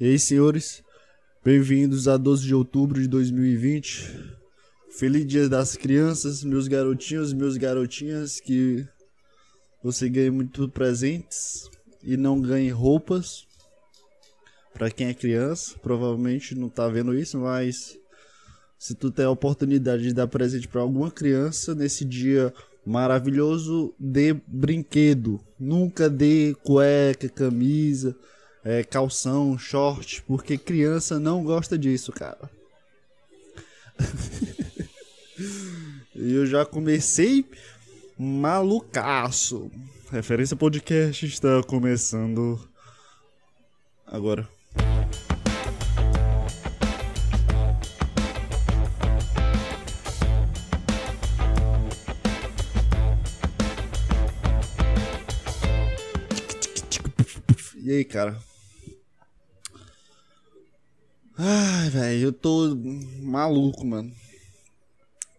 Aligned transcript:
E 0.00 0.04
aí, 0.04 0.16
senhores, 0.16 0.80
bem-vindos 1.44 2.06
a 2.06 2.16
12 2.16 2.46
de 2.46 2.54
outubro 2.54 3.02
de 3.02 3.08
2020. 3.08 4.36
Feliz 4.92 5.26
Dia 5.26 5.48
das 5.48 5.74
Crianças, 5.74 6.44
meus 6.44 6.68
garotinhos, 6.68 7.32
meus 7.32 7.56
garotinhas, 7.56 8.38
que 8.38 8.86
você 9.82 10.08
ganhe 10.08 10.30
muito 10.30 10.68
presentes 10.68 11.68
e 12.00 12.16
não 12.16 12.40
ganhe 12.40 12.70
roupas. 12.70 13.44
Para 14.72 14.88
quem 14.88 15.08
é 15.08 15.14
criança, 15.14 15.74
provavelmente 15.82 16.54
não 16.54 16.68
tá 16.68 16.86
vendo 16.86 17.12
isso, 17.12 17.36
mas 17.36 17.98
se 18.78 18.94
tu 18.94 19.10
tem 19.10 19.24
a 19.24 19.30
oportunidade 19.30 20.04
de 20.04 20.14
dar 20.14 20.28
presente 20.28 20.68
para 20.68 20.80
alguma 20.80 21.10
criança 21.10 21.74
nesse 21.74 22.04
dia 22.04 22.54
maravilhoso, 22.86 23.92
dê 23.98 24.32
brinquedo. 24.46 25.40
Nunca 25.58 26.08
dê 26.08 26.54
cueca, 26.62 27.28
camisa 27.28 28.16
é, 28.64 28.82
calção, 28.82 29.58
short, 29.58 30.22
porque 30.22 30.58
criança 30.58 31.18
não 31.18 31.44
gosta 31.44 31.78
disso, 31.78 32.12
cara. 32.12 32.50
E 36.14 36.32
eu 36.34 36.46
já 36.46 36.64
comecei 36.64 37.44
malucaço. 38.18 39.70
Referência 40.10 40.56
podcast 40.56 41.26
está 41.26 41.62
começando 41.62 42.58
agora. 44.06 44.48
E 57.76 57.90
aí, 57.90 58.04
cara? 58.04 58.36
Ai, 61.40 61.88
velho, 61.90 62.24
eu 62.24 62.32
tô 62.32 62.76
maluco, 63.22 63.86
mano. 63.86 64.12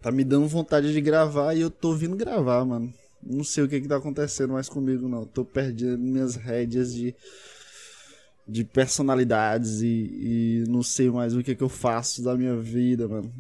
Tá 0.02 0.10
me 0.10 0.24
dando 0.24 0.48
vontade 0.48 0.94
de 0.94 1.02
gravar 1.02 1.54
e 1.56 1.60
eu 1.60 1.70
tô 1.70 1.94
vindo 1.94 2.16
gravar, 2.16 2.64
mano. 2.64 2.94
Não 3.22 3.44
sei 3.44 3.66
o 3.66 3.68
que 3.68 3.82
que 3.82 3.88
tá 3.88 3.98
acontecendo 3.98 4.54
mais 4.54 4.70
comigo, 4.70 5.10
não. 5.10 5.26
Tô 5.26 5.44
perdendo 5.44 5.98
minhas 5.98 6.36
rédeas 6.36 6.94
de, 6.94 7.14
de 8.48 8.64
personalidades 8.64 9.82
e, 9.82 10.64
e 10.64 10.64
não 10.70 10.82
sei 10.82 11.10
mais 11.10 11.36
o 11.36 11.44
que 11.44 11.54
que 11.54 11.64
eu 11.64 11.68
faço 11.68 12.24
da 12.24 12.34
minha 12.34 12.56
vida, 12.56 13.06
mano. 13.06 13.34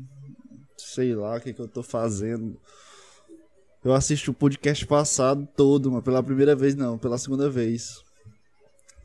Sei 0.75 1.15
lá 1.15 1.37
o 1.37 1.39
que 1.39 1.53
que 1.53 1.61
eu 1.61 1.67
tô 1.67 1.81
fazendo. 1.81 2.59
Eu 3.85 3.93
assisti 3.93 4.29
o 4.29 4.33
podcast 4.33 4.85
passado 4.85 5.47
todo, 5.55 5.89
mano. 5.89 6.03
Pela 6.03 6.21
primeira 6.21 6.57
vez, 6.57 6.75
não. 6.75 6.97
Pela 6.97 7.17
segunda 7.17 7.49
vez. 7.49 8.03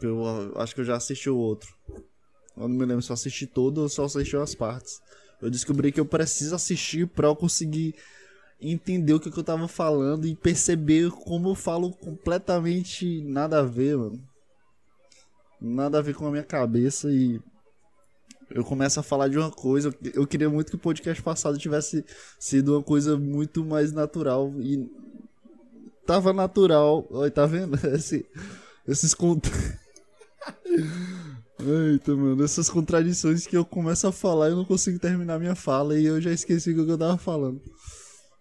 Eu 0.03 0.25
acho 0.57 0.75
que 0.75 0.81
eu 0.81 0.85
já 0.85 0.97
assisti 0.97 1.31
o 1.31 1.37
outro. 1.37 1.73
Eu 2.57 2.69
não 2.69 2.77
me 2.77 2.85
lembro 2.85 3.03
se 3.03 3.11
eu 3.11 3.15
assisti 3.15 3.47
todo 3.47 3.79
ou 3.79 3.89
só 3.89 4.05
assisti 4.05 4.37
as 4.37 4.55
partes. 4.55 5.01
Eu 5.43 5.51
descobri 5.51 5.93
que 5.93 6.01
eu 6.01 6.07
preciso 6.07 6.55
assistir 6.55 7.07
pra 7.07 7.29
eu 7.29 7.37
conseguir 7.37 7.95
entender 8.61 9.13
o 9.13 9.21
que, 9.21 9.31
que 9.31 9.39
eu 9.39 9.45
tava 9.45 9.69
falando 9.69 10.27
e 10.27 10.35
perceber 10.35 11.11
como 11.11 11.51
eu 11.51 11.55
falo 11.55 11.93
completamente 11.93 13.23
nada 13.23 13.61
a 13.61 13.63
ver, 13.63 13.97
mano. 13.97 14.23
Nada 15.61 15.99
a 15.99 16.03
ver 16.03 16.15
com 16.15 16.27
a 16.27 16.31
minha 16.31 16.45
cabeça 16.45 17.11
e 17.11 17.41
eu 18.51 18.65
começo 18.65 19.01
a 19.01 19.03
falar 19.03 19.29
de 19.29 19.39
uma 19.39 19.51
coisa. 19.51 19.95
Eu 20.15 20.27
queria 20.27 20.49
muito 20.49 20.71
que 20.71 20.77
o 20.77 20.79
podcast 20.79 21.23
passado 21.23 21.59
tivesse 21.59 22.05
sido 22.39 22.75
uma 22.75 22.83
coisa 22.83 23.19
muito 23.19 23.65
mais 23.65 23.93
natural 23.93 24.53
e 24.61 24.89
tava 26.07 26.33
natural. 26.33 27.07
Olha, 27.11 27.31
tá 27.31 27.47
vendo? 27.47 27.75
Esse, 27.95 28.25
esses 28.87 29.15
cont... 29.15 29.51
Eita, 31.67 32.15
mano, 32.15 32.45
essas 32.45 32.69
contradições 32.69 33.47
que 33.47 33.57
eu 33.57 33.65
começo 33.65 34.07
a 34.07 34.13
falar 34.13 34.49
e 34.49 34.53
eu 34.53 34.57
não 34.57 34.67
consigo 34.67 34.99
terminar 34.99 35.39
minha 35.39 35.55
fala 35.55 35.99
e 35.99 36.05
eu 36.05 36.21
já 36.21 36.31
esqueci 36.31 36.71
o 36.71 36.75
que 36.85 36.91
eu 36.91 36.99
tava 36.99 37.17
falando. 37.17 37.59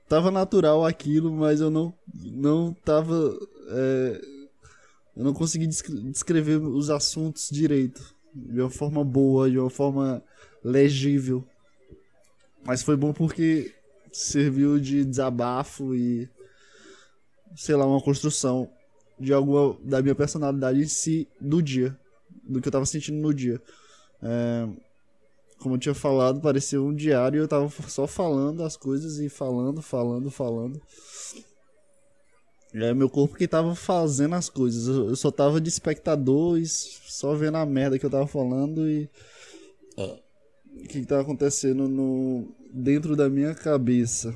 Tava 0.10 0.30
natural 0.30 0.86
aquilo, 0.86 1.32
mas 1.32 1.62
eu 1.62 1.70
não, 1.70 1.94
não 2.14 2.74
tava. 2.74 3.16
É, 3.70 4.22
eu 5.16 5.24
não 5.24 5.34
consegui 5.34 5.68
descrever 5.68 6.58
os 6.58 6.90
assuntos 6.90 7.50
direito. 7.50 8.14
De 8.36 8.60
uma 8.60 8.70
forma 8.70 9.06
boa, 9.06 9.50
de 9.50 9.58
uma 9.58 9.70
forma 9.70 10.22
legível. 10.62 11.46
Mas 12.66 12.82
foi 12.82 12.98
bom 12.98 13.14
porque 13.14 13.74
serviu 14.12 14.78
de 14.78 15.06
desabafo 15.06 15.96
e. 15.96 16.30
sei 17.56 17.76
lá, 17.76 17.86
uma 17.86 18.02
construção 18.02 18.70
de 19.18 19.32
alguma. 19.32 19.78
da 19.82 20.02
minha 20.02 20.16
personalidade 20.16 20.82
em 20.82 20.88
si 20.88 21.26
do 21.40 21.62
dia 21.62 21.98
do 22.44 22.62
que 22.62 22.68
eu 22.68 22.72
tava 22.72 22.86
sentindo 22.86 23.18
no 23.18 23.34
dia. 23.34 23.62
É, 24.22 24.68
como 25.60 25.76
eu 25.76 25.80
tinha 25.80 25.96
falado, 25.96 26.42
parecia 26.42 26.82
um 26.82 26.94
diário 26.94 27.38
e 27.38 27.42
eu 27.42 27.48
tava 27.48 27.70
só 27.88 28.06
falando 28.06 28.64
as 28.64 28.76
coisas 28.76 29.20
e 29.20 29.30
falando, 29.30 29.82
falando, 29.82 30.30
falando. 30.30 30.82
É 32.74 32.94
meu 32.94 33.10
corpo 33.10 33.36
que 33.36 33.48
tava 33.48 33.76
fazendo 33.76 34.36
as 34.36 34.50
coisas. 34.50 34.88
Eu 34.88 35.16
só 35.16 35.30
tava 35.30 35.62
de 35.62 35.70
espectador 35.70 36.58
e 36.58 36.66
só 36.66 37.36
vendo 37.36 37.58
a 37.58 37.66
merda 37.66 38.00
que 38.00 38.06
eu 38.06 38.10
tava 38.10 38.28
falando 38.28 38.90
e. 38.90 39.10
O 39.96 40.88
que, 40.88 41.02
que 41.02 41.06
tava 41.06 41.22
acontecendo 41.22 41.88
no 41.88 42.52
dentro 42.74 43.16
da 43.16 43.30
minha 43.30 43.54
cabeça. 43.54 44.34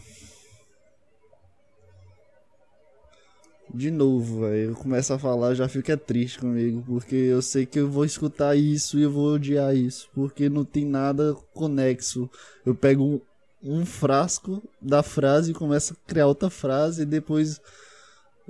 De 3.73 3.91
novo, 3.91 4.41
velho. 4.41 4.71
Eu 4.71 4.75
começo 4.75 5.13
a 5.13 5.19
falar, 5.19 5.53
já 5.53 5.67
fica 5.67 5.97
triste 5.97 6.39
comigo, 6.39 6.83
porque 6.85 7.15
eu 7.15 7.41
sei 7.41 7.65
que 7.65 7.79
eu 7.79 7.89
vou 7.89 8.05
escutar 8.05 8.55
isso 8.55 8.97
e 8.97 9.03
eu 9.03 9.11
vou 9.11 9.33
odiar 9.33 9.75
isso, 9.75 10.09
porque 10.13 10.49
não 10.49 10.63
tem 10.65 10.85
nada 10.85 11.35
conexo. 11.53 12.29
Eu 12.65 12.73
pego 12.75 13.03
um, 13.03 13.21
um 13.63 13.85
frasco 13.85 14.63
da 14.81 15.03
frase 15.03 15.51
e 15.51 15.53
começo 15.53 15.93
a 15.93 16.09
criar 16.09 16.27
outra 16.27 16.49
frase 16.49 17.03
e 17.03 17.05
depois 17.05 17.61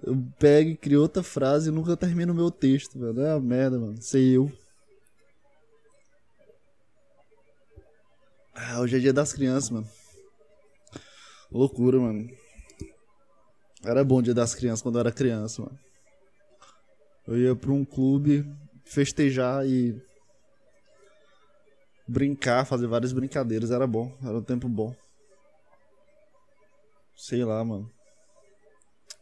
eu 0.03 0.15
pego 0.37 0.69
e 0.71 0.77
crio 0.77 1.01
outra 1.01 1.23
frase 1.23 1.69
e 1.69 1.71
nunca 1.71 1.97
termino 1.97 2.33
o 2.33 2.35
meu 2.35 2.51
texto, 2.51 2.99
velho. 2.99 3.21
É 3.21 3.33
uma 3.33 3.39
merda, 3.39 3.79
mano. 3.79 4.01
Sei 4.01 4.37
eu. 4.37 4.51
Ah, 8.53 8.79
hoje 8.79 8.97
é 8.97 8.99
dia 8.99 9.13
das 9.13 9.33
crianças, 9.33 9.69
mano. 9.69 9.87
Loucura, 11.51 11.99
mano. 11.99 12.29
Era 13.87 14.03
bom 14.03 14.21
dia 14.21 14.33
das 14.33 14.53
crianças 14.53 14.81
quando 14.81 14.95
eu 14.95 14.99
era 14.99 15.13
criança, 15.13 15.61
mano. 15.61 15.79
Eu 17.25 17.39
ia 17.39 17.55
pra 17.55 17.71
um 17.71 17.85
clube 17.85 18.45
festejar 18.83 19.65
e 19.65 19.97
brincar, 22.05 22.65
fazer 22.65 22.85
várias 22.85 23.13
brincadeiras. 23.13 23.71
Era 23.71 23.87
bom, 23.87 24.13
era 24.21 24.39
um 24.39 24.43
tempo 24.43 24.67
bom. 24.67 24.93
Sei 27.15 27.45
lá, 27.45 27.63
mano. 27.63 27.89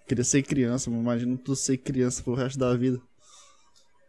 Queria 0.07 0.23
ser 0.23 0.41
criança, 0.41 0.89
mas 0.89 0.99
imagina 0.99 1.37
tu 1.37 1.55
ser 1.55 1.77
criança 1.77 2.23
pro 2.23 2.33
resto 2.33 2.57
da 2.57 2.75
vida. 2.75 2.99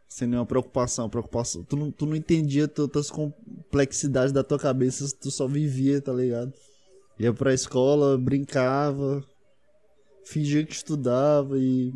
Sem 0.08 0.26
nenhuma 0.26 0.46
preocupação, 0.46 1.10
preocupação. 1.10 1.64
Tu 1.64 1.76
não, 1.76 1.90
tu 1.90 2.06
não 2.06 2.16
entendia 2.16 2.66
todas 2.66 3.06
as 3.06 3.10
complexidades 3.10 4.32
da 4.32 4.42
tua 4.42 4.58
cabeça, 4.58 5.06
tu 5.20 5.30
só 5.30 5.46
vivia, 5.46 6.00
tá 6.00 6.14
ligado? 6.14 6.50
Ia 7.18 7.34
pra 7.34 7.52
escola, 7.52 8.16
brincava, 8.16 9.22
fingia 10.26 10.66
que 10.66 10.74
estudava 10.74 11.56
e 11.56 11.94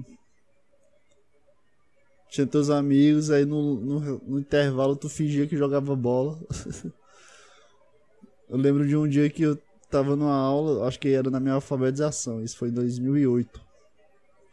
tinha 2.31 2.47
teus 2.47 2.71
amigos, 2.71 3.29
aí 3.29 3.45
no, 3.45 3.75
no, 3.81 4.19
no, 4.19 4.39
intervalo 4.39 4.95
tu 4.95 5.09
fingia 5.09 5.49
que 5.49 5.57
jogava 5.57 5.97
bola. 5.97 6.39
eu 8.49 8.57
lembro 8.57 8.87
de 8.87 8.97
um 8.97 9.09
dia 9.09 9.29
que 9.29 9.43
eu 9.43 9.59
tava 9.91 10.15
numa 10.15 10.37
aula, 10.37 10.87
acho 10.87 11.01
que 11.01 11.09
era 11.09 11.29
na 11.29 11.41
minha 11.41 11.55
alfabetização, 11.55 12.43
isso 12.43 12.57
foi 12.57 12.69
em 12.69 12.73
2008. 12.73 13.61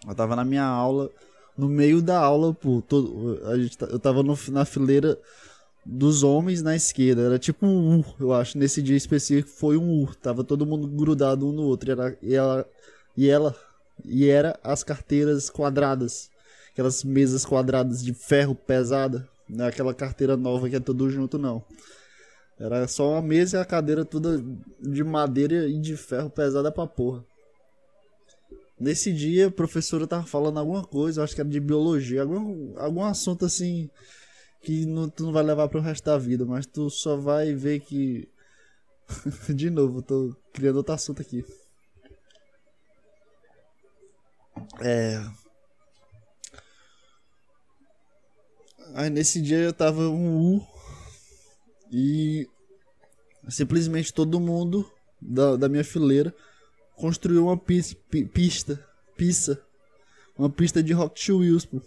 Eu 0.08 0.16
tava 0.16 0.36
na 0.36 0.44
minha 0.44 0.66
aula, 0.66 1.12
no 1.56 1.70
meio 1.70 2.02
da 2.02 2.18
aula, 2.20 2.56
pô, 2.56 2.82
todo, 2.82 3.40
a 3.46 3.60
gente, 3.60 3.78
eu 3.82 4.00
tava 4.00 4.24
no, 4.24 4.36
na 4.50 4.66
fileira 4.66 5.20
dos 5.86 6.24
homens 6.24 6.64
na 6.64 6.76
esquerda, 6.76 7.22
era 7.22 7.38
tipo 7.38 7.66
um 7.68 8.00
U, 8.00 8.06
eu 8.20 8.34
acho, 8.34 8.58
nesse 8.58 8.82
dia 8.82 8.98
específico 8.98 9.50
foi 9.50 9.78
um 9.78 10.04
U, 10.04 10.16
tava 10.16 10.44
todo 10.44 10.66
mundo 10.66 10.88
grudado 10.88 11.48
um 11.48 11.52
no 11.52 11.62
outro, 11.62 11.90
e, 11.90 11.92
era, 11.92 12.18
e 12.24 12.34
ela, 12.34 12.66
e 13.16 13.30
ela 13.30 13.56
e 14.06 14.30
era 14.30 14.60
as 14.64 14.84
carteiras 14.84 15.50
quadradas, 15.50 16.30
aquelas 16.72 17.04
mesas 17.04 17.46
quadradas 17.46 18.04
de 18.04 18.14
ferro 18.14 18.56
pesada, 18.56 19.28
não 19.48 19.66
é 19.66 19.70
aquela 19.70 19.94
carteira 19.94 20.36
nova 20.36 20.70
que 20.70 20.76
é 20.76 20.80
tudo 20.80 21.10
junto 21.10 21.38
não. 21.38 21.64
Era 22.60 22.88
só 22.88 23.12
uma 23.12 23.22
mesa 23.22 23.58
e 23.58 23.62
a 23.62 23.66
cadeira 23.66 24.04
toda 24.04 24.44
de 24.80 25.04
madeira 25.04 25.68
e 25.68 25.80
de 25.80 25.96
ferro 25.96 26.30
pesada 26.30 26.72
pra 26.72 26.88
porra. 26.88 27.24
Nesse 28.80 29.12
dia, 29.12 29.48
a 29.48 29.52
professora 29.52 30.06
tava 30.06 30.26
falando 30.26 30.60
alguma 30.60 30.84
coisa, 30.84 31.24
acho 31.24 31.34
que 31.34 31.42
era 31.42 31.50
de 31.50 31.60
biologia, 31.60 32.22
algum, 32.22 32.78
algum 32.78 33.04
assunto 33.04 33.46
assim 33.46 33.90
que 34.62 34.86
não, 34.86 35.10
tu 35.10 35.24
não 35.24 35.32
vai 35.32 35.44
levar 35.44 35.68
pro 35.68 35.80
resto 35.80 36.06
da 36.06 36.18
vida, 36.18 36.46
mas 36.46 36.66
tu 36.66 36.90
só 36.90 37.16
vai 37.16 37.54
ver 37.54 37.80
que. 37.80 38.28
de 39.54 39.70
novo, 39.70 40.02
tô 40.02 40.36
criando 40.54 40.78
outro 40.78 40.94
assunto 40.94 41.22
aqui. 41.22 41.46
É. 44.82 45.24
Aí 48.94 49.10
nesse 49.10 49.42
dia 49.42 49.58
eu 49.58 49.74
tava 49.74 50.08
um 50.08 50.56
U 50.56 50.68
E 51.92 52.48
simplesmente 53.50 54.14
todo 54.14 54.40
mundo 54.40 54.90
da, 55.22 55.56
da 55.56 55.70
minha 55.70 55.84
fileira 55.84 56.34
construiu 56.96 57.46
uma 57.46 57.58
pista, 57.58 57.96
pista, 58.34 58.88
pista, 59.16 59.62
uma 60.38 60.50
pista 60.50 60.82
de 60.82 60.94
Rocket 60.94 61.30
Wheels, 61.30 61.66
pô. 61.66 61.82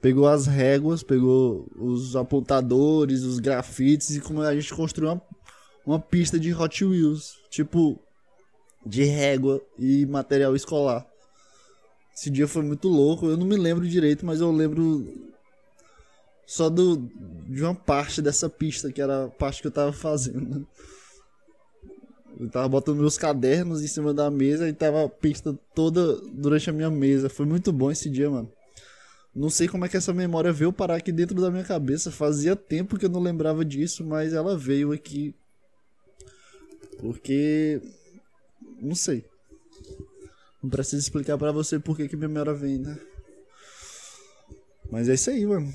Pegou 0.00 0.28
as 0.28 0.46
réguas, 0.46 1.02
pegou 1.02 1.68
os 1.74 2.14
apontadores, 2.14 3.22
os 3.22 3.40
grafites 3.40 4.10
e 4.10 4.20
como 4.20 4.40
a 4.42 4.54
gente 4.54 4.72
construiu 4.72 5.12
uma, 5.12 5.22
uma 5.84 6.00
pista 6.00 6.38
de 6.38 6.54
Hot 6.54 6.84
Wheels, 6.84 7.36
tipo 7.50 7.98
de 8.86 9.02
régua 9.02 9.60
e 9.76 10.06
material 10.06 10.54
escolar. 10.54 11.04
Esse 12.18 12.30
dia 12.30 12.48
foi 12.48 12.62
muito 12.62 12.88
louco, 12.88 13.26
eu 13.26 13.36
não 13.36 13.46
me 13.46 13.56
lembro 13.56 13.86
direito, 13.86 14.26
mas 14.26 14.40
eu 14.40 14.50
lembro 14.50 15.06
só 16.44 16.68
do, 16.68 16.96
de 17.46 17.62
uma 17.62 17.76
parte 17.76 18.20
dessa 18.20 18.48
pista, 18.48 18.90
que 18.90 19.00
era 19.00 19.26
a 19.26 19.28
parte 19.28 19.60
que 19.60 19.68
eu 19.68 19.70
tava 19.70 19.92
fazendo. 19.92 20.66
Eu 22.36 22.50
tava 22.50 22.68
botando 22.68 22.98
meus 22.98 23.16
cadernos 23.16 23.84
em 23.84 23.86
cima 23.86 24.12
da 24.12 24.28
mesa 24.32 24.68
e 24.68 24.72
tava 24.72 25.04
a 25.04 25.08
pista 25.08 25.56
toda 25.72 26.16
durante 26.32 26.68
a 26.68 26.72
minha 26.72 26.90
mesa. 26.90 27.28
Foi 27.28 27.46
muito 27.46 27.72
bom 27.72 27.88
esse 27.88 28.10
dia, 28.10 28.28
mano. 28.28 28.50
Não 29.32 29.48
sei 29.48 29.68
como 29.68 29.84
é 29.84 29.88
que 29.88 29.96
essa 29.96 30.12
memória 30.12 30.52
veio 30.52 30.72
parar 30.72 30.96
aqui 30.96 31.12
dentro 31.12 31.40
da 31.40 31.52
minha 31.52 31.62
cabeça. 31.62 32.10
Fazia 32.10 32.56
tempo 32.56 32.98
que 32.98 33.06
eu 33.06 33.10
não 33.10 33.20
lembrava 33.20 33.64
disso, 33.64 34.04
mas 34.04 34.32
ela 34.32 34.58
veio 34.58 34.90
aqui. 34.90 35.32
Porque. 36.98 37.80
Não 38.82 38.96
sei. 38.96 39.24
Não 40.68 40.70
preciso 40.70 41.00
explicar 41.00 41.38
para 41.38 41.50
você 41.50 41.78
por 41.78 41.96
que, 41.96 42.06
que 42.06 42.14
minha 42.14 42.28
memória 42.28 42.52
vem, 42.52 42.76
né? 42.76 42.98
Mas 44.92 45.08
é 45.08 45.14
isso 45.14 45.30
aí, 45.30 45.46
mano. 45.46 45.72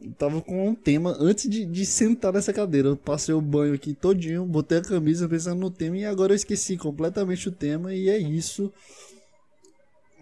Eu 0.00 0.12
tava 0.12 0.40
com 0.40 0.68
um 0.68 0.74
tema 0.74 1.16
antes 1.18 1.50
de, 1.50 1.64
de 1.64 1.84
sentar 1.84 2.32
nessa 2.32 2.52
cadeira. 2.52 2.86
Eu 2.90 2.96
passei 2.96 3.34
o 3.34 3.40
banho 3.40 3.74
aqui 3.74 3.92
todinho, 3.92 4.46
botei 4.46 4.78
a 4.78 4.82
camisa 4.82 5.28
pensando 5.28 5.58
no 5.58 5.68
tema 5.68 5.96
e 5.98 6.04
agora 6.04 6.32
eu 6.32 6.36
esqueci 6.36 6.76
completamente 6.76 7.48
o 7.48 7.52
tema 7.52 7.92
e 7.92 8.08
é 8.08 8.16
isso. 8.16 8.72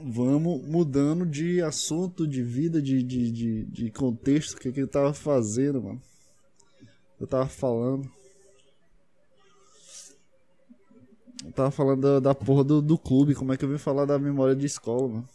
Vamos 0.03 0.67
mudando 0.67 1.27
de 1.27 1.61
assunto, 1.61 2.27
de 2.27 2.43
vida, 2.43 2.81
de, 2.81 3.03
de, 3.03 3.31
de, 3.31 3.65
de 3.65 3.91
contexto. 3.91 4.55
O 4.55 4.57
que, 4.59 4.73
que 4.73 4.81
eu 4.81 4.89
tava 4.89 5.13
fazendo, 5.13 5.83
mano? 5.83 6.03
Eu 7.21 7.27
tava 7.27 7.47
falando. 7.47 8.11
Eu 11.27 11.33
tava 11.53 11.71
falando 11.71 12.21
da, 12.21 12.35
porra 12.35 12.65
do, 12.65 12.83
do 12.83 12.99
clube. 12.99 13.35
Como 13.35 13.53
é 13.53 13.57
que 13.57 13.65
eu 13.65 13.69
vim 13.69 13.79
falar 13.79 14.05
da 14.05 14.19
memória 14.19 14.55
de 14.55 14.67
escola, 14.67 15.09
mano? 15.09 15.29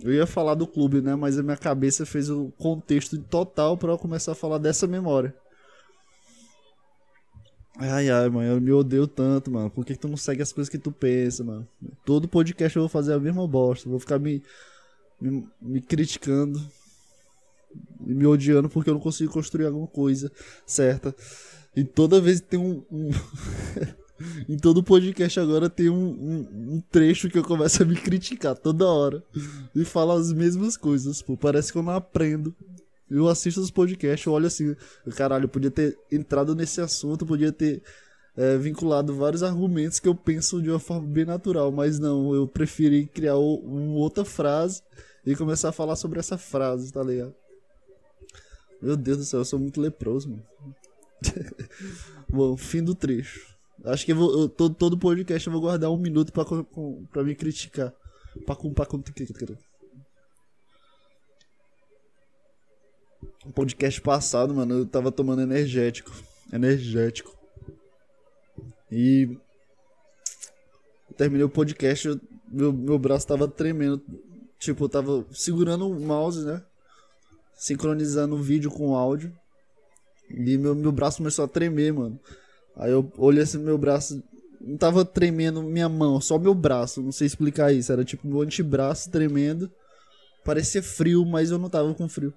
Eu 0.00 0.12
ia 0.12 0.26
falar 0.26 0.54
do 0.54 0.66
clube, 0.66 1.00
né? 1.00 1.14
Mas 1.16 1.38
a 1.38 1.42
minha 1.42 1.56
cabeça 1.56 2.06
fez 2.06 2.30
o 2.30 2.52
contexto 2.56 3.18
total 3.18 3.76
para 3.76 3.92
eu 3.92 3.98
começar 3.98 4.32
a 4.32 4.36
falar 4.36 4.58
dessa 4.58 4.86
memória. 4.86 5.34
Ai, 7.80 8.10
ai, 8.10 8.28
mano, 8.28 8.48
eu 8.48 8.60
me 8.60 8.72
odeio 8.72 9.06
tanto, 9.06 9.50
mano. 9.50 9.70
Por 9.70 9.84
que, 9.84 9.94
que 9.94 10.00
tu 10.00 10.08
não 10.08 10.16
segue 10.16 10.42
as 10.42 10.52
coisas 10.52 10.68
que 10.68 10.78
tu 10.78 10.90
pensa, 10.90 11.44
mano? 11.44 11.66
Todo 12.04 12.28
podcast 12.28 12.76
eu 12.76 12.82
vou 12.82 12.88
fazer 12.88 13.12
a 13.12 13.20
mesma 13.20 13.46
bosta. 13.46 13.88
Vou 13.88 14.00
ficar 14.00 14.18
me, 14.18 14.42
me, 15.20 15.46
me 15.60 15.80
criticando 15.80 16.60
e 18.06 18.14
me 18.14 18.26
odiando 18.26 18.68
porque 18.68 18.90
eu 18.90 18.94
não 18.94 19.00
consigo 19.00 19.32
construir 19.32 19.66
alguma 19.66 19.86
coisa 19.86 20.30
certa. 20.66 21.14
E 21.78 21.84
toda 21.84 22.20
vez 22.20 22.40
tem 22.40 22.58
um. 22.58 22.82
um 22.90 23.10
em 24.48 24.56
todo 24.56 24.82
podcast 24.82 25.38
agora 25.38 25.70
tem 25.70 25.88
um, 25.88 26.08
um, 26.08 26.74
um, 26.74 26.82
trecho 26.90 27.30
que 27.30 27.38
eu 27.38 27.44
começo 27.44 27.80
a 27.80 27.86
me 27.86 27.94
criticar 27.94 28.56
toda 28.56 28.84
hora. 28.84 29.22
E 29.76 29.84
falo 29.84 30.10
as 30.10 30.32
mesmas 30.32 30.76
coisas, 30.76 31.22
pô. 31.22 31.36
Parece 31.36 31.70
que 31.70 31.78
eu 31.78 31.82
não 31.84 31.92
aprendo. 31.92 32.52
Eu 33.08 33.28
assisto 33.28 33.60
os 33.60 33.70
podcasts, 33.70 34.26
eu 34.26 34.32
olho 34.32 34.48
assim, 34.48 34.74
caralho, 35.14 35.48
podia 35.48 35.70
ter 35.70 35.96
entrado 36.10 36.52
nesse 36.52 36.80
assunto, 36.80 37.24
podia 37.24 37.52
ter 37.52 37.80
é, 38.36 38.58
vinculado 38.58 39.14
vários 39.14 39.44
argumentos 39.44 40.00
que 40.00 40.08
eu 40.08 40.16
penso 40.16 40.60
de 40.60 40.68
uma 40.70 40.80
forma 40.80 41.06
bem 41.06 41.24
natural, 41.24 41.70
mas 41.70 42.00
não, 42.00 42.34
eu 42.34 42.46
preferi 42.46 43.06
criar 43.06 43.36
uma 43.36 43.98
outra 43.98 44.24
frase 44.24 44.82
e 45.24 45.36
começar 45.36 45.68
a 45.68 45.72
falar 45.72 45.94
sobre 45.94 46.18
essa 46.18 46.36
frase, 46.36 46.92
tá 46.92 47.04
ligado? 47.04 47.34
Meu 48.82 48.96
Deus 48.96 49.18
do 49.18 49.24
céu, 49.24 49.40
eu 49.40 49.44
sou 49.44 49.60
muito 49.60 49.80
leproso, 49.80 50.28
mano. 50.28 50.44
Bom, 52.28 52.56
fim 52.56 52.82
do 52.82 52.94
trecho. 52.94 53.56
Acho 53.84 54.04
que 54.04 54.12
eu 54.12 54.16
vou, 54.16 54.40
eu, 54.42 54.48
todo, 54.48 54.74
todo 54.74 54.98
podcast 54.98 55.46
eu 55.46 55.52
vou 55.52 55.62
guardar 55.62 55.90
um 55.90 55.96
minuto 55.96 56.32
pra, 56.32 56.44
pra 57.12 57.22
me 57.22 57.34
criticar. 57.34 57.92
Pra, 58.44 58.56
pra, 58.56 58.84
pra, 58.84 58.98
um 63.46 63.50
podcast 63.50 64.00
passado, 64.00 64.54
mano, 64.54 64.78
eu 64.78 64.86
tava 64.86 65.10
tomando 65.10 65.42
energético. 65.42 66.12
Energético. 66.52 67.36
E. 68.90 69.38
Eu 71.08 71.14
terminei 71.16 71.44
o 71.44 71.48
podcast, 71.48 72.06
eu, 72.06 72.20
meu, 72.48 72.72
meu 72.72 72.98
braço 72.98 73.26
tava 73.26 73.48
tremendo. 73.48 74.02
Tipo, 74.58 74.84
eu 74.84 74.88
tava 74.88 75.26
segurando 75.30 75.88
o 75.88 76.00
mouse, 76.00 76.44
né? 76.44 76.62
Sincronizando 77.54 78.36
o 78.36 78.42
vídeo 78.42 78.70
com 78.70 78.90
o 78.90 78.96
áudio. 78.96 79.32
E 80.30 80.58
meu, 80.58 80.74
meu 80.74 80.92
braço 80.92 81.18
começou 81.18 81.44
a 81.44 81.48
tremer, 81.48 81.92
mano. 81.92 82.18
Aí 82.76 82.92
eu 82.92 83.10
olhei 83.16 83.42
assim 83.42 83.58
meu 83.58 83.78
braço. 83.78 84.22
Não 84.60 84.76
tava 84.76 85.04
tremendo 85.04 85.62
minha 85.62 85.88
mão, 85.88 86.20
só 86.20 86.38
meu 86.38 86.54
braço. 86.54 87.02
Não 87.02 87.12
sei 87.12 87.26
explicar 87.26 87.72
isso. 87.72 87.92
Era 87.92 88.04
tipo 88.04 88.26
meu 88.26 88.40
antebraço 88.40 89.10
tremendo. 89.10 89.70
Parecia 90.44 90.82
frio, 90.82 91.24
mas 91.24 91.50
eu 91.50 91.58
não 91.58 91.68
tava 91.68 91.92
com 91.94 92.08
frio. 92.08 92.32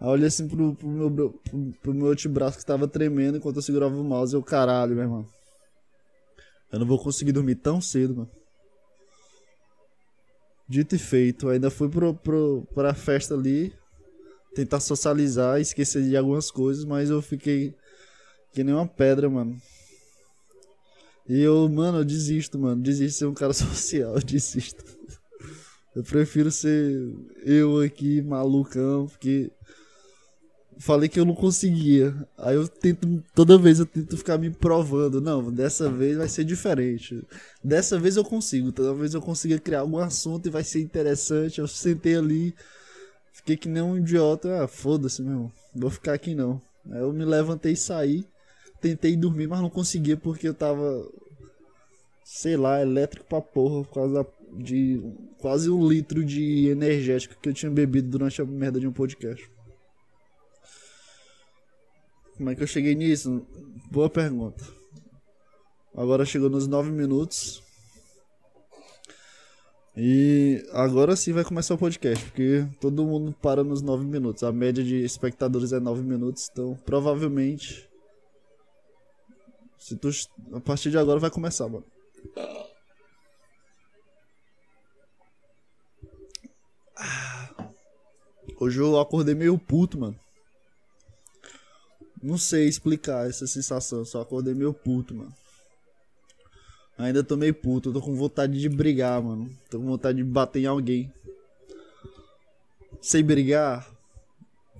Aí 0.00 0.08
eu 0.08 0.12
olhei 0.12 0.26
assim 0.26 0.48
pro, 0.48 0.74
pro, 0.74 0.88
meu, 0.88 1.10
pro, 1.10 1.72
pro 1.82 1.94
meu 1.94 2.08
antebraço 2.08 2.58
que 2.58 2.66
tava 2.66 2.88
tremendo 2.88 3.38
enquanto 3.38 3.56
eu 3.56 3.62
segurava 3.62 3.94
o 3.94 4.04
mouse. 4.04 4.34
Eu, 4.34 4.42
caralho, 4.42 4.94
meu 4.94 5.04
irmão. 5.04 5.26
Eu 6.72 6.78
não 6.80 6.86
vou 6.86 6.98
conseguir 6.98 7.32
dormir 7.32 7.54
tão 7.56 7.80
cedo, 7.80 8.16
mano. 8.16 8.30
Dito 10.68 10.94
e 10.94 10.98
feito. 10.98 11.48
Ainda 11.48 11.70
fui 11.70 11.88
pro, 11.88 12.14
pro, 12.14 12.66
pra 12.74 12.94
festa 12.94 13.34
ali. 13.34 13.72
Tentar 14.54 14.80
socializar, 14.80 15.60
esquecer 15.60 16.02
de 16.02 16.16
algumas 16.16 16.50
coisas, 16.50 16.84
mas 16.84 17.10
eu 17.10 17.20
fiquei 17.20 17.74
que 18.52 18.62
nem 18.62 18.74
uma 18.74 18.86
pedra, 18.86 19.28
mano. 19.28 19.60
E 21.28 21.40
eu, 21.40 21.68
mano, 21.68 21.98
eu 21.98 22.04
desisto, 22.04 22.58
mano. 22.58 22.82
Desisto 22.82 23.12
de 23.12 23.18
ser 23.18 23.26
um 23.26 23.34
cara 23.34 23.52
social, 23.54 24.14
eu 24.14 24.22
desisto. 24.22 24.84
Eu 25.94 26.02
prefiro 26.02 26.50
ser 26.50 27.14
eu 27.44 27.80
aqui, 27.80 28.20
malucão, 28.20 29.06
porque 29.06 29.50
falei 30.78 31.08
que 31.08 31.18
eu 31.18 31.24
não 31.24 31.34
conseguia. 31.34 32.14
Aí 32.36 32.56
eu 32.56 32.66
tento, 32.66 33.22
toda 33.34 33.58
vez 33.58 33.78
eu 33.78 33.86
tento 33.86 34.16
ficar 34.16 34.38
me 34.38 34.50
provando. 34.50 35.20
Não, 35.20 35.52
dessa 35.52 35.90
vez 35.90 36.16
vai 36.16 36.28
ser 36.28 36.44
diferente. 36.44 37.22
Dessa 37.62 37.98
vez 37.98 38.16
eu 38.16 38.24
consigo. 38.24 38.72
Talvez 38.72 39.14
eu 39.14 39.22
consiga 39.22 39.58
criar 39.58 39.80
algum 39.80 39.98
assunto 39.98 40.46
e 40.46 40.50
vai 40.50 40.64
ser 40.64 40.80
interessante. 40.80 41.60
Eu 41.60 41.68
sentei 41.68 42.16
ali, 42.16 42.54
fiquei 43.44 43.56
que 43.58 43.68
nem 43.68 43.82
um 43.82 43.98
idiota. 43.98 44.64
Ah, 44.64 44.66
foda-se, 44.66 45.22
meu. 45.22 45.52
Vou 45.74 45.90
ficar 45.90 46.14
aqui 46.14 46.34
não. 46.34 46.60
Aí 46.90 47.00
eu 47.00 47.12
me 47.12 47.24
levantei 47.24 47.72
e 47.72 47.76
saí. 47.76 48.24
Tentei 48.80 49.16
dormir, 49.16 49.46
mas 49.46 49.60
não 49.60 49.70
conseguia 49.70 50.16
porque 50.16 50.48
eu 50.48 50.54
tava. 50.54 51.06
Sei 52.24 52.56
lá, 52.56 52.80
elétrico 52.80 53.26
pra 53.26 53.42
porra, 53.42 53.84
por 53.84 53.94
causa 53.94 54.26
de 54.56 55.02
quase 55.38 55.68
um 55.68 55.86
litro 55.86 56.24
de 56.24 56.68
energético 56.68 57.38
que 57.40 57.50
eu 57.50 57.52
tinha 57.52 57.70
bebido 57.70 58.08
durante 58.08 58.40
a 58.40 58.46
merda 58.46 58.80
de 58.80 58.86
um 58.86 58.92
podcast. 58.92 59.50
Como 62.36 62.48
é 62.48 62.54
que 62.54 62.62
eu 62.62 62.66
cheguei 62.66 62.94
nisso? 62.94 63.46
Boa 63.90 64.08
pergunta. 64.08 64.64
Agora 65.94 66.24
chegou 66.24 66.48
nos 66.48 66.66
9 66.66 66.90
minutos. 66.90 67.63
E 69.96 70.66
agora 70.72 71.14
sim 71.14 71.32
vai 71.32 71.44
começar 71.44 71.74
o 71.74 71.78
podcast, 71.78 72.24
porque 72.24 72.66
todo 72.80 73.06
mundo 73.06 73.32
para 73.40 73.62
nos 73.62 73.80
9 73.80 74.04
minutos. 74.04 74.42
A 74.42 74.50
média 74.50 74.82
de 74.82 75.04
espectadores 75.04 75.72
é 75.72 75.78
9 75.78 76.02
minutos, 76.02 76.48
então 76.50 76.74
provavelmente. 76.84 77.88
Se 79.78 79.96
tu, 79.96 80.08
a 80.52 80.60
partir 80.60 80.90
de 80.90 80.98
agora 80.98 81.20
vai 81.20 81.30
começar, 81.30 81.68
mano. 81.68 81.84
Hoje 88.58 88.80
eu 88.80 88.98
acordei 88.98 89.34
meio 89.34 89.58
puto, 89.58 89.98
mano. 89.98 90.18
Não 92.22 92.38
sei 92.38 92.66
explicar 92.66 93.28
essa 93.28 93.46
sensação, 93.46 94.04
só 94.04 94.22
acordei 94.22 94.54
meio 94.54 94.72
puto, 94.72 95.14
mano. 95.14 95.34
Ainda 96.96 97.24
tô 97.24 97.36
meio 97.36 97.54
puto, 97.54 97.92
tô 97.92 98.00
com 98.00 98.14
vontade 98.14 98.60
de 98.60 98.68
brigar, 98.68 99.20
mano. 99.22 99.50
Tô 99.68 99.78
com 99.78 99.86
vontade 99.86 100.18
de 100.18 100.24
bater 100.24 100.60
em 100.60 100.66
alguém. 100.66 101.12
Sei 103.00 103.22
brigar? 103.22 103.86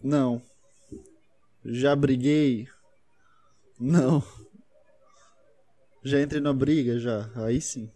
Não. 0.02 0.40
Já 1.64 1.96
briguei? 1.96 2.68
Não. 3.78 4.22
Já 6.04 6.20
entrei 6.20 6.40
na 6.40 6.52
briga? 6.52 6.98
Já. 6.98 7.30
Aí 7.34 7.60
sim. 7.60 7.90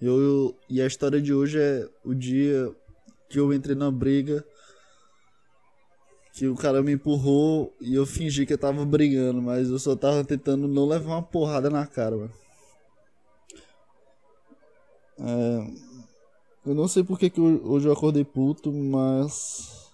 Eu, 0.00 0.20
eu, 0.20 0.58
e 0.68 0.82
a 0.82 0.86
história 0.86 1.20
de 1.20 1.32
hoje 1.32 1.58
é 1.58 1.88
o 2.04 2.12
dia 2.12 2.74
que 3.28 3.38
eu 3.38 3.52
entrei 3.52 3.76
na 3.76 3.90
briga 3.90 4.44
que 6.32 6.48
o 6.48 6.56
cara 6.56 6.82
me 6.82 6.92
empurrou 6.92 7.74
e 7.80 7.94
eu 7.94 8.06
fingi 8.06 8.46
que 8.46 8.54
eu 8.54 8.58
tava 8.58 8.84
brigando, 8.84 9.40
mas 9.40 9.68
eu 9.68 9.78
só 9.78 9.94
tava 9.94 10.24
tentando 10.24 10.66
não 10.66 10.86
levar 10.86 11.12
uma 11.12 11.22
porrada 11.22 11.68
na 11.68 11.86
cara, 11.86 12.16
mano. 12.16 12.41
É, 15.18 15.92
eu 16.64 16.74
não 16.74 16.86
sei 16.86 17.02
porque 17.02 17.28
que 17.28 17.40
hoje 17.40 17.88
eu 17.88 17.92
acordei 17.92 18.24
puto, 18.24 18.72
mas. 18.72 19.90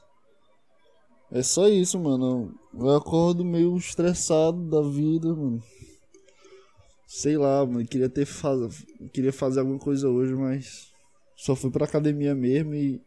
É 1.31 1.43
só 1.43 1.69
isso, 1.69 1.99
mano. 1.99 2.55
Eu 2.75 2.97
acordo 2.97 3.45
meio 3.45 3.77
estressado 3.77 4.59
da 4.69 4.83
vida, 4.83 5.29
mano. 5.35 5.63
Sei 7.07 7.37
lá, 7.37 7.65
mano. 7.65 7.87
Queria 7.87 8.09
ter 8.09 8.27
faz... 8.27 8.85
queria 9.13 9.33
fazer 9.33 9.61
alguma 9.61 9.79
coisa 9.79 10.09
hoje, 10.09 10.35
mas 10.35 10.93
só 11.37 11.55
fui 11.55 11.71
pra 11.71 11.85
academia 11.85 12.35
mesmo 12.35 12.75
e 12.75 13.01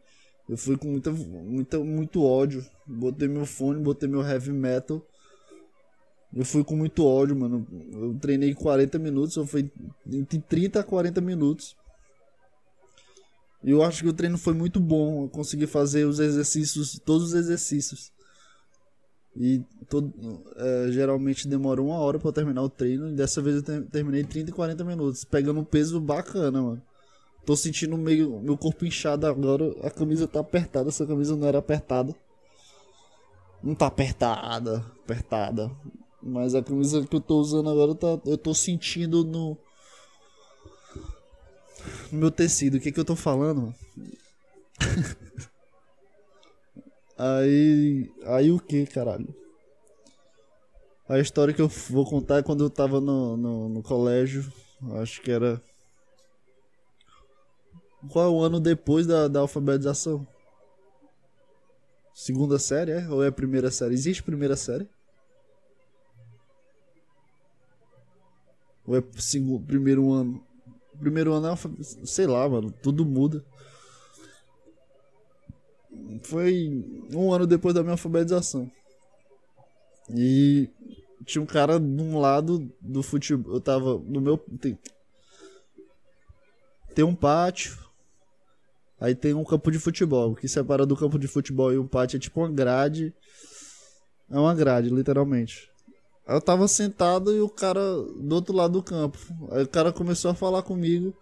eu 0.48 0.56
fui 0.56 0.76
com 0.76 0.88
muita, 0.88 1.10
muita, 1.10 1.78
muito 1.78 2.22
ódio. 2.22 2.64
Botei 2.86 3.28
meu 3.28 3.46
fone, 3.46 3.82
botei 3.82 4.08
meu 4.08 4.22
heavy 4.22 4.52
metal. 4.52 5.00
Eu 6.34 6.44
fui 6.44 6.64
com 6.64 6.74
muito 6.74 7.06
ódio, 7.06 7.36
mano. 7.36 7.66
Eu 7.92 8.18
treinei 8.18 8.54
40 8.54 8.98
minutos, 8.98 9.34
só 9.34 9.46
foi 9.46 9.70
entre 10.10 10.40
30 10.40 10.80
a 10.80 10.84
40 10.84 11.20
minutos. 11.20 11.76
Eu 13.64 13.82
acho 13.82 14.02
que 14.02 14.08
o 14.08 14.12
treino 14.12 14.36
foi 14.36 14.54
muito 14.54 14.80
bom. 14.80 15.24
Eu 15.24 15.28
consegui 15.28 15.66
fazer 15.66 16.04
os 16.04 16.18
exercícios, 16.18 16.98
todos 17.04 17.28
os 17.28 17.34
exercícios. 17.34 18.12
E 19.36 19.62
todo, 19.88 20.12
é, 20.56 20.88
geralmente 20.90 21.48
demora 21.48 21.80
uma 21.80 21.98
hora 21.98 22.18
para 22.18 22.32
terminar 22.32 22.62
o 22.62 22.68
treino. 22.68 23.08
E 23.08 23.14
dessa 23.14 23.40
vez 23.40 23.56
eu 23.56 23.86
terminei 23.86 24.24
30 24.24 24.50
e 24.50 24.52
40 24.52 24.84
minutos. 24.84 25.24
Pegando 25.24 25.60
um 25.60 25.64
peso 25.64 26.00
bacana, 26.00 26.60
mano. 26.60 26.82
Tô 27.46 27.56
sentindo 27.56 27.96
meio 27.96 28.40
meu 28.40 28.56
corpo 28.56 28.84
inchado 28.84 29.26
agora. 29.26 29.74
A 29.82 29.90
camisa 29.90 30.26
tá 30.26 30.40
apertada. 30.40 30.88
Essa 30.88 31.06
camisa 31.06 31.36
não 31.36 31.46
era 31.46 31.58
apertada. 31.58 32.14
Não 33.62 33.74
tá 33.74 33.86
apertada, 33.86 34.84
apertada. 35.04 35.70
Mas 36.20 36.54
a 36.54 36.62
camisa 36.62 37.04
que 37.06 37.16
eu 37.16 37.20
tô 37.20 37.38
usando 37.40 37.70
agora 37.70 37.94
tá, 37.94 38.20
eu 38.26 38.36
tô 38.36 38.54
sentindo 38.54 39.24
no 39.24 39.56
no 42.10 42.18
meu 42.18 42.30
tecido. 42.30 42.76
O 42.76 42.80
que 42.80 42.92
que 42.92 43.00
eu 43.00 43.04
tô 43.04 43.16
falando? 43.16 43.74
aí, 47.18 48.10
aí 48.24 48.50
o 48.50 48.58
que, 48.58 48.86
caralho? 48.86 49.34
A 51.08 51.18
história 51.18 51.52
que 51.52 51.60
eu 51.60 51.68
vou 51.68 52.04
contar 52.04 52.38
é 52.38 52.42
quando 52.42 52.64
eu 52.64 52.70
tava 52.70 53.00
no, 53.00 53.36
no, 53.36 53.68
no 53.68 53.82
colégio. 53.82 54.50
Acho 55.00 55.20
que 55.20 55.30
era 55.30 55.62
qual 58.08 58.26
é 58.26 58.28
o 58.28 58.40
ano 58.40 58.58
depois 58.58 59.06
da, 59.06 59.28
da 59.28 59.40
alfabetização? 59.40 60.26
Segunda 62.14 62.58
série, 62.58 62.92
é? 62.92 63.08
Ou 63.08 63.22
é 63.22 63.30
primeira 63.30 63.70
série? 63.70 63.94
Existe 63.94 64.22
primeira 64.22 64.56
série? 64.56 64.88
Ou 68.84 68.96
é 68.96 69.02
segundo, 69.16 69.64
primeiro 69.64 70.12
ano? 70.12 70.44
Primeiro 71.02 71.32
ano 71.32 71.58
sei 72.04 72.26
lá, 72.28 72.48
mano, 72.48 72.70
tudo 72.70 73.04
muda. 73.04 73.44
Foi 76.22 76.84
um 77.12 77.32
ano 77.32 77.44
depois 77.44 77.74
da 77.74 77.82
minha 77.82 77.94
alfabetização. 77.94 78.70
E 80.08 80.70
tinha 81.24 81.42
um 81.42 81.46
cara 81.46 81.80
de 81.80 82.02
um 82.02 82.20
lado 82.20 82.70
do 82.80 83.02
futebol. 83.02 83.54
Eu 83.54 83.60
tava 83.60 83.98
no 83.98 84.20
meu. 84.20 84.38
Tem, 84.38 84.78
tem 86.94 87.04
um 87.04 87.16
pátio, 87.16 87.82
Aí 89.02 89.16
tem 89.16 89.34
um 89.34 89.42
campo 89.42 89.68
de 89.68 89.80
futebol. 89.80 90.30
O 90.30 90.36
que 90.36 90.46
separa 90.46 90.86
do 90.86 90.96
campo 90.96 91.18
de 91.18 91.26
futebol 91.26 91.72
e 91.72 91.76
o 91.76 91.84
pátio 91.84 92.18
é 92.18 92.20
tipo 92.20 92.38
uma 92.38 92.48
grade. 92.48 93.12
É 94.30 94.38
uma 94.38 94.54
grade, 94.54 94.90
literalmente. 94.90 95.71
Eu 96.26 96.40
tava 96.40 96.68
sentado 96.68 97.34
e 97.34 97.40
o 97.40 97.48
cara 97.48 97.80
do 97.80 98.34
outro 98.34 98.54
lado 98.54 98.74
do 98.74 98.82
campo. 98.82 99.18
Aí 99.50 99.64
o 99.64 99.68
cara 99.68 99.92
começou 99.92 100.30
a 100.30 100.34
falar 100.34 100.62
comigo 100.62 101.14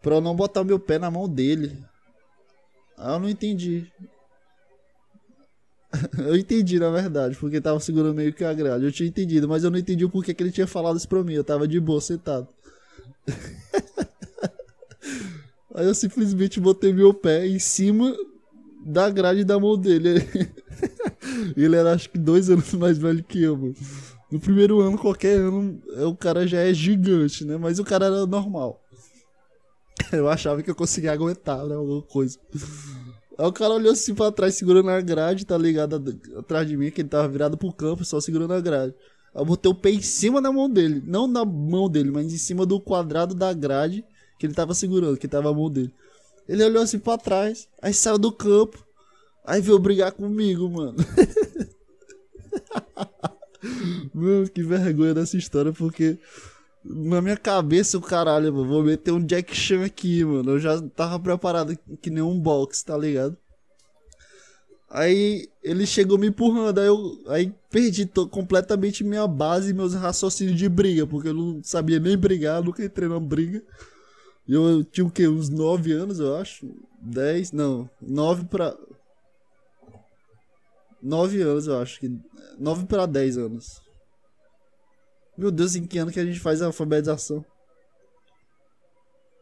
pra 0.00 0.16
eu 0.16 0.20
não 0.20 0.34
botar 0.34 0.64
meu 0.64 0.78
pé 0.78 0.98
na 0.98 1.10
mão 1.10 1.28
dele. 1.28 1.78
Aí 2.96 3.14
eu 3.14 3.20
não 3.20 3.28
entendi. 3.28 3.92
eu 6.18 6.36
entendi, 6.36 6.78
na 6.78 6.90
verdade, 6.90 7.36
porque 7.36 7.60
tava 7.60 7.78
segurando 7.80 8.14
meio 8.14 8.32
que 8.32 8.44
a 8.44 8.54
grade. 8.54 8.84
Eu 8.84 8.92
tinha 8.92 9.08
entendido, 9.08 9.48
mas 9.48 9.62
eu 9.62 9.70
não 9.70 9.78
entendi 9.78 10.04
o 10.04 10.10
porquê 10.10 10.32
que 10.32 10.42
ele 10.42 10.50
tinha 10.50 10.66
falado 10.66 10.96
isso 10.96 11.08
pra 11.08 11.22
mim. 11.22 11.34
Eu 11.34 11.44
tava 11.44 11.68
de 11.68 11.78
boa, 11.78 12.00
sentado. 12.00 12.48
Aí 15.74 15.86
eu 15.86 15.94
simplesmente 15.94 16.60
botei 16.60 16.92
meu 16.92 17.14
pé 17.14 17.46
em 17.46 17.58
cima 17.58 18.14
da 18.84 19.08
grade 19.08 19.44
da 19.44 19.58
mão 19.58 19.76
dele. 19.76 20.20
Ele 21.56 21.76
era 21.76 21.92
acho 21.92 22.10
que 22.10 22.18
dois 22.18 22.50
anos 22.50 22.72
mais 22.74 22.98
velho 22.98 23.22
que 23.22 23.42
eu, 23.42 23.56
mano. 23.56 23.74
No 24.30 24.40
primeiro 24.40 24.80
ano, 24.80 24.96
qualquer 24.96 25.36
ano, 25.36 25.80
o 26.06 26.16
cara 26.16 26.46
já 26.46 26.60
é 26.60 26.72
gigante, 26.72 27.44
né? 27.44 27.56
Mas 27.56 27.78
o 27.78 27.84
cara 27.84 28.06
era 28.06 28.26
normal. 28.26 28.82
Eu 30.10 30.28
achava 30.28 30.62
que 30.62 30.70
eu 30.70 30.74
conseguia 30.74 31.12
aguentar, 31.12 31.64
né? 31.66 31.74
Alguma 31.74 32.02
coisa. 32.02 32.38
Aí 33.38 33.46
o 33.46 33.52
cara 33.52 33.74
olhou 33.74 33.92
assim 33.92 34.14
pra 34.14 34.32
trás, 34.32 34.54
segurando 34.54 34.88
a 34.88 35.00
grade, 35.00 35.44
tá 35.44 35.56
ligado? 35.56 36.18
Atrás 36.36 36.66
de 36.66 36.76
mim, 36.76 36.90
que 36.90 37.02
ele 37.02 37.08
tava 37.08 37.28
virado 37.28 37.56
pro 37.56 37.72
campo, 37.72 38.04
só 38.04 38.20
segurando 38.20 38.54
a 38.54 38.60
grade. 38.60 38.94
Aí 39.34 39.40
eu 39.40 39.44
botei 39.44 39.70
o 39.70 39.74
pé 39.74 39.90
em 39.90 40.02
cima 40.02 40.40
da 40.40 40.50
mão 40.50 40.68
dele. 40.68 41.02
Não 41.06 41.26
na 41.26 41.44
mão 41.44 41.88
dele, 41.88 42.10
mas 42.10 42.32
em 42.32 42.38
cima 42.38 42.64
do 42.66 42.80
quadrado 42.80 43.34
da 43.34 43.52
grade 43.52 44.04
que 44.38 44.46
ele 44.46 44.54
tava 44.54 44.74
segurando, 44.74 45.16
que 45.16 45.28
tava 45.28 45.50
a 45.50 45.54
mão 45.54 45.70
dele. 45.70 45.92
Ele 46.48 46.64
olhou 46.64 46.82
assim 46.82 46.98
pra 46.98 47.16
trás, 47.16 47.68
aí 47.80 47.94
saiu 47.94 48.18
do 48.18 48.32
campo, 48.32 48.84
aí 49.44 49.60
veio 49.60 49.78
brigar 49.78 50.12
comigo, 50.12 50.68
mano. 50.68 50.96
mano, 54.14 54.48
que 54.48 54.62
vergonha 54.62 55.14
dessa 55.14 55.36
história, 55.36 55.72
porque 55.72 56.18
na 56.84 57.22
minha 57.22 57.36
cabeça 57.36 57.96
o 57.96 58.02
caralho, 58.02 58.52
mano, 58.52 58.68
vou 58.68 58.82
meter 58.82 59.12
um 59.12 59.24
Jack 59.24 59.54
Chan 59.54 59.84
aqui, 59.84 60.24
mano. 60.24 60.52
Eu 60.52 60.58
já 60.58 60.80
tava 60.80 61.18
preparado 61.18 61.78
que 62.00 62.10
nem 62.10 62.22
um 62.22 62.38
box, 62.38 62.82
tá 62.82 62.96
ligado? 62.96 63.36
Aí 64.90 65.48
ele 65.62 65.86
chegou 65.86 66.18
me 66.18 66.26
empurrando, 66.26 66.78
aí 66.78 66.86
eu 66.86 67.18
aí 67.28 67.54
perdi 67.70 68.06
completamente 68.30 69.02
minha 69.02 69.26
base 69.26 69.70
e 69.70 69.74
meus 69.74 69.94
raciocínios 69.94 70.58
de 70.58 70.68
briga, 70.68 71.06
porque 71.06 71.28
eu 71.28 71.34
não 71.34 71.60
sabia 71.62 71.98
nem 71.98 72.16
brigar, 72.16 72.62
nunca 72.62 72.84
entrei 72.84 73.08
numa 73.08 73.18
briga. 73.18 73.62
Eu, 74.46 74.68
eu 74.68 74.84
tinha 74.84 75.06
o 75.06 75.10
quê? 75.10 75.26
Uns 75.26 75.48
9 75.48 75.92
anos, 75.92 76.18
eu 76.18 76.36
acho. 76.36 76.68
10, 77.00 77.52
não. 77.52 77.88
9 78.00 78.44
pra. 78.44 78.76
9 81.02 81.42
anos, 81.42 81.66
eu 81.66 81.78
acho. 81.78 81.98
que 81.98 82.08
9 82.58 82.86
pra 82.86 83.06
10 83.06 83.38
anos. 83.38 83.82
Meu 85.36 85.50
Deus, 85.50 85.74
em 85.74 85.86
que 85.86 85.98
ano 85.98 86.12
que 86.12 86.20
a 86.20 86.24
gente 86.24 86.38
faz 86.38 86.62
a 86.62 86.66
alfabetização? 86.66 87.44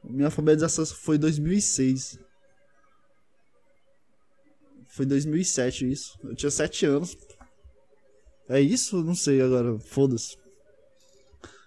Minha 0.03 0.29
alfabetização 0.29 0.87
foi 0.87 1.19
2006. 1.19 2.19
Foi 4.89 5.05
2007 5.05 5.91
isso. 5.91 6.19
Eu 6.25 6.35
tinha 6.35 6.51
7 6.51 6.87
anos. 6.87 7.17
É 8.49 8.61
isso? 8.61 9.03
Não 9.05 9.15
sei 9.15 9.41
agora. 9.43 9.79
Foda-se. 9.79 10.37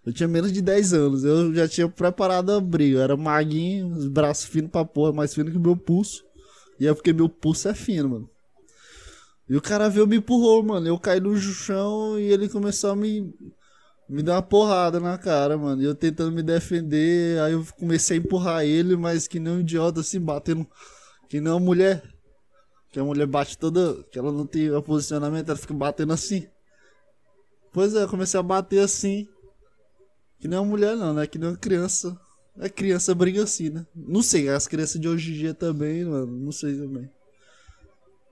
Eu 0.06 0.12
tinha 0.12 0.28
menos 0.28 0.52
de 0.52 0.62
10 0.62 0.94
anos. 0.94 1.24
Eu 1.24 1.54
já 1.54 1.68
tinha 1.68 1.88
preparado 1.88 2.52
a 2.52 2.60
briga. 2.60 2.98
Eu 2.98 3.02
era 3.02 3.16
maguinho, 3.16 3.88
os 3.88 4.08
braços 4.08 4.46
finos 4.46 4.72
pra 4.72 4.84
porra, 4.84 5.14
mais 5.14 5.34
fino 5.34 5.52
que 5.52 5.58
o 5.58 5.62
meu 5.62 5.78
pulso. 5.78 6.26
E 6.80 6.88
é 6.88 6.94
porque 6.94 7.14
meu 7.14 7.30
pulso 7.30 7.70
é 7.70 7.76
fino, 7.76 8.10
mano. 8.10 8.33
E 9.50 9.56
o 9.56 9.62
cara 9.62 9.90
veio 9.90 10.08
me 10.08 10.18
empurrou, 10.18 10.64
mano. 10.64 10.88
Eu 10.88 10.98
caí 11.00 11.20
no 11.20 11.36
chão 11.38 12.20
e 12.20 12.24
ele 12.32 12.48
começou 12.48 12.92
a 12.92 12.96
me. 12.96 13.34
Me 14.10 14.22
dar 14.22 14.36
uma 14.36 14.42
porrada 14.42 15.00
na 15.00 15.18
cara, 15.18 15.58
mano. 15.58 15.82
E 15.82 15.86
eu 15.86 15.96
tentando 15.96 16.32
me 16.32 16.44
defender. 16.44 17.40
Aí 17.42 17.54
eu 17.54 17.66
comecei 17.78 18.18
a 18.18 18.20
empurrar 18.20 18.64
ele, 18.66 18.96
mas 18.96 19.28
que 19.28 19.40
nem 19.40 19.54
um 19.54 19.60
idiota, 19.62 20.02
assim, 20.02 20.20
batendo. 20.20 20.68
Que 21.30 21.40
nem 21.42 21.52
uma 21.52 21.60
mulher. 21.60 22.04
Que 22.92 23.00
a 23.00 23.04
mulher 23.04 23.26
bate 23.26 23.58
toda. 23.58 24.04
Que 24.12 24.20
ela 24.20 24.32
não 24.32 24.46
tem 24.46 24.70
o 24.72 24.82
posicionamento, 24.82 25.50
ela 25.50 25.58
fica 25.58 25.74
batendo 25.74 26.14
assim. 26.14 26.48
Pois 27.72 27.96
é, 27.96 28.04
eu 28.04 28.10
comecei 28.10 28.40
a 28.40 28.44
bater 28.44 28.80
assim. 28.80 29.28
Que 30.40 30.48
é 30.48 30.60
uma 30.60 30.66
mulher, 30.66 30.96
não, 30.96 31.14
né? 31.14 31.26
Que 31.26 31.38
é 31.38 31.42
uma 31.42 31.58
criança. 31.58 32.20
É 32.60 32.70
criança 32.70 33.16
briga 33.16 33.44
assim, 33.44 33.70
né? 33.70 33.86
Não 33.96 34.22
sei, 34.22 34.48
as 34.50 34.68
crianças 34.68 35.02
de 35.02 35.08
hoje 35.08 35.32
em 35.32 35.36
dia 35.36 35.54
também, 35.54 36.06
mano. 36.06 36.28
Não 36.28 36.52
sei 36.52 36.78
também. 36.78 37.10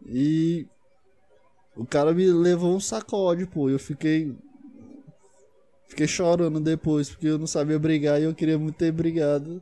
E. 0.06 0.68
O 1.76 1.86
cara 1.86 2.14
me 2.14 2.26
levou 2.26 2.76
um 2.76 2.80
sacode, 2.80 3.46
pô. 3.46 3.70
Eu 3.70 3.80
fiquei. 3.80 4.36
Fiquei 5.88 6.08
chorando 6.08 6.60
depois, 6.60 7.10
porque 7.10 7.28
eu 7.28 7.38
não 7.38 7.48
sabia 7.48 7.78
brigar 7.78 8.20
e 8.22 8.24
eu 8.24 8.34
queria 8.34 8.58
muito 8.58 8.76
ter 8.76 8.92
brigado. 8.92 9.62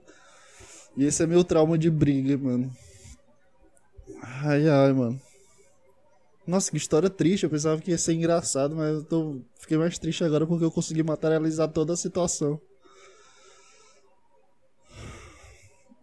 E 0.96 1.06
esse 1.06 1.24
é 1.24 1.28
meu 1.28 1.44
trauma 1.44 1.78
de 1.78 1.90
briga, 1.90 2.38
mano. 2.38 2.72
Ai, 4.22 4.68
ai, 4.68 4.94
mano. 4.94 5.20
Nossa, 6.46 6.72
que 6.72 6.78
história 6.78 7.10
triste. 7.10 7.44
Eu 7.44 7.50
pensava 7.50 7.82
que 7.82 7.92
ia 7.92 7.98
ser 7.98 8.14
engraçado, 8.14 8.76
mas 8.76 8.96
eu 8.96 9.04
tô... 9.04 9.42
fiquei 9.60 9.78
mais 9.78 9.98
triste 9.98 10.24
agora 10.24 10.46
porque 10.46 10.66
eu 10.66 10.72
consegui 10.72 11.04
materializar 11.04 11.68
toda 11.70 11.94
a 11.94 11.98
situação. 11.98 12.60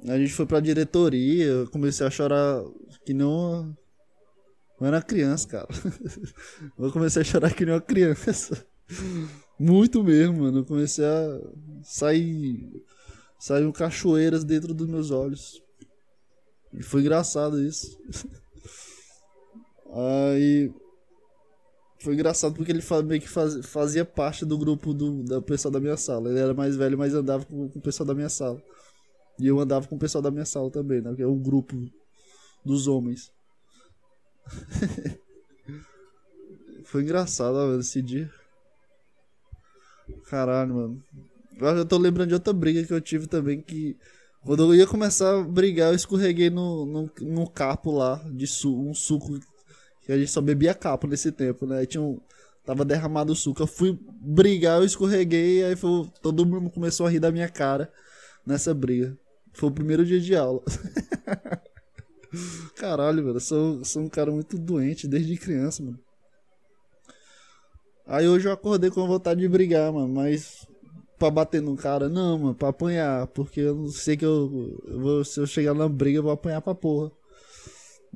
A 0.09 0.17
gente 0.19 0.33
foi 0.33 0.47
pra 0.47 0.61
diretoria, 0.61 1.47
eu 1.47 1.71
comecei 1.71 2.07
a 2.07 2.11
chorar 2.11 2.63
que 3.05 3.13
não. 3.13 3.77
Eu 4.80 4.87
era 4.87 5.02
criança, 5.02 5.49
cara. 5.49 5.68
Eu 6.78 6.92
comecei 6.92 7.23
a 7.23 7.25
chorar 7.25 7.54
que 7.54 7.64
nem 7.64 7.75
uma 7.75 7.80
criança. 7.80 8.66
Muito 9.59 10.04
mesmo, 10.04 10.42
mano. 10.42 10.59
Eu 10.59 10.64
comecei 10.64 11.04
a 11.04 11.40
sair. 11.83 12.85
Saiu 13.38 13.73
cachoeiras 13.73 14.45
dentro 14.45 14.75
dos 14.75 14.87
meus 14.87 15.11
olhos. 15.11 15.62
E 16.75 16.83
foi 16.83 17.00
engraçado 17.00 17.61
isso. 17.62 17.99
Aí. 19.92 20.73
Foi 22.00 22.12
engraçado 22.12 22.54
porque 22.54 22.71
ele 22.71 22.83
meio 23.04 23.21
que 23.21 23.28
faz, 23.28 23.64
fazia 23.66 24.04
parte 24.04 24.45
do 24.45 24.59
grupo 24.59 24.92
do, 24.92 25.25
da 25.25 25.40
pessoal 25.40 25.73
da 25.73 25.80
minha 25.80 25.97
sala. 25.97 26.28
Ele 26.28 26.38
era 26.38 26.52
mais 26.52 26.76
velho, 26.76 26.99
mas 26.99 27.14
andava 27.14 27.45
com, 27.47 27.68
com 27.71 27.78
o 27.78 27.83
pessoal 27.83 28.06
da 28.06 28.14
minha 28.14 28.28
sala. 28.28 28.62
E 29.38 29.47
eu 29.47 29.59
andava 29.59 29.88
com 29.88 29.97
o 29.97 29.99
pessoal 29.99 30.21
da 30.23 30.30
minha 30.30 30.45
sala 30.45 30.71
também, 30.71 31.00
né? 31.00 31.14
Que 31.14 31.23
é 31.23 31.26
o 31.26 31.35
grupo 31.35 31.75
dos 32.64 32.87
homens. 32.87 33.33
Foi 36.85 37.03
engraçado, 37.03 37.55
mano, 37.55 37.81
esse 37.81 38.00
dia. 38.00 38.31
Caralho, 40.29 40.75
mano. 40.75 41.03
Eu 41.59 41.87
tô 41.87 41.99
lembrando 41.99 42.29
de 42.29 42.35
outra 42.35 42.53
briga 42.53 42.85
que 42.85 42.93
eu 42.93 43.00
tive 43.00 43.26
também, 43.26 43.61
que 43.61 43.97
quando 44.47 44.62
eu 44.62 44.75
ia 44.75 44.87
começar 44.87 45.41
a 45.41 45.43
brigar, 45.43 45.91
eu 45.91 45.97
escorreguei 45.97 46.50
no, 46.50 46.87
no, 46.87 47.11
no 47.23 47.50
capo 47.50 47.91
lá, 47.91 48.23
de 48.31 48.47
su 48.47 48.79
um 48.79 48.95
suco, 48.95 49.41
que 50.03 50.12
a 50.12 50.19
gente 50.19 50.31
só 50.31 50.41
bebia 50.41 50.75
capo 50.75 51.09
nesse 51.09 51.33
tempo, 51.33 51.67
né? 51.67 51.79
Aí 51.79 51.87
tinha 51.87 52.03
um, 52.03 52.21
tava 52.65 52.85
derramado 52.85 53.33
o 53.33 53.37
suco. 53.37 53.62
Eu 53.62 53.67
fui 53.67 53.99
brigar, 54.21 54.79
eu 54.79 54.85
escorreguei, 54.85 55.65
aí 55.65 55.75
foi, 55.75 56.09
todo 56.23 56.47
mundo 56.47 56.71
começou 56.71 57.07
a 57.07 57.11
rir 57.11 57.19
da 57.19 57.33
minha 57.33 57.49
cara 57.49 57.91
nessa 58.47 58.73
briga. 58.73 59.19
Foi 59.53 59.69
o 59.69 59.73
primeiro 59.73 60.05
dia 60.05 60.21
de 60.21 60.37
aula. 60.37 60.62
Caralho, 62.76 63.25
velho. 63.25 63.37
Eu 63.37 63.40
sou, 63.40 63.85
sou 63.85 64.02
um 64.02 64.09
cara 64.09 64.31
muito 64.31 64.59
doente 64.59 65.09
desde 65.09 65.37
criança, 65.37 65.83
mano. 65.83 65.99
Aí 68.07 68.28
hoje 68.28 68.47
eu 68.47 68.52
acordei 68.52 68.90
com 68.90 69.07
vontade 69.07 69.40
de 69.40 69.49
brigar, 69.49 69.93
mano. 69.93 70.09
Mas 70.09 70.66
pra 71.19 71.31
bater 71.31 71.61
no 71.61 71.76
cara, 71.76 72.09
não, 72.09 72.38
mano. 72.38 72.55
Pra 72.55 72.69
apanhar. 72.69 73.26
Porque 73.28 73.61
eu 73.61 73.75
não 73.75 73.88
sei 73.88 74.16
que 74.16 74.25
eu, 74.25 74.81
eu 74.87 75.00
vou, 75.00 75.25
se 75.25 75.40
eu 75.40 75.47
chegar 75.47 75.75
na 75.75 75.88
briga, 75.88 76.19
eu 76.19 76.23
vou 76.23 76.33
apanhar 76.33 76.61
pra 76.61 76.75
porra. 76.75 77.11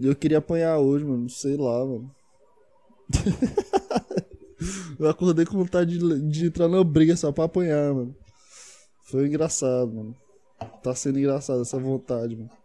Eu 0.00 0.15
queria 0.15 0.39
apanhar 0.39 0.79
hoje, 0.79 1.05
mano. 1.05 1.29
Sei 1.29 1.57
lá, 1.57 1.85
mano. 1.85 2.15
eu 4.99 5.09
acordei 5.09 5.45
com 5.45 5.59
vontade 5.59 5.99
de, 5.99 6.21
de 6.29 6.47
entrar 6.47 6.69
na 6.69 6.83
briga 6.85 7.17
só 7.17 7.33
pra 7.33 7.45
apanhar, 7.45 7.93
mano. 7.93 8.15
Foi 9.05 9.27
engraçado, 9.27 9.93
mano. 9.93 10.17
Tá 10.83 10.95
sendo 10.95 11.19
engraçado 11.19 11.62
essa 11.62 11.79
vontade, 11.79 12.37
mano. 12.37 12.60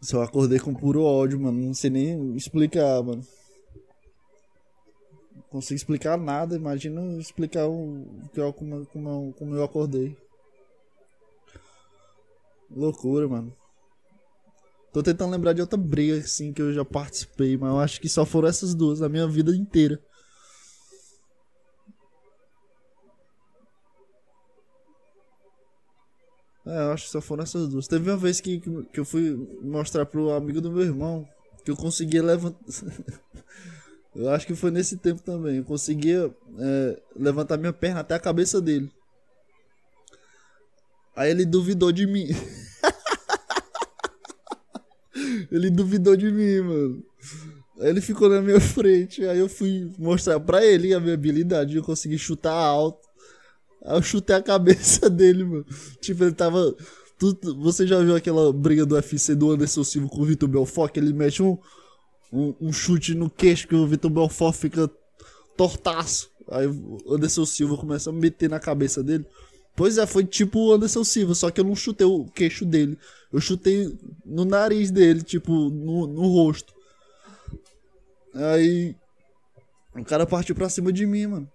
Só 0.00 0.22
acordei 0.22 0.58
com 0.58 0.74
puro 0.74 1.02
ódio, 1.02 1.38
mano. 1.38 1.60
Não 1.60 1.74
sei 1.74 1.90
nem 1.90 2.34
explicar, 2.34 3.02
mano. 3.02 3.22
Não 5.34 5.42
consigo 5.50 5.76
explicar 5.76 6.16
nada. 6.16 6.56
Imagina 6.56 7.00
explicar 7.18 7.66
o 7.68 8.06
que 8.32 8.40
eu, 8.40 8.52
como, 8.52 8.86
como, 8.86 9.34
como 9.34 9.54
eu 9.54 9.62
acordei. 9.62 10.16
Loucura, 12.70 13.28
mano. 13.28 13.54
Tô 14.92 15.02
tentando 15.02 15.30
lembrar 15.30 15.52
de 15.52 15.60
outra 15.60 15.78
briga, 15.78 16.18
assim, 16.18 16.52
que 16.52 16.62
eu 16.62 16.72
já 16.72 16.84
participei, 16.84 17.56
mas 17.56 17.70
eu 17.70 17.78
acho 17.78 18.00
que 18.00 18.08
só 18.08 18.24
foram 18.24 18.48
essas 18.48 18.74
duas 18.74 19.00
na 19.00 19.08
minha 19.08 19.26
vida 19.28 19.54
inteira. 19.54 20.00
É, 26.70 26.84
eu 26.84 26.92
acho 26.92 27.06
que 27.06 27.10
só 27.10 27.20
foram 27.20 27.42
essas 27.42 27.66
duas. 27.66 27.88
Teve 27.88 28.08
uma 28.08 28.16
vez 28.16 28.40
que, 28.40 28.60
que 28.60 29.00
eu 29.00 29.04
fui 29.04 29.36
mostrar 29.60 30.06
pro 30.06 30.30
amigo 30.30 30.60
do 30.60 30.70
meu 30.70 30.82
irmão 30.82 31.28
que 31.64 31.70
eu 31.72 31.76
conseguia 31.76 32.22
levantar. 32.22 32.60
eu 34.14 34.30
acho 34.30 34.46
que 34.46 34.54
foi 34.54 34.70
nesse 34.70 34.96
tempo 34.96 35.20
também. 35.20 35.56
Eu 35.56 35.64
conseguia 35.64 36.32
é, 36.60 37.02
levantar 37.16 37.56
minha 37.56 37.72
perna 37.72 38.00
até 38.00 38.14
a 38.14 38.20
cabeça 38.20 38.60
dele. 38.60 38.88
Aí 41.16 41.32
ele 41.32 41.44
duvidou 41.44 41.90
de 41.90 42.06
mim. 42.06 42.28
ele 45.50 45.70
duvidou 45.70 46.16
de 46.16 46.30
mim, 46.30 46.60
mano. 46.60 47.04
Aí 47.80 47.88
ele 47.88 48.00
ficou 48.00 48.28
na 48.28 48.40
minha 48.40 48.60
frente. 48.60 49.26
Aí 49.26 49.40
eu 49.40 49.48
fui 49.48 49.90
mostrar 49.98 50.38
pra 50.38 50.64
ele 50.64 50.94
a 50.94 51.00
minha 51.00 51.14
habilidade. 51.14 51.76
Eu 51.76 51.82
consegui 51.82 52.16
chutar 52.16 52.54
alto. 52.54 53.09
Aí 53.84 53.96
eu 53.96 54.02
chutei 54.02 54.36
a 54.36 54.42
cabeça 54.42 55.08
dele, 55.10 55.44
mano. 55.44 55.66
Tipo, 56.00 56.24
ele 56.24 56.34
tava. 56.34 56.74
Tu, 57.18 57.36
você 57.58 57.86
já 57.86 58.00
viu 58.00 58.16
aquela 58.16 58.52
briga 58.52 58.86
do 58.86 58.94
UFC 58.94 59.34
do 59.34 59.50
Anderson 59.50 59.84
Silva 59.84 60.08
com 60.08 60.20
o 60.20 60.24
Vitor 60.24 60.48
Belfort? 60.48 60.92
Que 60.92 61.00
ele 61.00 61.12
mete 61.12 61.42
um, 61.42 61.58
um, 62.32 62.54
um, 62.60 62.72
chute 62.72 63.14
no 63.14 63.28
queixo 63.28 63.68
que 63.68 63.74
o 63.74 63.86
Vitor 63.86 64.10
Belfort 64.10 64.56
fica 64.56 64.90
tortaço. 65.56 66.30
Aí 66.50 66.66
o 66.66 66.98
Anderson 67.14 67.44
Silva 67.44 67.76
começa 67.76 68.10
a 68.10 68.12
meter 68.12 68.48
na 68.48 68.58
cabeça 68.58 69.02
dele. 69.02 69.26
Pois 69.76 69.98
é, 69.98 70.06
foi 70.06 70.24
tipo 70.24 70.58
o 70.58 70.72
Anderson 70.72 71.04
Silva, 71.04 71.34
só 71.34 71.50
que 71.50 71.60
eu 71.60 71.64
não 71.64 71.76
chutei 71.76 72.06
o 72.06 72.24
queixo 72.26 72.64
dele. 72.64 72.98
Eu 73.32 73.40
chutei 73.40 73.96
no 74.24 74.44
nariz 74.44 74.90
dele, 74.90 75.22
tipo, 75.22 75.52
no, 75.52 76.06
no 76.06 76.26
rosto. 76.26 76.74
Aí. 78.34 78.94
O 79.94 80.04
cara 80.04 80.26
partiu 80.26 80.54
pra 80.54 80.68
cima 80.68 80.92
de 80.92 81.04
mim, 81.06 81.26
mano. 81.26 81.50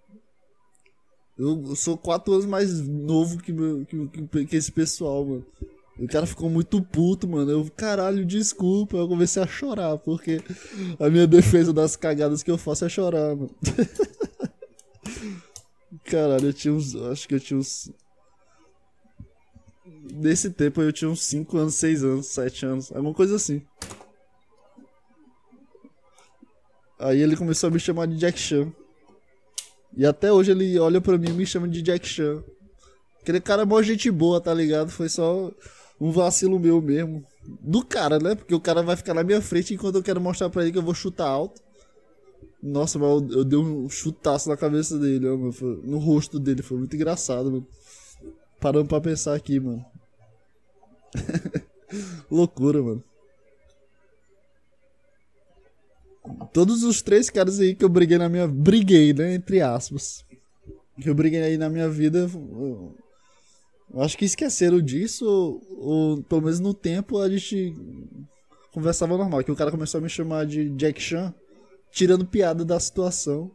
Eu, 1.38 1.76
sou 1.76 1.98
quatro 1.98 2.32
anos 2.32 2.46
mais 2.46 2.80
novo 2.80 3.38
que, 3.38 3.52
que, 3.84 4.46
que, 4.46 4.56
esse 4.56 4.72
pessoal, 4.72 5.24
mano. 5.24 5.46
O 5.98 6.06
cara 6.06 6.26
ficou 6.26 6.48
muito 6.48 6.82
puto, 6.82 7.28
mano. 7.28 7.50
Eu, 7.50 7.70
caralho, 7.74 8.24
desculpa. 8.24 8.96
Eu 8.96 9.08
comecei 9.08 9.42
a 9.42 9.46
chorar, 9.46 9.98
porque 9.98 10.40
a 10.98 11.10
minha 11.10 11.26
defesa 11.26 11.72
das 11.72 11.96
cagadas 11.96 12.42
que 12.42 12.50
eu 12.50 12.58
faço 12.58 12.84
é 12.84 12.88
chorar, 12.88 13.34
mano. 13.34 13.54
caralho, 16.04 16.48
eu 16.48 16.52
tinha 16.52 16.72
uns. 16.72 16.94
Acho 16.94 17.28
que 17.28 17.34
eu 17.34 17.40
tinha 17.40 17.58
uns. 17.58 17.90
Nesse 20.14 20.50
tempo 20.50 20.80
eu 20.80 20.92
tinha 20.92 21.10
uns 21.10 21.22
5 21.22 21.56
anos, 21.56 21.74
6 21.74 22.04
anos, 22.04 22.26
7 22.26 22.66
anos, 22.66 22.92
alguma 22.92 23.12
coisa 23.12 23.36
assim. 23.36 23.62
Aí 26.98 27.20
ele 27.20 27.36
começou 27.36 27.68
a 27.68 27.70
me 27.70 27.78
chamar 27.78 28.06
de 28.06 28.16
Jack 28.16 28.38
Chan. 28.38 28.72
E 29.96 30.04
até 30.04 30.32
hoje 30.32 30.50
ele 30.50 30.78
olha 30.78 31.00
pra 31.00 31.16
mim 31.16 31.30
e 31.30 31.32
me 31.32 31.46
chama 31.46 31.66
de 31.66 31.80
Jack 31.80 32.06
Chan. 32.06 32.42
Aquele 33.22 33.40
cara 33.40 33.62
é 33.62 33.64
mó 33.64 33.80
gente 33.82 34.10
boa, 34.10 34.40
tá 34.40 34.52
ligado? 34.52 34.90
Foi 34.90 35.08
só 35.08 35.50
um 36.00 36.10
vacilo 36.10 36.60
meu 36.60 36.80
mesmo. 36.82 37.24
Do 37.60 37.84
cara, 37.84 38.18
né? 38.18 38.34
Porque 38.34 38.54
o 38.54 38.60
cara 38.60 38.82
vai 38.82 38.94
ficar 38.94 39.14
na 39.14 39.24
minha 39.24 39.40
frente 39.40 39.72
enquanto 39.72 39.96
eu 39.96 40.02
quero 40.02 40.20
mostrar 40.20 40.50
pra 40.50 40.62
ele 40.62 40.72
que 40.72 40.78
eu 40.78 40.82
vou 40.82 40.94
chutar 40.94 41.26
alto. 41.26 41.60
Nossa, 42.62 42.98
mas 42.98 43.08
eu, 43.08 43.38
eu 43.38 43.44
dei 43.44 43.58
um 43.58 43.88
chutaço 43.88 44.48
na 44.48 44.56
cabeça 44.56 44.98
dele, 44.98 45.28
ó, 45.28 45.36
mano. 45.36 45.54
no 45.82 45.98
rosto 45.98 46.38
dele. 46.38 46.62
Foi 46.62 46.76
muito 46.76 46.94
engraçado, 46.94 47.50
mano. 47.50 47.66
Parando 48.60 48.88
pra 48.88 49.00
pensar 49.00 49.34
aqui, 49.34 49.58
mano. 49.58 49.84
Loucura, 52.30 52.82
mano. 52.82 53.02
Todos 56.52 56.82
os 56.82 57.02
três 57.02 57.30
caras 57.30 57.60
aí 57.60 57.74
que 57.74 57.84
eu 57.84 57.88
briguei 57.88 58.18
na 58.18 58.28
minha. 58.28 58.46
Briguei, 58.46 59.12
né? 59.12 59.34
Entre 59.34 59.60
aspas. 59.60 60.24
Que 61.00 61.08
eu 61.08 61.14
briguei 61.14 61.42
aí 61.42 61.58
na 61.58 61.68
minha 61.68 61.88
vida. 61.88 62.30
Eu, 63.92 64.02
acho 64.02 64.16
que 64.16 64.24
esqueceram 64.24 64.80
disso. 64.80 65.26
Ou, 65.26 65.62
ou, 65.78 66.22
pelo 66.22 66.42
menos 66.42 66.60
no 66.60 66.72
tempo 66.72 67.18
a 67.18 67.28
gente 67.28 67.74
conversava 68.72 69.16
normal. 69.16 69.44
Que 69.44 69.52
o 69.52 69.56
cara 69.56 69.70
começou 69.70 69.98
a 69.98 70.02
me 70.02 70.08
chamar 70.08 70.46
de 70.46 70.70
Jack 70.70 71.00
Chan. 71.00 71.34
Tirando 71.90 72.26
piada 72.26 72.64
da 72.64 72.80
situação. 72.80 73.50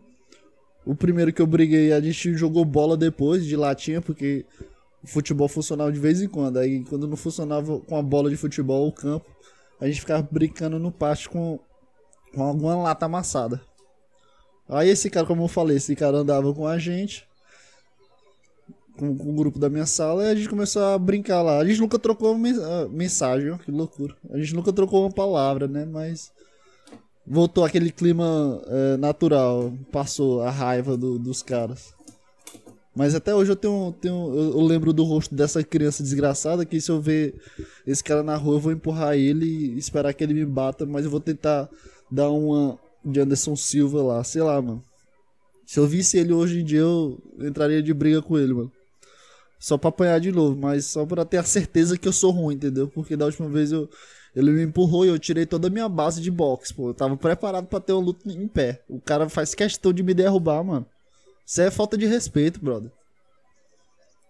O 0.86 0.96
primeiro 0.96 1.32
que 1.32 1.42
eu 1.42 1.48
briguei, 1.48 1.94
a 1.94 2.02
gente 2.02 2.34
jogou 2.36 2.66
bola 2.66 2.98
depois 2.98 3.46
de 3.46 3.56
latinha, 3.56 4.02
porque 4.02 4.46
o 5.04 5.08
futebol 5.08 5.48
funcionava 5.48 5.92
de 5.92 6.00
vez 6.00 6.22
em 6.22 6.28
quando. 6.28 6.58
Aí 6.58 6.84
quando 6.86 7.08
não 7.08 7.16
funcionava 7.16 7.80
com 7.80 7.96
a 7.96 8.02
bola 8.02 8.30
de 8.30 8.36
futebol, 8.36 8.88
o 8.88 8.92
campo, 8.92 9.26
a 9.80 9.86
gente 9.88 10.00
ficava 10.00 10.28
brincando 10.30 10.80
no 10.80 10.92
pátio 10.92 11.30
com 11.30 11.60
com 12.34 12.44
alguma 12.44 12.76
lata 12.76 13.06
amassada. 13.06 13.62
Aí 14.70 14.90
esse 14.90 15.10
cara, 15.10 15.26
como 15.26 15.44
eu 15.44 15.48
falei, 15.48 15.78
esse 15.78 15.96
cara 15.96 16.18
andava 16.18 16.54
com 16.54 16.66
a 16.66 16.78
gente, 16.78 17.28
com, 18.98 19.18
com 19.18 19.30
o 19.32 19.36
grupo 19.36 19.60
da 19.60 19.70
minha 19.70 19.86
sala, 19.86 20.24
e 20.24 20.32
a 20.32 20.36
gente 20.36 20.48
começou 20.48 20.84
a 20.84 20.98
brincar 20.98 21.42
lá. 21.42 21.58
A 21.58 21.66
gente 21.66 21.82
nunca 21.82 22.00
trocou 22.00 22.34
ah, 22.34 22.88
mensagem, 22.90 23.58
que 23.58 23.72
loucura. 23.72 24.16
A 24.30 24.38
gente 24.38 24.56
nunca 24.56 24.72
trocou 24.72 25.02
uma 25.02 25.12
palavra, 25.12 25.68
né? 25.68 25.86
Mas 25.86 26.32
voltou 27.26 27.66
aquele 27.66 27.92
clima 27.92 28.62
é, 28.68 28.98
natural, 28.98 29.74
passou 29.92 30.42
a 30.42 30.50
raiva 30.50 30.96
do, 30.96 31.20
dos 31.20 31.44
caras. 31.44 31.94
Mas 32.96 33.16
até 33.16 33.34
hoje 33.34 33.52
eu 33.52 33.56
tenho, 33.56 33.96
tenho 34.02 34.34
eu, 34.36 34.62
lembro 34.62 34.92
do 34.92 35.04
rosto 35.04 35.34
dessa 35.34 35.64
criança 35.64 36.04
desgraçada 36.04 36.66
que 36.66 36.82
se 36.82 36.92
eu 36.92 37.00
ver 37.00 37.36
esse 37.88 38.04
cara 38.04 38.22
na 38.22 38.36
rua 38.36 38.56
eu 38.56 38.60
vou 38.60 38.72
empurrar 38.72 39.16
ele 39.16 39.46
e 39.46 39.78
esperar 39.78 40.14
que 40.14 40.24
ele 40.24 40.34
me 40.34 40.46
bata, 40.46 40.86
mas 40.86 41.06
eu 41.06 41.12
vou 41.12 41.22
tentar 41.22 41.70
dar 42.12 42.30
uma 42.30 42.78
de 43.04 43.20
Anderson 43.20 43.56
Silva 43.56 44.02
lá, 44.04 44.24
sei 44.24 44.42
lá, 44.42 44.62
mano. 44.62 44.84
Se 45.66 45.80
eu 45.80 45.88
visse 45.88 46.18
ele 46.18 46.34
hoje 46.34 46.60
em 46.60 46.66
dia, 46.66 46.80
eu 46.80 47.22
entraria 47.40 47.82
de 47.82 47.94
briga 47.94 48.22
com 48.22 48.38
ele, 48.38 48.54
mano. 48.54 48.72
Só 49.58 49.78
pra 49.78 49.90
apanhar 49.90 50.20
de 50.20 50.32
novo, 50.32 50.60
mas 50.60 50.86
só 50.86 51.06
pra 51.06 51.24
ter 51.24 51.38
a 51.38 51.44
certeza 51.44 51.98
que 51.98 52.08
eu 52.08 52.12
sou 52.12 52.32
ruim, 52.32 52.56
entendeu? 52.56 52.88
Porque 52.88 53.16
da 53.16 53.26
última 53.26 53.48
vez 53.48 53.72
eu, 53.72 53.88
Ele 54.36 54.52
me 54.52 54.64
empurrou 54.64 55.06
e 55.06 55.10
eu 55.10 55.20
tirei 55.20 55.46
toda 55.46 55.68
a 55.68 55.72
minha 55.72 55.88
base 55.88 56.20
de 56.20 56.32
boxe, 56.32 56.74
pô. 56.74 56.90
Eu 56.90 56.94
tava 56.94 57.16
preparado 57.16 57.68
para 57.68 57.80
ter 57.80 57.94
uma 57.94 58.02
luta 58.02 58.30
em 58.30 58.48
pé. 58.48 58.82
O 58.90 59.00
cara 59.00 59.30
faz 59.30 59.54
questão 59.54 59.94
de 59.94 60.04
me 60.04 60.14
derrubar, 60.14 60.64
mano. 60.64 60.86
Isso 61.46 61.62
é 61.62 61.70
falta 61.70 61.98
de 61.98 62.06
respeito, 62.06 62.60
brother. 62.60 62.92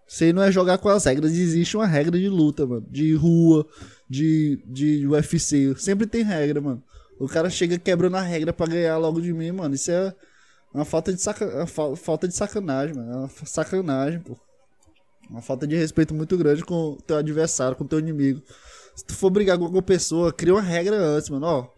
Isso 0.06 0.24
aí 0.24 0.32
não 0.32 0.42
é 0.42 0.52
jogar 0.52 0.78
com 0.78 0.90
as 0.90 1.04
regras. 1.06 1.32
Existe 1.32 1.76
uma 1.76 1.86
regra 1.86 2.18
de 2.18 2.28
luta, 2.28 2.66
mano. 2.66 2.86
De 2.90 3.14
rua, 3.14 3.66
de, 4.08 4.62
de 4.66 5.06
UFC. 5.06 5.74
Sempre 5.78 6.06
tem 6.06 6.22
regra, 6.22 6.60
mano. 6.60 6.82
O 7.22 7.28
cara 7.28 7.48
chega 7.48 7.78
quebrando 7.78 8.16
a 8.16 8.20
regra 8.20 8.52
para 8.52 8.72
ganhar 8.72 8.98
logo 8.98 9.20
de 9.20 9.32
mim, 9.32 9.52
mano. 9.52 9.76
Isso 9.76 9.92
é 9.92 10.12
uma 10.74 10.84
falta 10.84 11.12
de, 11.12 11.22
saca... 11.22 11.46
uma 11.46 11.66
fa... 11.68 11.94
falta 11.94 12.26
de 12.26 12.34
sacanagem, 12.34 12.96
mano. 12.96 13.12
É 13.12 13.16
uma 13.16 13.30
sacanagem, 13.44 14.18
pô. 14.18 14.36
Uma 15.30 15.40
falta 15.40 15.64
de 15.64 15.76
respeito 15.76 16.12
muito 16.12 16.36
grande 16.36 16.64
com 16.64 16.98
teu 17.06 17.16
adversário, 17.16 17.76
com 17.76 17.86
teu 17.86 18.00
inimigo. 18.00 18.42
Se 18.96 19.04
tu 19.04 19.14
for 19.14 19.30
brigar 19.30 19.56
com 19.56 19.62
alguma 19.62 19.82
pessoa, 19.82 20.32
cria 20.32 20.52
uma 20.52 20.60
regra 20.60 20.96
antes, 20.96 21.30
mano. 21.30 21.46
Ó, 21.46 21.68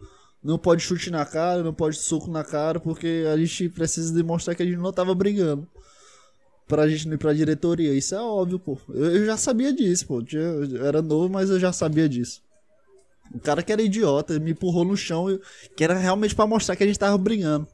não 0.43 0.57
pode 0.57 0.81
chute 0.81 1.11
na 1.11 1.23
cara, 1.23 1.61
não 1.61 1.75
pode 1.75 1.97
soco 1.97 2.31
na 2.31 2.43
cara, 2.43 2.79
porque 2.79 3.25
a 3.31 3.37
gente 3.37 3.69
precisa 3.69 4.11
demonstrar 4.15 4.55
que 4.55 4.63
a 4.63 4.65
gente 4.65 4.79
não 4.79 4.91
tava 4.91 5.13
brigando. 5.13 5.67
Pra 6.67 6.87
gente 6.87 7.07
não 7.07 7.13
ir 7.13 7.19
pra 7.19 7.33
diretoria. 7.33 7.93
Isso 7.93 8.15
é 8.15 8.19
óbvio, 8.19 8.57
pô. 8.57 8.79
Eu, 8.89 9.17
eu 9.17 9.25
já 9.27 9.37
sabia 9.37 9.71
disso, 9.71 10.07
pô. 10.07 10.23
Eu 10.33 10.83
era 10.83 11.03
novo, 11.03 11.31
mas 11.31 11.51
eu 11.51 11.59
já 11.59 11.71
sabia 11.71 12.09
disso. 12.09 12.41
O 13.35 13.39
cara 13.41 13.61
que 13.61 13.71
era 13.71 13.81
idiota, 13.81 14.39
me 14.39 14.51
empurrou 14.51 14.85
no 14.85 14.95
chão, 14.95 15.25
que 15.75 15.83
era 15.83 15.93
realmente 15.93 16.33
para 16.33 16.47
mostrar 16.47 16.77
que 16.77 16.83
a 16.83 16.87
gente 16.87 16.97
tava 16.97 17.17
brigando. 17.17 17.67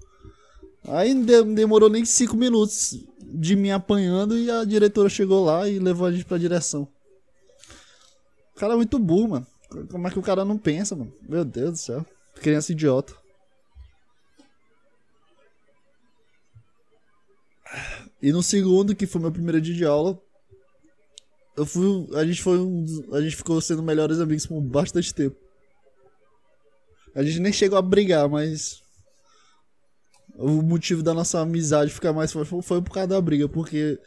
Aí 0.88 1.14
não 1.14 1.54
demorou 1.54 1.88
nem 1.88 2.04
5 2.04 2.36
minutos 2.36 2.98
de 3.24 3.56
me 3.56 3.72
apanhando 3.72 4.36
e 4.36 4.50
a 4.50 4.64
diretora 4.64 5.08
chegou 5.08 5.46
lá 5.46 5.70
e 5.70 5.78
levou 5.78 6.08
a 6.08 6.12
gente 6.12 6.26
pra 6.26 6.40
direção. 6.40 6.88
O 8.56 8.60
cara 8.60 8.74
é 8.74 8.76
muito 8.76 8.98
burro, 8.98 9.30
mano. 9.30 9.48
Como 9.92 10.08
é 10.08 10.12
que 10.12 10.18
o 10.18 10.24
cara 10.24 10.44
não 10.44 10.58
pensa, 10.58 10.96
mano? 10.96 11.14
Meu 11.30 11.46
Deus 11.46 11.72
do 11.72 11.78
céu. 11.78 12.06
Criança 12.36 12.72
idiota. 12.72 13.14
E 18.20 18.32
no 18.32 18.42
segundo, 18.42 18.96
que 18.96 19.06
foi 19.06 19.22
meu 19.22 19.32
primeiro 19.32 19.62
dia 19.62 19.76
de 19.76 19.86
aula, 19.86 20.20
eu 21.56 21.66
fui, 21.66 22.08
a 22.16 22.26
gente 22.26 22.42
foi 22.42 22.60
um, 22.60 22.86
a 23.14 23.22
gente 23.22 23.36
ficou 23.36 23.62
sendo 23.62 23.84
melhores 23.84 24.20
amigos 24.20 24.46
por 24.48 24.60
bastante 24.60 25.14
tempo. 25.14 25.38
A 27.16 27.24
gente 27.24 27.40
nem 27.40 27.52
chegou 27.54 27.78
a 27.78 27.82
brigar, 27.82 28.30
mas 28.30 28.82
o 30.36 30.62
motivo 30.62 31.04
da 31.04 31.14
nossa 31.14 31.40
amizade 31.40 31.92
ficar 31.92 32.14
mais 32.14 32.32
forte 32.32 32.50
foi 32.62 32.82
por 32.82 32.92
causa 32.92 33.08
da 33.08 33.22
briga, 33.22 33.50
porque 33.50 34.00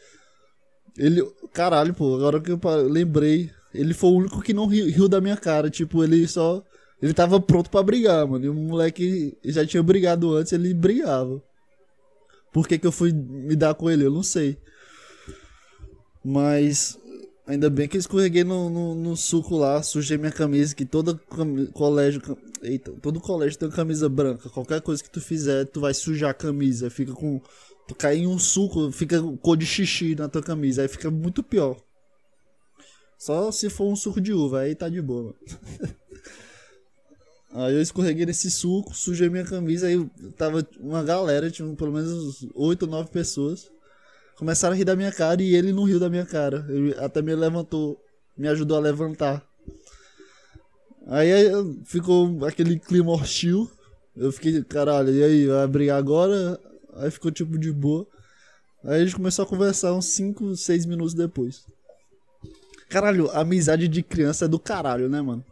ele, 0.97 1.23
caralho, 1.53 1.93
pô, 1.93 2.15
agora 2.17 2.41
que 2.41 2.51
eu 2.51 2.61
lembrei, 2.89 3.51
ele 3.75 3.93
foi 3.93 4.11
o 4.11 4.17
único 4.17 4.41
que 4.41 4.55
não 4.55 4.67
riu, 4.67 4.87
riu 4.87 5.09
da 5.09 5.21
minha 5.21 5.37
cara, 5.37 5.69
tipo, 5.69 6.03
ele 6.03 6.27
só 6.27 6.65
ele 7.05 7.13
tava 7.13 7.39
pronto 7.39 7.69
para 7.69 7.83
brigar, 7.83 8.27
mano. 8.27 8.47
E 8.47 8.49
o 8.49 8.55
moleque 8.55 9.37
já 9.45 9.67
tinha 9.67 9.83
brigado 9.83 10.33
antes, 10.35 10.53
ele 10.53 10.73
brigava. 10.73 11.43
Por 12.51 12.67
que 12.67 12.79
que 12.79 12.87
eu 12.87 12.93
fui 12.93 13.13
me 13.13 13.55
dar 13.55 13.75
com 13.75 13.91
ele? 13.91 14.07
Eu 14.07 14.11
não 14.11 14.23
sei. 14.23 14.57
Mas 16.25 16.99
Ainda 17.47 17.69
bem 17.69 17.87
que 17.87 17.97
eu 17.97 18.01
escorreguei 18.01 18.43
no, 18.43 18.71
no, 18.71 18.95
no, 18.95 19.17
suco 19.17 19.55
lá, 19.55 19.83
sujei 19.83 20.17
minha 20.17 20.33
camisa, 20.33 20.75
que 20.75 20.87
todo 20.87 21.21
colégio. 21.75 22.23
Eita, 22.63 22.91
todo 23.03 23.21
colégio 23.21 23.59
tem 23.59 23.69
uma 23.69 23.75
camisa 23.75 24.09
branca. 24.09 24.49
Qualquer 24.49 24.81
coisa 24.81 25.03
que 25.03 25.11
tu 25.11 25.21
fizer, 25.21 25.67
tu 25.67 25.79
vai 25.81 25.93
sujar 25.93 26.31
a 26.31 26.35
camisa. 26.35 26.89
Fica 26.89 27.13
com. 27.13 27.43
Tu 27.87 27.95
cai 27.95 28.17
em 28.17 28.27
um 28.27 28.39
suco, 28.39 28.91
fica 28.91 29.23
cor 29.43 29.59
de 29.59 29.67
xixi 29.67 30.15
na 30.15 30.27
tua 30.27 30.43
camisa. 30.43 30.81
Aí 30.81 30.89
fica 30.89 31.11
muito 31.11 31.43
pior. 31.43 31.77
Só 33.19 33.53
se 33.53 33.69
for 33.69 33.93
um 33.93 33.97
suco 33.97 34.23
de 34.23 34.33
uva, 34.33 34.61
aí 34.61 34.75
tá 34.75 34.89
de 34.89 35.03
boa. 35.03 35.35
aí 37.53 37.75
eu 37.75 37.83
escorreguei 37.83 38.25
nesse 38.25 38.51
suco, 38.51 38.95
sujei 38.95 39.29
minha 39.29 39.45
camisa, 39.45 39.87
aí 39.87 40.03
tava 40.37 40.67
uma 40.81 41.03
galera, 41.03 41.51
tinha 41.51 41.71
pelo 41.75 41.93
menos 41.93 42.47
8 42.55 42.83
ou 42.85 42.89
9 42.91 43.11
pessoas 43.11 43.71
começaram 44.45 44.75
a 44.75 44.77
rir 44.77 44.85
da 44.85 44.95
minha 44.95 45.11
cara 45.11 45.43
e 45.43 45.57
ele 45.57 45.73
não 45.73 45.85
riu 45.85 45.99
da 45.99 46.11
minha 46.11 46.27
cara. 46.27 46.67
Ele 46.69 46.95
até 46.99 47.23
me 47.23 47.35
levantou, 47.35 47.99
me 48.37 48.47
ajudou 48.49 48.77
a 48.77 48.81
levantar. 48.81 49.43
Aí 51.07 51.31
ficou 51.87 52.45
aquele 52.45 52.79
clima 52.79 53.13
hostil. 53.13 53.71
Eu 54.15 54.31
fiquei, 54.31 54.63
caralho, 54.63 55.11
e 55.11 55.25
aí, 55.25 55.47
vai 55.47 55.67
brigar 55.67 55.99
agora? 55.99 56.61
Aí 56.97 57.11
ficou 57.11 57.31
tipo 57.31 57.59
de 57.59 57.73
boa. 57.73 58.07
Aí 58.85 59.01
a 59.01 59.05
gente 59.05 59.17
começou 59.17 59.47
a 59.47 59.49
conversar 59.49 59.95
uns 59.95 60.09
5, 60.09 60.55
6 60.57 60.85
minutos 60.85 61.15
depois. 61.15 61.65
Caralho, 62.91 63.31
amizade 63.31 63.89
de 63.89 64.03
criança 64.03 64.45
é 64.45 64.49
do 64.49 64.59
caralho, 64.59 65.09
né, 65.09 65.23
mano? 65.23 65.43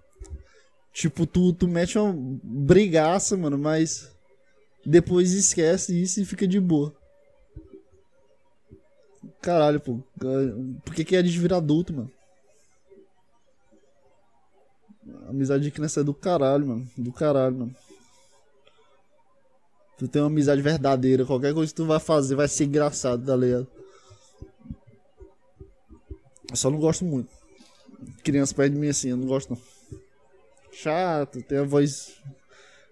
Tipo, 0.92 1.24
tu, 1.24 1.55
tu 1.55 1.66
mete 1.66 1.98
uma 1.98 2.14
brigaça, 2.44 3.38
mano, 3.38 3.57
mas 3.57 4.11
depois 4.85 5.33
esquece 5.33 5.98
isso 6.00 6.20
e 6.20 6.26
fica 6.26 6.46
de 6.46 6.61
boa. 6.61 6.94
Caralho, 9.40 9.80
pô. 9.80 10.00
Por 10.85 10.94
que, 10.94 11.04
que 11.04 11.16
é 11.16 11.22
virar 11.22 11.58
adulto, 11.58 11.92
mano? 11.92 12.11
amizade 15.28 15.64
de 15.64 15.70
criança 15.70 16.00
é 16.00 16.04
do 16.04 16.14
caralho, 16.14 16.66
mano. 16.66 16.90
Do 16.96 17.12
caralho, 17.12 17.56
mano. 17.56 17.76
Tu 19.98 20.08
tem 20.08 20.22
uma 20.22 20.28
amizade 20.28 20.62
verdadeira. 20.62 21.24
Qualquer 21.24 21.54
coisa 21.54 21.72
que 21.72 21.76
tu 21.76 21.87
vai 21.87 22.00
fazer 22.00 22.35
vai 22.35 22.48
ser 22.48 22.64
engraçado, 22.64 23.24
tá 23.24 23.37
ligado? 23.37 23.66
Eu 26.50 26.56
só 26.56 26.70
não 26.70 26.78
gosto 26.78 27.04
muito. 27.04 27.30
Criança 28.22 28.54
perto 28.54 28.72
de 28.72 28.78
mim 28.78 28.88
assim, 28.88 29.11
eu 29.11 29.16
não 29.16 29.26
gosto 29.26 29.50
não. 29.50 29.61
Chato, 30.72 31.42
tem 31.42 31.58
a 31.58 31.64
voz 31.64 32.14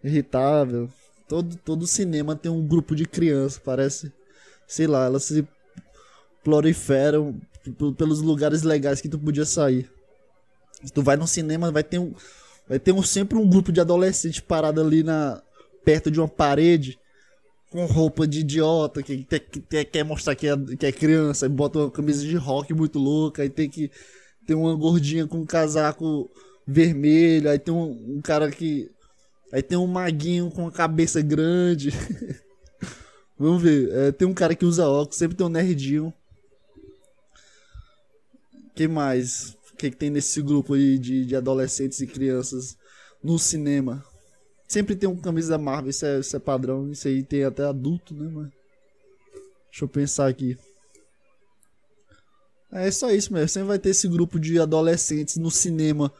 irritável. 0.03 0.89
Todo, 1.29 1.57
todo 1.57 1.87
cinema 1.87 2.37
tem 2.37 2.51
um 2.51 2.67
grupo 2.67 2.95
de 2.95 3.07
crianças, 3.07 3.59
parece. 3.59 4.13
Sei 4.67 4.87
lá, 4.87 5.05
elas 5.05 5.25
se 5.25 5.47
proliferam 6.43 7.39
pelos 7.97 8.21
lugares 8.21 8.63
legais 8.63 9.01
que 9.01 9.09
tu 9.09 9.19
podia 9.19 9.45
sair. 9.45 9.91
Tu 10.95 11.03
vai 11.03 11.17
no 11.17 11.27
cinema, 11.27 11.71
vai 11.71 11.85
ter 11.85 11.99
um, 11.99 12.15
vai 12.69 12.79
ter 12.79 12.93
um, 12.93 13.03
sempre 13.03 13.37
um 13.37 13.49
grupo 13.49 13.71
de 13.71 13.81
adolescentes 13.81 14.41
parado 14.41 14.81
ali 14.81 15.03
na 15.03 15.43
perto 15.85 16.11
de 16.11 16.21
uma 16.21 16.29
parede 16.29 16.99
com 17.71 17.85
roupa 17.87 18.27
de 18.27 18.41
idiota 18.41 19.03
que, 19.03 19.25
que, 19.25 19.41
que 19.41 19.85
quer 19.85 20.05
mostrar 20.05 20.35
que 20.35 20.49
é, 20.49 20.57
que 20.79 20.87
é 20.87 20.93
criança, 20.93 21.47
e 21.47 21.49
bota 21.49 21.79
uma 21.79 21.91
camisa 21.91 22.27
de 22.27 22.37
rock 22.37 22.75
muito 22.75 22.99
louca, 22.99 23.43
aí 23.43 23.49
tem 23.49 23.71
que 23.71 23.91
tem 24.47 24.57
uma 24.57 24.75
gordinha 24.75 25.27
com 25.27 25.39
um 25.39 25.47
casaco 25.47 26.29
vermelho, 26.67 27.49
aí 27.49 27.59
tem 27.59 27.73
um, 27.73 28.17
um 28.17 28.21
cara 28.21 28.51
que 28.51 28.91
aí 29.53 29.63
tem 29.63 29.79
um 29.79 29.87
maguinho 29.87 30.51
com 30.51 30.67
a 30.67 30.73
cabeça 30.73 31.21
grande. 31.21 31.91
Vamos 33.39 33.63
ver, 33.63 33.91
é, 33.93 34.13
tem 34.13 34.27
um 34.27 34.35
cara 34.35 34.55
que 34.55 34.65
usa 34.65 34.89
óculos, 34.89 35.17
sempre 35.17 35.37
tem 35.37 35.47
um 35.47 35.51
nerdinho 35.51 36.13
que 38.81 38.89
mais? 38.89 39.59
O 39.73 39.77
que, 39.77 39.91
que 39.91 39.97
tem 39.97 40.09
nesse 40.09 40.41
grupo 40.41 40.73
aí 40.73 40.99
de, 40.99 41.27
de 41.27 41.37
adolescentes 41.37 42.01
e 42.01 42.07
crianças 42.07 42.79
no 43.23 43.39
cinema? 43.39 44.03
Sempre 44.67 44.97
tem 44.97 45.07
um 45.07 45.17
camisa 45.17 45.51
da 45.51 45.59
Marvel, 45.59 45.91
isso 45.91 46.07
é, 46.07 46.21
isso 46.21 46.35
é 46.35 46.39
padrão. 46.39 46.91
Isso 46.91 47.07
aí 47.07 47.23
tem 47.23 47.45
até 47.45 47.65
adulto, 47.67 48.15
né, 48.15 48.27
mano? 48.27 48.51
Deixa 49.71 49.85
eu 49.85 49.89
pensar 49.89 50.29
aqui. 50.29 50.57
É 52.73 52.91
só 52.91 53.11
isso 53.11 53.31
mesmo. 53.35 53.49
Sempre 53.49 53.69
vai 53.69 53.79
ter 53.79 53.91
esse 53.91 54.09
grupo 54.09 54.41
de 54.41 54.59
adolescentes 54.59 55.37
no 55.37 55.51
cinema. 55.51 56.11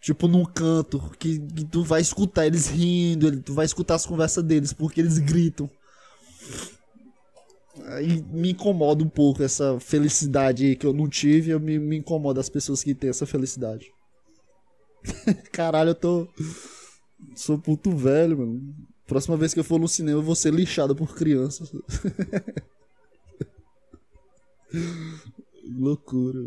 Tipo, 0.00 0.26
num 0.26 0.44
canto. 0.44 0.98
Que, 1.20 1.38
que 1.38 1.64
tu 1.64 1.84
vai 1.84 2.00
escutar 2.00 2.46
eles 2.46 2.66
rindo. 2.66 3.40
Tu 3.42 3.54
vai 3.54 3.64
escutar 3.66 3.94
as 3.94 4.06
conversas 4.06 4.42
deles. 4.42 4.72
Porque 4.72 5.00
eles 5.00 5.18
gritam. 5.18 5.70
Aí 7.86 8.22
me 8.30 8.50
incomoda 8.50 9.02
um 9.02 9.08
pouco 9.08 9.42
essa 9.42 9.80
felicidade 9.80 10.76
que 10.76 10.86
eu 10.86 10.92
não 10.92 11.08
tive. 11.08 11.50
Eu 11.50 11.60
me, 11.60 11.78
me 11.78 11.96
incomoda 11.96 12.40
as 12.40 12.48
pessoas 12.48 12.82
que 12.82 12.94
têm 12.94 13.10
essa 13.10 13.26
felicidade. 13.26 13.90
Caralho, 15.50 15.90
eu 15.90 15.94
tô. 15.94 16.28
Sou 17.34 17.58
puto 17.58 17.96
velho, 17.96 18.38
mano. 18.38 18.74
Próxima 19.06 19.36
vez 19.36 19.54
que 19.54 19.60
eu 19.60 19.64
for 19.64 19.78
no 19.78 19.88
cinema, 19.88 20.18
eu 20.18 20.22
vou 20.22 20.34
ser 20.34 20.52
lixado 20.52 20.94
por 20.94 21.14
crianças. 21.14 21.72
Loucura. 25.78 26.40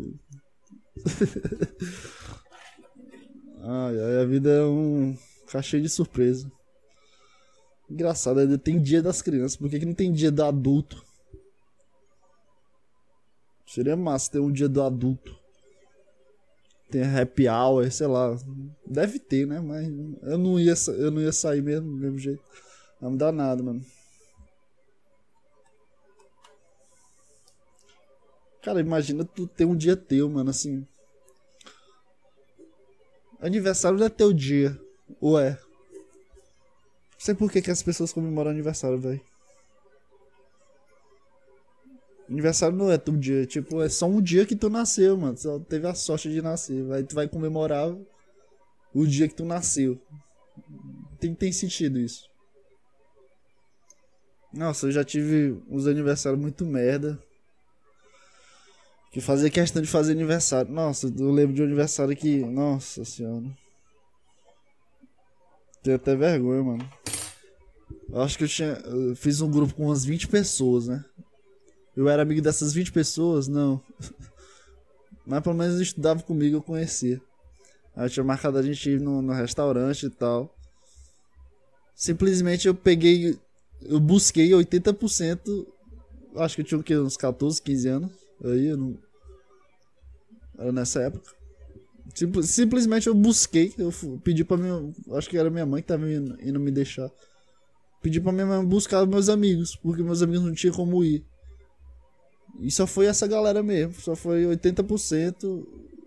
ai, 3.62 4.00
ai, 4.00 4.22
a 4.22 4.24
vida 4.24 4.50
é 4.50 4.64
um 4.64 5.16
cachê 5.46 5.80
de 5.80 5.88
surpresa. 5.88 6.50
Engraçado, 7.88 8.40
ainda 8.40 8.58
tem 8.58 8.80
dia 8.80 9.02
das 9.02 9.22
crianças. 9.22 9.56
Por 9.56 9.70
que, 9.70 9.78
que 9.78 9.86
não 9.86 9.94
tem 9.94 10.12
dia 10.12 10.32
do 10.32 10.44
adulto? 10.44 11.05
Seria 13.66 13.96
massa 13.96 14.30
ter 14.32 14.38
um 14.38 14.52
dia 14.52 14.68
do 14.68 14.82
adulto. 14.82 15.36
Tem 16.90 17.02
happy 17.02 17.48
hour, 17.48 17.90
sei 17.90 18.06
lá. 18.06 18.36
Deve 18.86 19.18
ter, 19.18 19.46
né? 19.46 19.60
Mas 19.60 19.88
eu 20.22 20.38
não 20.38 20.58
ia, 20.58 20.74
eu 20.98 21.10
não 21.10 21.20
ia 21.20 21.32
sair 21.32 21.60
mesmo, 21.60 21.90
do 21.90 21.96
mesmo 21.96 22.18
jeito. 22.18 22.42
Não 23.00 23.10
me 23.10 23.18
dá 23.18 23.32
nada, 23.32 23.62
mano. 23.62 23.84
Cara, 28.62 28.80
imagina 28.80 29.24
tu 29.24 29.46
ter 29.46 29.64
um 29.64 29.76
dia 29.76 29.96
teu, 29.96 30.28
mano, 30.28 30.50
assim. 30.50 30.86
aniversário 33.40 33.98
não 33.98 34.06
é 34.06 34.08
teu 34.08 34.32
dia. 34.32 34.78
Ou 35.20 35.38
é? 35.38 35.50
Não 35.52 37.20
sei 37.20 37.34
por 37.34 37.50
que, 37.50 37.62
que 37.62 37.70
as 37.70 37.82
pessoas 37.82 38.12
comemoram 38.12 38.50
aniversário, 38.50 38.98
velho. 38.98 39.20
Aniversário 42.28 42.76
não 42.76 42.90
é 42.90 42.98
teu 42.98 43.16
dia, 43.16 43.46
tipo, 43.46 43.80
é 43.80 43.88
só 43.88 44.06
um 44.06 44.20
dia 44.20 44.44
que 44.44 44.56
tu 44.56 44.68
nasceu, 44.68 45.16
mano. 45.16 45.36
Só 45.36 45.58
teve 45.60 45.86
a 45.86 45.94
sorte 45.94 46.30
de 46.30 46.42
nascer. 46.42 46.90
Aí 46.92 47.04
tu 47.04 47.14
vai 47.14 47.28
comemorar 47.28 47.94
o 48.92 49.06
dia 49.06 49.28
que 49.28 49.34
tu 49.34 49.44
nasceu. 49.44 50.00
Tem, 51.20 51.34
tem 51.34 51.52
sentido 51.52 51.98
isso. 51.98 52.28
Nossa, 54.52 54.86
eu 54.86 54.92
já 54.92 55.04
tive 55.04 55.60
uns 55.68 55.86
aniversários 55.86 56.40
muito 56.40 56.64
merda. 56.64 57.22
Que 59.12 59.20
fazia 59.20 59.48
questão 59.48 59.80
de 59.80 59.88
fazer 59.88 60.12
aniversário. 60.12 60.72
Nossa, 60.72 61.06
eu 61.06 61.30
lembro 61.30 61.54
de 61.54 61.62
um 61.62 61.64
aniversário 61.64 62.16
que. 62.16 62.38
Nossa 62.38 63.04
senhora. 63.04 63.46
Tenho 65.82 65.96
até 65.96 66.16
vergonha, 66.16 66.62
mano. 66.62 66.90
Eu 68.08 68.20
acho 68.22 68.36
que 68.36 68.44
eu 68.44 68.48
tinha. 68.48 68.72
Eu 68.84 69.14
fiz 69.14 69.40
um 69.40 69.50
grupo 69.50 69.74
com 69.74 69.86
umas 69.86 70.04
20 70.04 70.26
pessoas, 70.28 70.88
né? 70.88 71.04
Eu 71.96 72.08
era 72.08 72.22
amigo 72.22 72.42
dessas 72.42 72.74
20 72.74 72.92
pessoas? 72.92 73.48
Não. 73.48 73.80
Mas 75.26 75.42
pelo 75.42 75.56
menos 75.56 75.80
estudava 75.80 76.22
comigo, 76.22 76.56
eu 76.56 76.62
conhecia. 76.62 77.20
Aí 77.96 78.04
eu 78.04 78.10
tinha 78.10 78.22
marcado 78.22 78.58
a 78.58 78.62
gente 78.62 78.90
ir 78.90 79.00
no, 79.00 79.22
no 79.22 79.32
restaurante 79.32 80.06
e 80.06 80.10
tal. 80.10 80.54
Simplesmente 81.94 82.68
eu 82.68 82.74
peguei. 82.74 83.38
Eu 83.82 83.98
busquei 83.98 84.50
80%. 84.50 85.66
Acho 86.36 86.54
que 86.54 86.60
eu 86.60 86.66
tinha 86.66 86.78
o 86.78 86.82
quê? 86.82 86.96
Uns 86.98 87.16
14, 87.16 87.62
15 87.62 87.88
anos. 87.88 88.12
Aí 88.44 88.66
eu 88.66 88.76
não. 88.76 88.98
Era 90.58 90.72
nessa 90.72 91.00
época. 91.00 91.32
simplesmente 92.42 93.06
eu 93.06 93.14
busquei. 93.14 93.72
Eu 93.78 93.90
pedi 94.22 94.44
pra 94.44 94.58
minha. 94.58 94.92
Acho 95.12 95.30
que 95.30 95.38
era 95.38 95.48
minha 95.48 95.64
mãe 95.64 95.80
que 95.80 95.88
tava 95.88 96.10
indo, 96.10 96.38
indo 96.42 96.60
me 96.60 96.70
deixar. 96.70 97.10
Pedi 98.02 98.20
pra 98.20 98.30
minha 98.30 98.46
mãe 98.46 98.62
buscar 98.62 99.06
meus 99.06 99.30
amigos. 99.30 99.74
Porque 99.76 100.02
meus 100.02 100.20
amigos 100.20 100.44
não 100.44 100.52
tinham 100.52 100.74
como 100.74 101.02
ir. 101.02 101.24
E 102.60 102.70
só 102.70 102.86
foi 102.86 103.06
essa 103.06 103.26
galera 103.26 103.62
mesmo. 103.62 103.94
Só 103.94 104.14
foi 104.14 104.44
80%. 104.44 105.44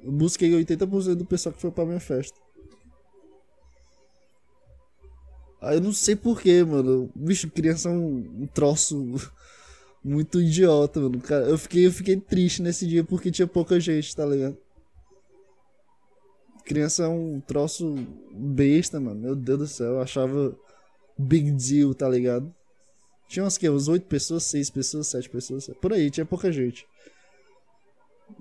Eu 0.03 0.12
busquei 0.12 0.51
80% 0.51 1.15
do 1.15 1.25
pessoal 1.25 1.53
que 1.53 1.62
foi 1.62 1.71
pra 1.71 1.85
minha 1.85 1.99
festa. 1.99 2.39
Aí 5.62 5.77
eu 5.77 5.81
não 5.81 5.91
sei 5.91 6.15
porquê, 6.15 6.63
mano. 6.63 7.12
Bicho, 7.15 7.49
criança 7.49 7.89
é 7.89 7.91
um, 7.91 8.43
um 8.43 8.47
troço 8.47 9.15
muito 10.03 10.41
idiota, 10.41 10.99
mano. 11.01 11.19
Cara, 11.21 11.45
eu 11.45 11.57
fiquei, 11.57 11.85
eu 11.85 11.91
fiquei 11.91 12.17
triste 12.17 12.62
nesse 12.62 12.88
dia 12.88 13.03
porque 13.03 13.31
tinha 13.31 13.47
pouca 13.47 13.79
gente, 13.79 14.15
tá 14.15 14.25
ligado? 14.25 14.57
Criança 16.65 17.03
é 17.03 17.07
um 17.07 17.41
troço 17.41 17.95
besta, 18.31 18.99
mano. 18.99 19.19
Meu 19.19 19.35
Deus 19.35 19.59
do 19.59 19.67
céu, 19.67 19.93
eu 19.93 20.01
achava 20.01 20.55
big 21.17 21.51
deal, 21.51 21.93
tá 21.93 22.07
ligado? 22.07 22.53
Tinha 23.29 23.43
umas 23.43 23.59
que? 23.59 23.69
Uns 23.69 23.87
8 23.87 24.07
pessoas, 24.07 24.43
6 24.45 24.71
pessoas, 24.71 25.07
7 25.07 25.29
pessoas. 25.29 25.69
Por 25.79 25.93
aí, 25.93 26.09
tinha 26.09 26.25
pouca 26.25 26.51
gente. 26.51 26.85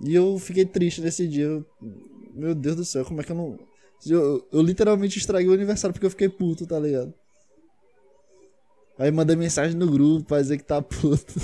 E 0.03 0.15
eu 0.15 0.39
fiquei 0.39 0.65
triste 0.65 1.03
nesse 1.03 1.29
dia. 1.29 1.45
Eu, 1.45 1.67
meu 2.35 2.55
Deus 2.55 2.75
do 2.75 2.85
céu, 2.87 3.05
como 3.05 3.21
é 3.21 3.25
que 3.25 3.31
eu 3.31 3.37
não. 3.37 3.59
Eu, 4.07 4.49
eu 4.51 4.63
literalmente 4.63 5.19
estraguei 5.19 5.51
o 5.51 5.53
aniversário 5.53 5.93
porque 5.93 6.07
eu 6.07 6.11
fiquei 6.11 6.29
puto, 6.31 6.67
tá 6.67 6.79
ligado? 6.79 7.13
Aí 8.99 9.11
mandei 9.11 9.37
mensagem 9.37 9.77
no 9.77 9.91
grupo 9.91 10.25
pra 10.27 10.41
dizer 10.41 10.57
que 10.57 10.65
tá 10.65 10.81
puto. 10.81 11.35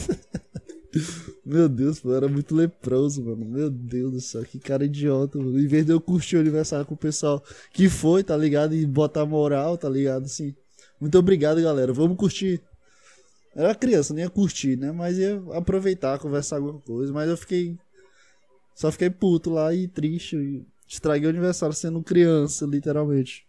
Meu 1.44 1.68
Deus, 1.68 2.00
pô, 2.00 2.14
era 2.14 2.26
muito 2.26 2.54
leproso, 2.54 3.22
mano. 3.22 3.44
Meu 3.44 3.68
Deus 3.68 4.12
do 4.12 4.20
céu, 4.22 4.42
que 4.42 4.58
cara 4.58 4.86
idiota, 4.86 5.36
mano. 5.36 5.60
Em 5.60 5.66
vez 5.66 5.84
de 5.84 5.92
eu 5.92 6.00
curtir 6.00 6.36
o 6.36 6.40
aniversário 6.40 6.86
com 6.86 6.94
o 6.94 6.96
pessoal 6.98 7.44
que 7.74 7.90
foi, 7.90 8.24
tá 8.24 8.34
ligado? 8.34 8.74
E 8.74 8.86
botar 8.86 9.26
moral, 9.26 9.76
tá 9.76 9.88
ligado? 9.88 10.24
Assim. 10.24 10.54
Muito 10.98 11.18
obrigado, 11.18 11.60
galera. 11.60 11.92
Vamos 11.92 12.16
curtir. 12.16 12.62
Era 13.54 13.74
criança, 13.74 14.12
nem 14.12 14.24
ia 14.24 14.30
curtir, 14.30 14.76
né? 14.76 14.90
Mas 14.90 15.16
ia 15.16 15.40
aproveitar, 15.52 16.18
conversar 16.18 16.56
alguma 16.56 16.80
coisa. 16.80 17.12
Mas 17.12 17.28
eu 17.28 17.36
fiquei. 17.36 17.78
Só 18.74 18.90
fiquei 18.90 19.08
puto 19.10 19.50
lá 19.50 19.72
e 19.72 19.86
triste. 19.86 20.36
E 20.36 20.66
estraguei 20.88 21.26
o 21.26 21.30
aniversário 21.30 21.74
sendo 21.74 22.02
criança, 22.02 22.66
literalmente. 22.66 23.46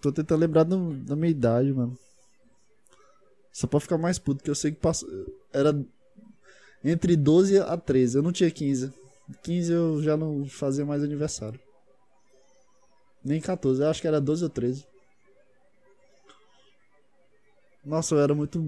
Tô 0.00 0.12
tentando 0.12 0.40
lembrar 0.40 0.64
do, 0.64 0.94
da 0.94 1.16
minha 1.16 1.30
idade, 1.30 1.72
mano. 1.72 1.98
Só 3.52 3.66
pra 3.66 3.80
ficar 3.80 3.98
mais 3.98 4.18
puto, 4.18 4.44
que 4.44 4.50
eu 4.50 4.54
sei 4.54 4.70
que 4.70 4.80
passou. 4.80 5.08
Era 5.52 5.74
entre 6.84 7.16
12 7.16 7.58
a 7.58 7.76
13. 7.76 8.18
Eu 8.18 8.22
não 8.22 8.32
tinha 8.32 8.50
15. 8.50 8.92
15 9.42 9.72
eu 9.72 10.02
já 10.02 10.16
não 10.16 10.46
fazia 10.46 10.84
mais 10.84 11.02
aniversário. 11.02 11.58
Nem 13.24 13.40
14, 13.40 13.82
eu 13.82 13.88
acho 13.88 14.00
que 14.00 14.06
era 14.06 14.20
12 14.20 14.44
ou 14.44 14.50
13. 14.50 14.86
Nossa, 17.86 18.16
eu 18.16 18.20
era 18.20 18.34
muito 18.34 18.60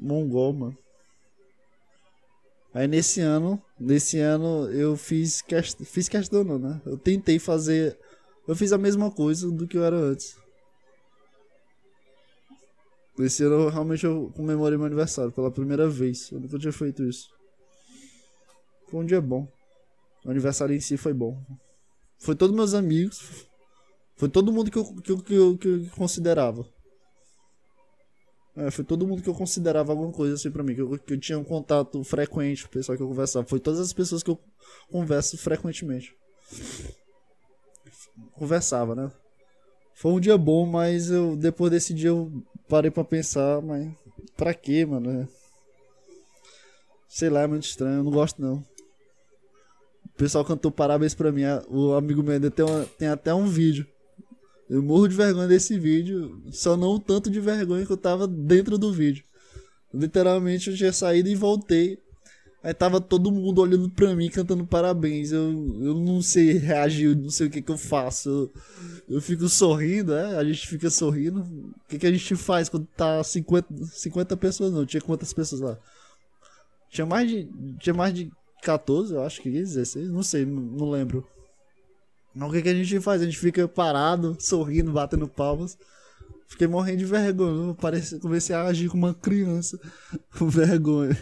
mongol, 0.00 0.52
mano. 0.52 0.78
Aí 2.72 2.86
nesse 2.86 3.20
ano, 3.20 3.60
nesse 3.78 4.18
ano 4.20 4.70
eu 4.70 4.96
fiz 4.96 5.42
questão, 5.42 5.84
fiz 5.84 6.08
questão 6.08 6.44
não, 6.44 6.58
né? 6.58 6.80
Eu 6.86 6.96
tentei 6.96 7.40
fazer, 7.40 7.98
eu 8.46 8.54
fiz 8.54 8.72
a 8.72 8.78
mesma 8.78 9.10
coisa 9.10 9.50
do 9.50 9.66
que 9.66 9.76
eu 9.76 9.84
era 9.84 9.96
antes. 9.96 10.36
Esse 13.18 13.44
ano 13.44 13.68
realmente 13.68 14.06
eu 14.06 14.32
comemorei 14.36 14.76
meu 14.78 14.86
aniversário 14.86 15.32
pela 15.32 15.50
primeira 15.50 15.88
vez. 15.88 16.30
Eu 16.30 16.40
nunca 16.40 16.58
tinha 16.58 16.72
feito 16.72 17.04
isso. 17.04 17.28
Foi 18.88 19.00
um 19.00 19.06
dia 19.06 19.20
bom. 19.20 19.48
O 20.24 20.30
aniversário 20.30 20.74
em 20.74 20.80
si 20.80 20.96
foi 20.96 21.12
bom. 21.12 21.40
Foi 22.18 22.34
todos 22.36 22.54
meus 22.54 22.74
amigos. 22.74 23.46
Foi 24.16 24.28
todo 24.28 24.52
mundo 24.52 24.70
que 24.70 24.78
eu, 24.78 24.94
que 24.96 25.12
eu, 25.12 25.18
que 25.18 25.34
eu, 25.34 25.58
que 25.58 25.68
eu 25.68 25.86
considerava. 25.96 26.64
É, 28.56 28.70
foi 28.70 28.84
todo 28.84 29.06
mundo 29.06 29.22
que 29.22 29.28
eu 29.28 29.34
considerava 29.34 29.92
alguma 29.92 30.12
coisa 30.12 30.34
assim 30.34 30.50
pra 30.50 30.62
mim, 30.62 30.74
que 30.74 30.80
eu, 30.80 30.98
que 30.98 31.14
eu 31.14 31.18
tinha 31.18 31.38
um 31.38 31.44
contato 31.44 32.02
frequente 32.04 32.62
com 32.62 32.68
o 32.68 32.72
pessoal 32.72 32.96
que 32.96 33.02
eu 33.02 33.08
conversava. 33.08 33.46
Foi 33.46 33.58
todas 33.58 33.80
as 33.80 33.92
pessoas 33.92 34.22
que 34.22 34.30
eu 34.30 34.38
converso 34.90 35.36
frequentemente. 35.36 36.14
Conversava, 38.32 38.94
né? 38.94 39.10
Foi 39.94 40.12
um 40.12 40.20
dia 40.20 40.38
bom, 40.38 40.66
mas 40.66 41.10
eu 41.10 41.36
depois 41.36 41.70
desse 41.70 41.92
dia 41.92 42.10
eu 42.10 42.30
parei 42.68 42.90
pra 42.90 43.02
pensar, 43.04 43.60
mas 43.60 43.92
pra 44.36 44.54
quê, 44.54 44.84
mano? 44.84 45.22
É. 45.22 45.28
Sei 47.08 47.28
lá, 47.28 47.42
é 47.42 47.46
muito 47.46 47.64
estranho, 47.64 47.98
eu 47.98 48.04
não 48.04 48.12
gosto 48.12 48.40
não. 48.40 48.64
O 50.04 50.16
pessoal 50.16 50.44
cantou 50.44 50.70
parabéns 50.70 51.14
pra 51.14 51.32
mim, 51.32 51.42
o 51.68 51.92
amigo 51.94 52.22
meu 52.22 52.50
tem, 52.50 52.64
uma, 52.64 52.84
tem 52.98 53.08
até 53.08 53.34
um 53.34 53.46
vídeo 53.46 53.84
eu 54.68 54.82
morro 54.82 55.08
de 55.08 55.14
vergonha 55.14 55.46
desse 55.46 55.78
vídeo, 55.78 56.42
só 56.50 56.76
não 56.76 56.94
o 56.94 57.00
tanto 57.00 57.30
de 57.30 57.40
vergonha 57.40 57.84
que 57.84 57.92
eu 57.92 57.96
tava 57.96 58.26
dentro 58.26 58.78
do 58.78 58.92
vídeo. 58.92 59.24
Literalmente 59.92 60.70
eu 60.70 60.76
tinha 60.76 60.92
saído 60.92 61.28
e 61.28 61.34
voltei. 61.34 61.98
Aí 62.62 62.72
tava 62.72 62.98
todo 62.98 63.30
mundo 63.30 63.60
olhando 63.60 63.90
pra 63.90 64.14
mim, 64.16 64.30
cantando 64.30 64.66
parabéns. 64.66 65.32
Eu, 65.32 65.50
eu 65.82 65.94
não 65.94 66.22
sei 66.22 66.54
reagir, 66.54 67.14
não 67.14 67.28
sei 67.28 67.46
o 67.46 67.50
que 67.50 67.60
que 67.60 67.70
eu 67.70 67.76
faço. 67.76 68.30
Eu, 68.30 69.16
eu 69.16 69.20
fico 69.20 69.46
sorrindo, 69.50 70.14
é? 70.14 70.36
A 70.36 70.42
gente 70.42 70.66
fica 70.66 70.88
sorrindo. 70.88 71.42
O 71.42 71.88
que 71.88 71.98
que 71.98 72.06
a 72.06 72.10
gente 72.10 72.34
faz 72.34 72.70
quando 72.70 72.86
tá 72.96 73.22
50, 73.22 73.68
50 73.84 74.36
pessoas? 74.38 74.72
Não, 74.72 74.86
tinha 74.86 75.02
quantas 75.02 75.30
pessoas 75.34 75.60
lá? 75.60 75.78
Tinha 76.88 77.04
mais 77.04 77.28
de, 77.28 77.48
tinha 77.78 77.92
mais 77.92 78.14
de 78.14 78.32
14, 78.62 79.12
eu 79.12 79.22
acho 79.22 79.42
que 79.42 79.50
16, 79.50 80.08
não 80.08 80.22
sei, 80.22 80.46
não, 80.46 80.62
não 80.62 80.90
lembro. 80.90 81.26
Mas 82.34 82.48
o 82.48 82.52
que, 82.52 82.62
que 82.62 82.68
a 82.68 82.74
gente 82.74 83.00
faz? 83.00 83.22
A 83.22 83.24
gente 83.24 83.38
fica 83.38 83.68
parado, 83.68 84.36
sorrindo, 84.40 84.90
batendo 84.90 85.28
palmas. 85.28 85.78
Fiquei 86.48 86.66
morrendo 86.66 86.98
de 86.98 87.04
vergonha. 87.04 87.74
Parece, 87.74 88.18
comecei 88.18 88.54
a 88.56 88.64
agir 88.64 88.88
como 88.88 89.06
uma 89.06 89.14
criança. 89.14 89.78
Com 90.36 90.48
vergonha. 90.48 91.16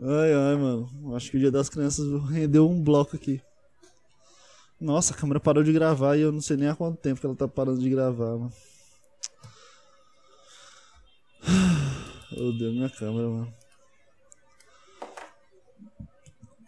Ai, 0.00 0.32
ai, 0.32 0.56
mano. 0.56 1.14
Acho 1.14 1.30
que 1.30 1.36
o 1.36 1.40
dia 1.40 1.50
das 1.50 1.68
crianças 1.68 2.06
rendeu 2.30 2.68
um 2.68 2.82
bloco 2.82 3.14
aqui. 3.14 3.42
Nossa, 4.80 5.14
a 5.14 5.16
câmera 5.16 5.40
parou 5.40 5.62
de 5.62 5.72
gravar 5.72 6.16
e 6.16 6.20
eu 6.22 6.32
não 6.32 6.40
sei 6.40 6.56
nem 6.56 6.68
há 6.68 6.76
quanto 6.76 6.98
tempo 6.98 7.20
que 7.20 7.26
ela 7.26 7.34
tá 7.34 7.48
parando 7.48 7.80
de 7.80 7.88
gravar, 7.88 8.36
mano. 8.36 8.52
Odeio 12.32 12.72
minha 12.72 12.90
câmera, 12.90 13.28
mano. 13.28 13.54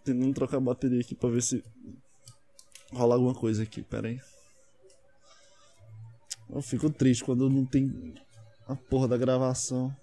Tentando 0.05 0.33
trocar 0.33 0.57
a 0.57 0.61
bateria 0.61 1.01
aqui 1.01 1.15
pra 1.15 1.29
ver 1.29 1.43
se 1.43 1.63
rolar 2.93 3.17
alguma 3.17 3.35
coisa 3.35 3.63
aqui, 3.63 3.83
pera 3.83 4.09
aí. 4.09 4.21
Eu 6.51 6.63
fico 6.63 6.89
triste 6.91 7.25
quando 7.25 7.49
não 7.51 7.65
tem 7.65 8.15
a 8.67 8.75
porra 8.75 9.09
da 9.09 9.17
gravação. 9.17 9.95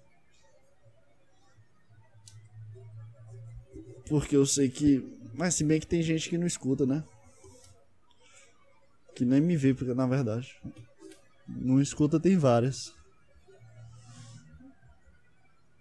Porque 4.08 4.36
eu 4.36 4.46
sei 4.46 4.68
que. 4.68 5.04
Mas 5.34 5.54
se 5.54 5.64
bem 5.64 5.80
que 5.80 5.86
tem 5.86 6.02
gente 6.02 6.28
que 6.28 6.38
não 6.38 6.46
escuta, 6.46 6.86
né? 6.86 7.04
Que 9.14 9.24
nem 9.24 9.40
me 9.40 9.56
vê, 9.56 9.74
porque 9.74 9.92
na 9.92 10.06
verdade. 10.06 10.56
Não 11.48 11.80
escuta, 11.80 12.20
tem 12.20 12.36
várias. 12.36 12.94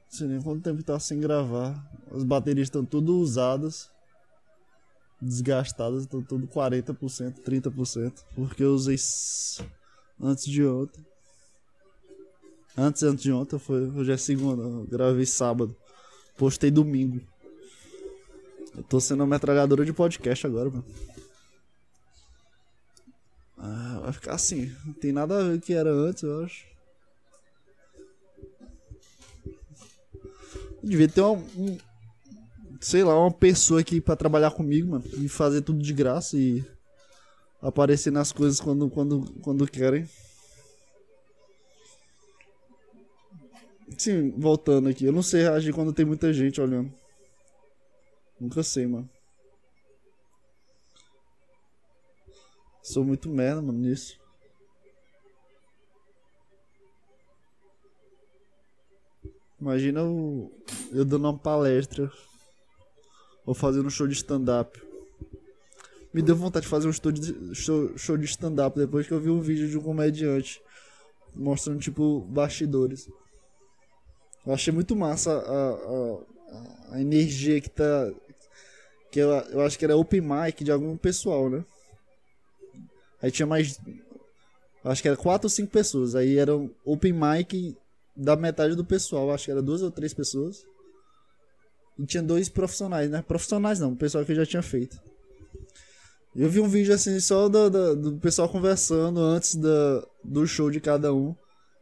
Não 0.06 0.20
sei 0.20 0.28
nem 0.28 0.42
quanto 0.42 0.64
tempo 0.64 0.84
tá 0.84 1.00
sem 1.00 1.20
gravar. 1.20 1.76
As 2.12 2.24
baterias 2.24 2.68
estão 2.68 2.84
tudo 2.84 3.20
usadas. 3.20 3.92
Desgastadas, 5.22 6.06
tô 6.06 6.22
tudo 6.22 6.48
40%, 6.48 7.42
30%, 7.42 8.24
porque 8.36 8.64
eu 8.64 8.74
usei 8.74 8.98
antes 10.20 10.46
de 10.46 10.66
ontem. 10.66 11.06
Antes, 12.78 13.04
antes 13.04 13.24
de 13.24 13.32
ontem, 13.32 13.58
foi, 13.58 13.90
hoje 13.90 14.12
é 14.12 14.18
segunda, 14.18 14.86
gravei 14.90 15.26
sábado. 15.26 15.76
Postei 16.38 16.70
domingo. 16.70 17.22
Eu 18.76 18.84
tô 18.84 19.00
sendo 19.00 19.22
uma 19.22 19.28
metralhadora 19.28 19.86
de 19.86 19.94
podcast 19.94 20.46
agora, 20.46 20.70
mano. 20.70 20.86
Ah, 23.58 24.00
vai 24.04 24.12
ficar 24.12 24.34
assim. 24.34 24.76
Não 24.86 24.94
tem 24.94 25.14
nada 25.14 25.40
a 25.40 25.44
ver 25.44 25.52
com 25.52 25.58
o 25.58 25.62
que 25.62 25.74
era 25.74 25.90
antes, 25.90 26.24
eu 26.24 26.44
acho. 26.44 26.66
Devia 30.84 31.08
ter 31.08 31.22
uma, 31.22 31.42
um, 31.56 31.78
sei 32.86 33.04
lá, 33.04 33.20
uma 33.20 33.32
pessoa 33.32 33.82
aqui 33.82 34.00
para 34.00 34.16
trabalhar 34.16 34.52
comigo, 34.52 34.92
mano, 34.92 35.04
e 35.18 35.28
fazer 35.28 35.64
tudo 35.64 35.82
de 35.82 35.92
graça 35.92 36.38
e 36.38 36.64
aparecer 37.60 38.12
nas 38.12 38.32
coisas 38.32 38.60
quando 38.60 38.88
quando 38.92 39.26
quando 39.42 39.68
querem. 39.68 40.08
Sim, 43.98 44.30
voltando 44.38 44.88
aqui, 44.88 45.06
eu 45.06 45.12
não 45.12 45.24
sei 45.24 45.42
reagir 45.42 45.74
quando 45.74 45.94
tem 45.94 46.06
muita 46.06 46.32
gente 46.32 46.62
olhando. 46.62 46.94
Nunca 48.40 48.62
sei, 48.62 48.86
mano. 48.86 49.10
Sou 52.84 53.04
muito 53.04 53.30
merda, 53.30 53.64
mano, 53.64 53.80
nisso. 53.80 54.20
Imagina 59.60 60.02
eu, 60.02 60.52
eu 60.92 61.04
dando 61.04 61.26
uma 61.26 61.38
palestra 61.38 62.12
ou 63.46 63.54
fazendo 63.54 63.88
um 63.88 63.90
show 63.90 64.08
de 64.08 64.14
stand-up. 64.14 64.82
Me 66.14 66.22
deu 66.22 66.36
vontade 66.36 66.64
de 66.64 66.70
fazer 66.70 66.88
um 66.88 66.94
show 66.94 67.12
de, 67.12 67.56
show, 67.56 67.98
show 67.98 68.18
de 68.18 68.26
stand-up 68.26 68.78
depois 68.78 69.06
que 69.06 69.14
eu 69.14 69.20
vi 69.20 69.30
um 69.30 69.42
vídeo 69.42 69.68
de 69.68 69.78
um 69.78 69.82
comediante 69.82 70.62
mostrando, 71.36 71.80
tipo, 71.80 72.22
bastidores. 72.22 73.10
Eu 74.46 74.54
achei 74.54 74.72
muito 74.72 74.96
massa 74.96 75.32
a, 75.32 75.70
a, 75.72 76.96
a 76.96 77.02
energia 77.02 77.60
que 77.60 77.70
tá. 77.70 78.12
Que 79.12 79.20
eu, 79.20 79.30
eu 79.30 79.62
acho 79.62 79.78
que 79.78 79.86
era 79.86 79.98
open 79.98 80.22
mic 80.22 80.64
de 80.64 80.72
algum 80.72 80.96
pessoal, 80.96 81.50
né? 81.50 81.66
Aí 83.22 83.32
tinha 83.32 83.46
mais. 83.46 83.80
Acho 84.84 85.02
que 85.02 85.08
era 85.08 85.18
quatro 85.18 85.48
ou 85.48 85.50
cinco 85.50 85.72
pessoas. 85.72 86.16
Aí 86.16 86.38
era 86.38 86.54
open 86.86 87.14
mic 87.14 87.76
da 88.16 88.36
metade 88.36 88.76
do 88.76 88.86
pessoal. 88.86 89.32
Acho 89.32 89.46
que 89.46 89.52
era 89.52 89.62
duas 89.62 89.82
ou 89.82 89.92
três 89.92 90.14
pessoas. 90.14 90.66
E 91.98 92.06
tinha 92.06 92.22
dois 92.22 92.50
profissionais, 92.50 93.10
né? 93.10 93.24
Profissionais 93.26 93.80
não, 93.80 93.94
o 93.94 93.96
pessoal 93.96 94.26
que 94.26 94.36
já 94.36 94.46
tinha 94.46 94.62
feito. 94.62 95.00
Eu 96.36 96.50
vi 96.50 96.60
um 96.60 96.68
vídeo 96.68 96.94
assim 96.94 97.18
só 97.22 97.48
do, 97.48 97.70
do, 97.70 97.96
do 97.96 98.18
pessoal 98.18 98.50
conversando 98.50 99.22
antes 99.22 99.56
da, 99.56 100.06
do 100.22 100.46
show 100.46 100.70
de 100.70 100.82
cada 100.82 101.14
um. 101.14 101.34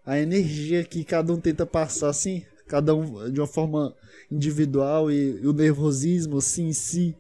A 0.06 0.20
energia 0.20 0.84
que 0.84 1.04
cada 1.04 1.34
um 1.34 1.40
tenta 1.40 1.66
passar, 1.66 2.10
assim, 2.10 2.46
cada 2.68 2.94
um 2.94 3.32
de 3.32 3.40
uma 3.40 3.48
forma 3.48 3.96
individual 4.32 5.10
e, 5.10 5.42
e 5.42 5.48
o 5.48 5.54
nervosismo, 5.54 6.38
assim, 6.38 6.68
em 6.68 6.74
si. 6.74 7.16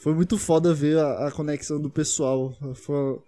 Foi 0.00 0.12
muito 0.12 0.36
foda 0.36 0.74
ver 0.74 0.98
a, 0.98 1.28
a 1.28 1.30
conexão 1.30 1.80
do 1.80 1.88
pessoal. 1.88 2.54
Foi, 2.74 3.18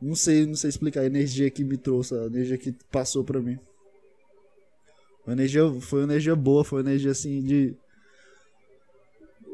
não 0.00 0.14
sei, 0.14 0.46
não 0.46 0.54
sei 0.54 0.70
explicar 0.70 1.00
a 1.02 1.06
energia 1.06 1.50
que 1.50 1.64
me 1.64 1.76
trouxe, 1.76 2.14
a 2.14 2.26
energia 2.26 2.56
que 2.56 2.74
passou 2.90 3.24
para 3.24 3.40
mim. 3.40 3.58
Uma 5.26 5.32
energia, 5.32 5.62
foi 5.80 6.00
uma 6.00 6.12
energia 6.12 6.36
boa, 6.36 6.64
foi 6.64 6.80
uma 6.80 6.88
energia 6.88 7.10
assim 7.10 7.42
de 7.42 7.76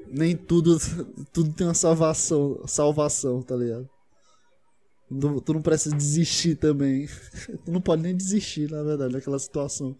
nem 0.06 0.36
tudo 0.36 0.76
tudo 1.32 1.52
tem 1.54 1.66
uma 1.66 1.74
salvação, 1.74 2.60
salvação, 2.66 3.40
tá 3.40 3.56
ligado? 3.56 3.88
Tu, 5.08 5.40
tu 5.40 5.54
não 5.54 5.62
precisa 5.62 5.96
desistir 5.96 6.56
também. 6.56 7.06
tu 7.64 7.72
não 7.72 7.80
pode 7.80 8.02
nem 8.02 8.14
desistir, 8.14 8.70
na 8.70 8.82
verdade, 8.82 9.14
daquela 9.14 9.38
situação. 9.38 9.96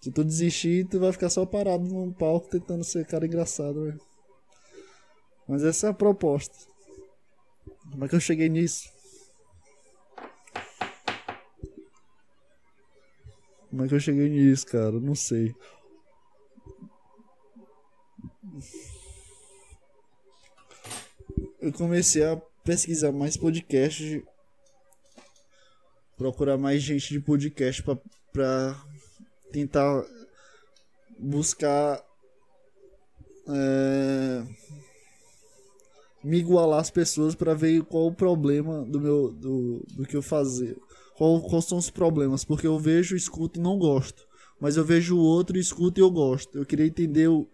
Se 0.00 0.10
tu 0.10 0.24
desistir, 0.24 0.86
tu 0.88 0.98
vai 0.98 1.12
ficar 1.12 1.30
só 1.30 1.44
parado 1.44 1.84
num 1.84 2.12
palco 2.12 2.48
tentando 2.48 2.84
ser 2.84 3.06
cara 3.06 3.26
engraçado, 3.26 3.84
velho. 3.84 4.00
Mas 5.48 5.62
essa 5.62 5.88
é 5.88 5.90
a 5.90 5.94
proposta. 5.94 6.56
Como 7.90 8.04
é 8.04 8.08
que 8.08 8.14
eu 8.14 8.20
cheguei 8.20 8.48
nisso? 8.48 8.88
Como 13.70 13.84
é 13.84 13.88
que 13.88 13.94
eu 13.94 14.00
cheguei 14.00 14.28
nisso, 14.28 14.66
cara? 14.66 14.98
Não 14.98 15.14
sei. 15.14 15.54
Eu 21.60 21.72
comecei 21.72 22.24
a 22.24 22.36
pesquisar 22.64 23.12
mais 23.12 23.36
podcasts, 23.36 24.22
procurar 26.16 26.58
mais 26.58 26.82
gente 26.82 27.08
de 27.08 27.20
podcast 27.20 27.82
pra, 27.82 27.96
pra 28.32 28.84
tentar 29.52 30.04
buscar 31.18 32.04
é, 33.48 34.42
me 36.22 36.38
igualar 36.38 36.80
as 36.80 36.90
pessoas 36.90 37.34
para 37.34 37.54
ver 37.54 37.82
qual 37.84 38.06
o 38.06 38.14
problema 38.14 38.84
do 38.84 39.00
meu 39.00 39.30
do, 39.32 39.84
do 39.94 40.06
que 40.06 40.16
eu 40.16 40.22
fazer. 40.22 40.76
Qual, 41.20 41.38
quais 41.42 41.66
são 41.66 41.76
os 41.76 41.90
problemas? 41.90 42.46
Porque 42.46 42.66
eu 42.66 42.78
vejo, 42.78 43.14
escuto 43.14 43.60
e 43.60 43.62
não 43.62 43.78
gosto. 43.78 44.26
Mas 44.58 44.78
eu 44.78 44.84
vejo 44.86 45.18
o 45.18 45.22
outro, 45.22 45.58
escuto 45.58 46.00
e 46.00 46.02
eu 46.02 46.10
gosto. 46.10 46.56
Eu 46.56 46.64
queria 46.64 46.86
entender 46.86 47.28
o, 47.28 47.46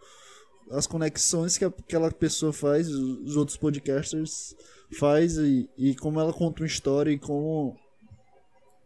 as 0.71 0.87
conexões 0.87 1.59
que 1.59 1.65
aquela 1.65 2.13
pessoa 2.13 2.53
faz, 2.53 2.89
os 2.89 3.37
outros 3.37 3.57
podcasters 3.57 4.55
faz 4.97 5.37
e, 5.37 5.69
e 5.77 5.97
como 5.97 6.21
ela 6.21 6.33
conta 6.33 6.63
uma 6.63 6.67
história 6.69 7.11
e 7.11 7.19
como 7.19 7.77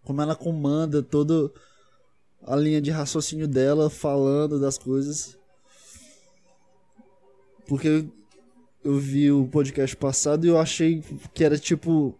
como 0.02 0.22
ela 0.22 0.34
comanda 0.34 1.02
toda 1.02 1.52
a 2.42 2.56
linha 2.56 2.80
de 2.80 2.90
raciocínio 2.90 3.46
dela 3.46 3.90
falando 3.90 4.58
das 4.58 4.78
coisas. 4.78 5.38
Porque 7.68 8.08
eu 8.82 8.96
vi 8.96 9.30
o 9.30 9.46
podcast 9.46 9.94
passado 9.94 10.46
e 10.46 10.48
eu 10.48 10.58
achei 10.58 11.04
que 11.34 11.44
era 11.44 11.58
tipo 11.58 12.18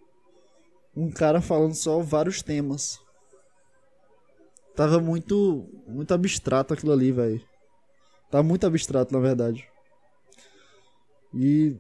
um 0.97 1.11
cara 1.11 1.41
falando 1.41 1.75
só 1.75 2.01
vários 2.01 2.43
temas. 2.43 3.01
Tava 4.75 5.01
muito 5.01 5.69
muito 5.87 6.15
abstrato 6.15 6.73
aquilo 6.73 6.93
ali, 6.93 7.13
velho. 7.13 7.41
Tá 8.31 8.43
muito 8.43 8.67
abstrato, 8.67 9.13
na 9.13 9.21
verdade. 9.21 9.69
E 11.35 11.77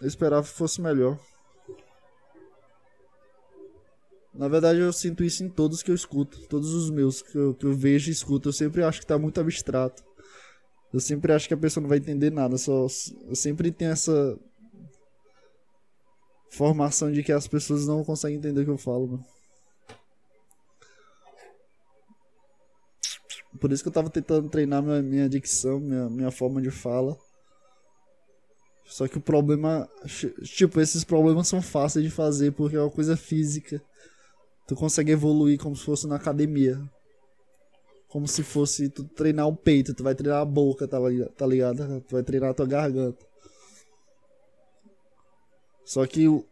eu 0.00 0.06
esperava 0.06 0.46
que 0.46 0.52
fosse 0.52 0.80
melhor. 0.80 1.18
Na 4.32 4.48
verdade, 4.48 4.80
eu 4.80 4.92
sinto 4.92 5.22
isso 5.22 5.44
em 5.44 5.48
todos 5.48 5.82
que 5.82 5.90
eu 5.90 5.94
escuto. 5.94 6.40
Todos 6.48 6.74
os 6.74 6.90
meus 6.90 7.22
que 7.22 7.36
eu, 7.36 7.54
que 7.54 7.64
eu 7.64 7.72
vejo 7.72 8.10
e 8.10 8.12
escuto. 8.12 8.48
Eu 8.48 8.52
sempre 8.52 8.82
acho 8.82 9.00
que 9.00 9.06
tá 9.06 9.18
muito 9.18 9.40
abstrato. 9.40 10.04
Eu 10.92 11.00
sempre 11.00 11.32
acho 11.32 11.48
que 11.48 11.54
a 11.54 11.56
pessoa 11.56 11.82
não 11.82 11.88
vai 11.88 11.98
entender 11.98 12.30
nada. 12.30 12.58
Só, 12.58 12.86
eu 13.26 13.34
sempre 13.34 13.70
tenho 13.70 13.92
essa 13.92 14.38
formação 16.56 17.10
de 17.10 17.22
que 17.22 17.32
as 17.32 17.46
pessoas 17.46 17.86
não 17.86 18.04
conseguem 18.04 18.38
entender 18.38 18.62
o 18.62 18.64
que 18.64 18.70
eu 18.70 18.78
falo, 18.78 19.06
mano. 19.08 19.24
Por 23.60 23.72
isso 23.72 23.82
que 23.82 23.88
eu 23.88 23.92
tava 23.92 24.10
tentando 24.10 24.48
treinar 24.48 24.82
minha, 24.82 25.02
minha 25.02 25.28
dicção, 25.28 25.78
minha, 25.80 26.08
minha 26.08 26.30
forma 26.30 26.60
de 26.60 26.70
fala. 26.70 27.16
Só 28.84 29.08
que 29.08 29.18
o 29.18 29.20
problema. 29.20 29.88
Tipo, 30.42 30.80
esses 30.80 31.04
problemas 31.04 31.48
são 31.48 31.62
fáceis 31.62 32.04
de 32.04 32.10
fazer 32.10 32.52
porque 32.52 32.76
é 32.76 32.80
uma 32.80 32.90
coisa 32.90 33.16
física. 33.16 33.80
Tu 34.66 34.74
consegue 34.74 35.12
evoluir 35.12 35.58
como 35.58 35.76
se 35.76 35.84
fosse 35.84 36.06
na 36.06 36.16
academia. 36.16 36.80
Como 38.08 38.28
se 38.28 38.42
fosse 38.42 38.88
tu 38.88 39.04
treinar 39.04 39.48
o 39.48 39.56
peito, 39.56 39.94
tu 39.94 40.04
vai 40.04 40.14
treinar 40.14 40.40
a 40.40 40.44
boca, 40.44 40.86
tá, 40.86 40.98
tá 41.36 41.46
ligado? 41.46 42.00
Tu 42.02 42.12
vai 42.12 42.22
treinar 42.22 42.50
a 42.50 42.54
tua 42.54 42.66
garganta. 42.66 43.24
Só 45.84 46.06
que 46.06 46.28
o, 46.28 46.44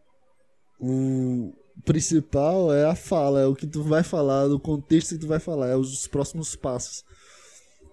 o 0.79 1.53
principal 1.85 2.73
é 2.73 2.85
a 2.85 2.95
fala, 2.95 3.41
é 3.41 3.45
o 3.45 3.55
que 3.55 3.67
tu 3.67 3.83
vai 3.83 4.03
falar, 4.03 4.45
o 4.47 4.59
contexto 4.59 5.15
que 5.15 5.21
tu 5.21 5.27
vai 5.27 5.39
falar, 5.39 5.69
é 5.69 5.75
os 5.75 6.07
próximos 6.07 6.55
passos. 6.55 7.03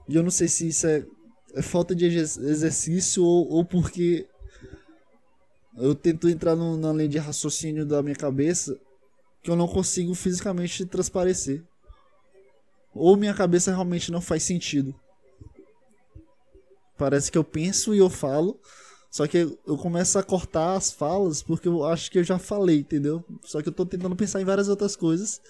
E 0.08 0.14
eu 0.14 0.22
não 0.22 0.30
sei 0.30 0.48
se 0.48 0.68
isso 0.68 0.86
é, 0.86 1.04
é 1.54 1.62
falta 1.62 1.94
de 1.94 2.04
exercício 2.04 3.24
ou, 3.24 3.48
ou 3.48 3.64
porque 3.64 4.26
eu 5.76 5.94
tento 5.94 6.28
entrar 6.28 6.56
no, 6.56 6.76
na 6.76 6.92
linha 6.92 7.08
de 7.08 7.18
raciocínio 7.18 7.86
da 7.86 8.02
minha 8.02 8.16
cabeça 8.16 8.78
que 9.42 9.50
eu 9.50 9.56
não 9.56 9.66
consigo 9.66 10.14
fisicamente 10.14 10.84
transparecer. 10.84 11.62
Ou 12.94 13.16
minha 13.16 13.32
cabeça 13.32 13.70
realmente 13.70 14.10
não 14.10 14.20
faz 14.20 14.42
sentido. 14.42 14.94
Parece 16.98 17.30
que 17.30 17.38
eu 17.38 17.44
penso 17.44 17.94
e 17.94 17.98
eu 17.98 18.10
falo, 18.10 18.60
só 19.10 19.26
que 19.26 19.38
eu 19.38 19.76
começo 19.76 20.18
a 20.18 20.22
cortar 20.22 20.76
as 20.76 20.92
falas 20.92 21.42
porque 21.42 21.66
eu 21.66 21.84
acho 21.84 22.10
que 22.10 22.18
eu 22.18 22.24
já 22.24 22.38
falei, 22.38 22.78
entendeu? 22.78 23.24
Só 23.42 23.60
que 23.60 23.68
eu 23.68 23.72
tô 23.72 23.84
tentando 23.84 24.14
pensar 24.14 24.40
em 24.40 24.44
várias 24.44 24.68
outras 24.68 24.94
coisas. 24.94 25.40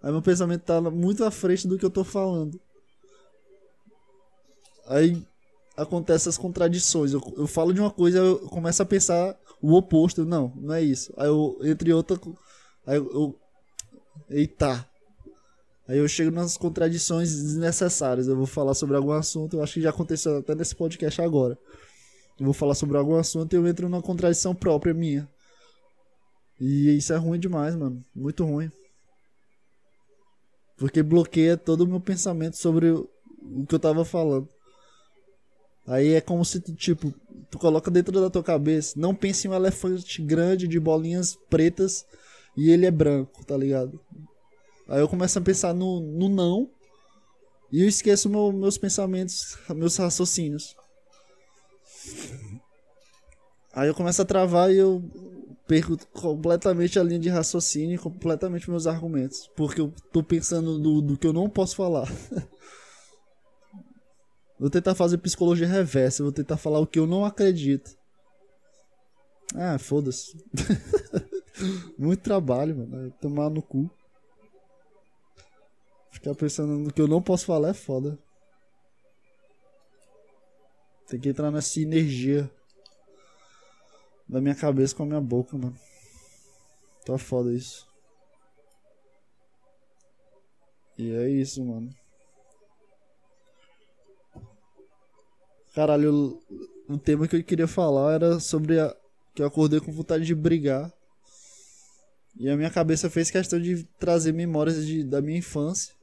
Aí 0.00 0.12
meu 0.12 0.22
pensamento 0.22 0.62
tá 0.62 0.80
muito 0.80 1.24
à 1.24 1.30
frente 1.30 1.66
do 1.66 1.76
que 1.76 1.84
eu 1.84 1.90
tô 1.90 2.04
falando. 2.04 2.60
Aí 4.86 5.20
acontecem 5.76 6.30
as 6.30 6.38
contradições. 6.38 7.12
Eu, 7.12 7.20
eu 7.36 7.46
falo 7.48 7.74
de 7.74 7.80
uma 7.80 7.90
coisa, 7.90 8.18
eu 8.18 8.38
começo 8.48 8.82
a 8.82 8.86
pensar 8.86 9.36
o 9.60 9.74
oposto. 9.74 10.24
Não, 10.24 10.52
não 10.56 10.74
é 10.74 10.82
isso. 10.82 11.12
Aí 11.16 11.26
eu, 11.26 11.58
entre 11.62 11.92
outra. 11.92 12.18
Aí 12.86 12.96
eu, 12.96 13.10
eu 13.12 13.40
eita. 14.30 14.86
Aí 15.88 15.98
eu 15.98 16.06
chego 16.06 16.30
nas 16.30 16.56
contradições 16.56 17.30
desnecessárias. 17.30 18.28
Eu 18.28 18.36
vou 18.36 18.46
falar 18.46 18.74
sobre 18.74 18.96
algum 18.96 19.12
assunto, 19.12 19.56
eu 19.56 19.62
acho 19.62 19.74
que 19.74 19.80
já 19.80 19.90
aconteceu 19.90 20.38
até 20.38 20.54
nesse 20.54 20.76
podcast 20.76 21.20
agora. 21.20 21.58
Eu 22.38 22.44
vou 22.44 22.54
falar 22.54 22.74
sobre 22.74 22.96
algum 22.96 23.16
assunto 23.16 23.52
e 23.52 23.56
eu 23.56 23.66
entro 23.66 23.88
numa 23.88 24.02
contradição 24.02 24.54
própria 24.54 24.94
minha. 24.94 25.28
E 26.60 26.96
isso 26.96 27.12
é 27.12 27.16
ruim 27.16 27.38
demais, 27.38 27.74
mano. 27.74 28.04
Muito 28.14 28.44
ruim. 28.44 28.70
Porque 30.76 31.02
bloqueia 31.02 31.56
todo 31.56 31.82
o 31.82 31.86
meu 31.86 32.00
pensamento 32.00 32.56
sobre 32.56 32.90
o 32.90 33.66
que 33.68 33.74
eu 33.74 33.78
tava 33.78 34.04
falando. 34.04 34.48
Aí 35.86 36.12
é 36.12 36.20
como 36.20 36.44
se 36.44 36.60
tipo, 36.60 37.14
tu 37.50 37.58
coloca 37.58 37.90
dentro 37.90 38.20
da 38.20 38.28
tua 38.28 38.42
cabeça, 38.42 38.94
não 38.98 39.14
pense 39.14 39.46
em 39.46 39.50
um 39.50 39.54
elefante 39.54 40.20
grande 40.22 40.68
de 40.68 40.78
bolinhas 40.78 41.36
pretas 41.48 42.04
e 42.54 42.70
ele 42.70 42.84
é 42.84 42.90
branco, 42.90 43.44
tá 43.44 43.56
ligado? 43.56 43.98
Aí 44.86 45.00
eu 45.00 45.08
começo 45.08 45.38
a 45.38 45.42
pensar 45.42 45.72
no, 45.72 46.00
no 46.00 46.28
não 46.28 46.70
e 47.72 47.82
eu 47.82 47.88
esqueço 47.88 48.28
meu, 48.28 48.52
meus 48.52 48.76
pensamentos, 48.76 49.56
meus 49.70 49.96
raciocínios. 49.96 50.76
Aí 53.72 53.88
eu 53.88 53.94
começo 53.94 54.20
a 54.22 54.24
travar 54.24 54.72
e 54.72 54.78
eu 54.78 55.02
perco 55.66 55.96
completamente 56.12 56.98
a 56.98 57.02
linha 57.02 57.20
de 57.20 57.28
raciocínio, 57.28 58.00
completamente 58.00 58.70
meus 58.70 58.86
argumentos, 58.86 59.48
porque 59.54 59.80
eu 59.80 59.92
tô 60.12 60.22
pensando 60.22 60.78
do, 60.78 61.02
do 61.02 61.18
que 61.18 61.26
eu 61.26 61.32
não 61.32 61.48
posso 61.48 61.76
falar. 61.76 62.08
Vou 64.58 64.68
tentar 64.68 64.94
fazer 64.96 65.18
psicologia 65.18 65.68
reversa, 65.68 66.24
vou 66.24 66.32
tentar 66.32 66.56
falar 66.56 66.80
o 66.80 66.86
que 66.86 66.98
eu 66.98 67.06
não 67.06 67.24
acredito. 67.24 67.96
Ah, 69.54 69.78
foda-se. 69.78 70.36
Muito 71.96 72.22
trabalho, 72.22 72.76
mano. 72.76 73.12
Tomar 73.20 73.50
no 73.50 73.62
cu. 73.62 73.88
Ficar 76.10 76.34
pensando 76.34 76.76
no 76.76 76.92
que 76.92 77.00
eu 77.00 77.06
não 77.06 77.22
posso 77.22 77.46
falar 77.46 77.68
é 77.68 77.74
foda. 77.74 78.18
Tem 81.08 81.18
que 81.18 81.30
entrar 81.30 81.50
nessa 81.50 81.80
energia 81.80 82.50
da 84.28 84.40
minha 84.40 84.54
cabeça 84.54 84.94
com 84.94 85.04
a 85.04 85.06
minha 85.06 85.20
boca, 85.20 85.56
mano. 85.56 85.76
Tá 87.06 87.16
foda 87.16 87.52
isso. 87.52 87.88
E 90.98 91.10
é 91.14 91.28
isso, 91.30 91.64
mano. 91.64 91.88
Caralho, 95.74 96.42
o 96.88 96.98
tema 96.98 97.26
que 97.26 97.36
eu 97.36 97.44
queria 97.44 97.68
falar 97.68 98.14
era 98.14 98.40
sobre 98.40 98.78
a. 98.78 98.94
Que 99.34 99.42
eu 99.42 99.46
acordei 99.46 99.80
com 99.80 99.92
vontade 99.92 100.26
de 100.26 100.34
brigar. 100.34 100.92
E 102.36 102.50
a 102.50 102.56
minha 102.56 102.70
cabeça 102.70 103.08
fez 103.08 103.30
questão 103.30 103.60
de 103.60 103.84
trazer 103.98 104.32
memórias 104.32 104.84
de, 104.84 105.04
da 105.04 105.22
minha 105.22 105.38
infância. 105.38 105.94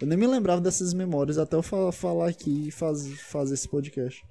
Eu 0.00 0.06
nem 0.06 0.16
me 0.16 0.26
lembrava 0.26 0.60
dessas 0.60 0.94
memórias 0.94 1.38
até 1.38 1.56
eu 1.56 1.62
falar, 1.62 1.92
falar 1.92 2.28
aqui 2.28 2.68
e 2.68 2.70
faz, 2.70 3.08
fazer 3.22 3.54
esse 3.54 3.68
podcast. 3.68 4.24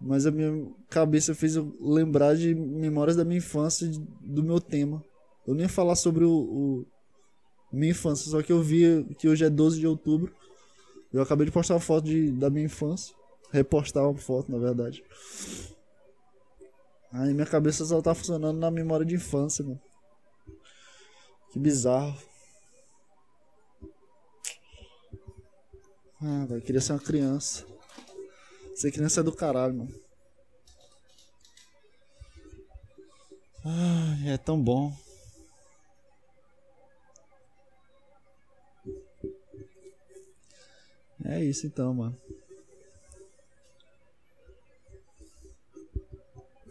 Mas 0.00 0.26
a 0.26 0.30
minha 0.30 0.70
cabeça 0.88 1.34
fez 1.34 1.56
eu 1.56 1.76
lembrar 1.80 2.36
de 2.36 2.54
memórias 2.54 3.16
da 3.16 3.24
minha 3.24 3.38
infância, 3.38 3.90
do 4.20 4.42
meu 4.42 4.60
tema. 4.60 5.02
Eu 5.46 5.54
nem 5.54 5.64
ia 5.64 5.68
falar 5.68 5.96
sobre 5.96 6.24
o, 6.24 6.30
o 6.30 6.86
minha 7.72 7.90
infância, 7.90 8.30
só 8.30 8.42
que 8.42 8.52
eu 8.52 8.62
vi 8.62 9.04
que 9.18 9.28
hoje 9.28 9.44
é 9.44 9.50
12 9.50 9.80
de 9.80 9.86
outubro. 9.86 10.32
Eu 11.12 11.22
acabei 11.22 11.46
de 11.46 11.52
postar 11.52 11.74
uma 11.74 11.80
foto 11.80 12.04
de, 12.04 12.30
da 12.30 12.48
minha 12.48 12.66
infância. 12.66 13.14
Repostar 13.50 14.08
uma 14.08 14.18
foto, 14.18 14.50
na 14.50 14.58
verdade. 14.58 15.02
Aí 17.12 17.32
minha 17.32 17.46
cabeça 17.46 17.84
só 17.84 18.02
tá 18.02 18.14
funcionando 18.14 18.58
na 18.58 18.70
memória 18.70 19.06
de 19.06 19.14
infância, 19.14 19.64
mano. 19.64 19.80
Que 21.52 21.58
bizarro. 21.58 22.16
Ah, 26.22 26.46
velho, 26.46 26.62
queria 26.62 26.80
ser 26.80 26.92
uma 26.92 27.00
criança. 27.00 27.66
Ser 28.74 28.90
criança 28.90 29.20
é 29.20 29.22
do 29.22 29.32
caralho, 29.32 29.74
mano. 29.74 29.94
Ah, 33.64 34.16
é 34.26 34.36
tão 34.36 34.62
bom. 34.62 34.94
É 41.24 41.42
isso 41.42 41.66
então, 41.66 41.94
mano. 41.94 42.16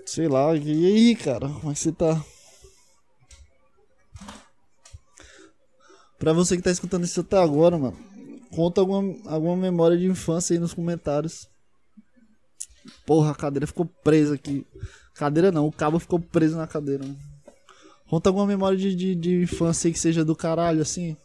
Sei 0.06 0.28
lá, 0.28 0.56
e 0.56 0.86
aí, 0.86 1.16
cara? 1.16 1.48
Como 1.48 1.72
é 1.72 1.74
que 1.74 1.80
você 1.80 1.92
tá? 1.92 2.24
Pra 6.20 6.34
você 6.34 6.56
que 6.56 6.62
tá 6.62 6.70
escutando 6.70 7.04
isso 7.04 7.22
até 7.22 7.38
agora, 7.38 7.78
mano, 7.78 7.98
conta 8.56 8.82
alguma, 8.82 9.16
alguma 9.26 9.58
memória 9.58 9.98
de 9.98 10.06
infância 10.06 10.54
aí 10.54 10.60
nos 10.60 10.74
comentários. 10.74 11.48
Porra, 13.06 13.32
a 13.32 13.36
cadeira 13.36 13.68
ficou 13.68 13.86
presa 13.86 14.36
aqui. 14.36 14.66
Cadeira 15.14 15.52
não, 15.52 15.68
o 15.68 15.72
cabo 15.72 16.00
ficou 16.00 16.20
preso 16.20 16.58
na 16.58 16.68
cadeira. 16.68 17.04
Conta 18.10 18.30
alguma 18.30 18.46
memória 18.46 18.78
de, 18.78 18.96
de, 18.96 19.16
de 19.16 19.42
infância 19.42 19.88
aí 19.88 19.94
que 19.94 20.00
seja 20.00 20.24
do 20.24 20.36
caralho, 20.36 20.82
assim. 20.82 21.16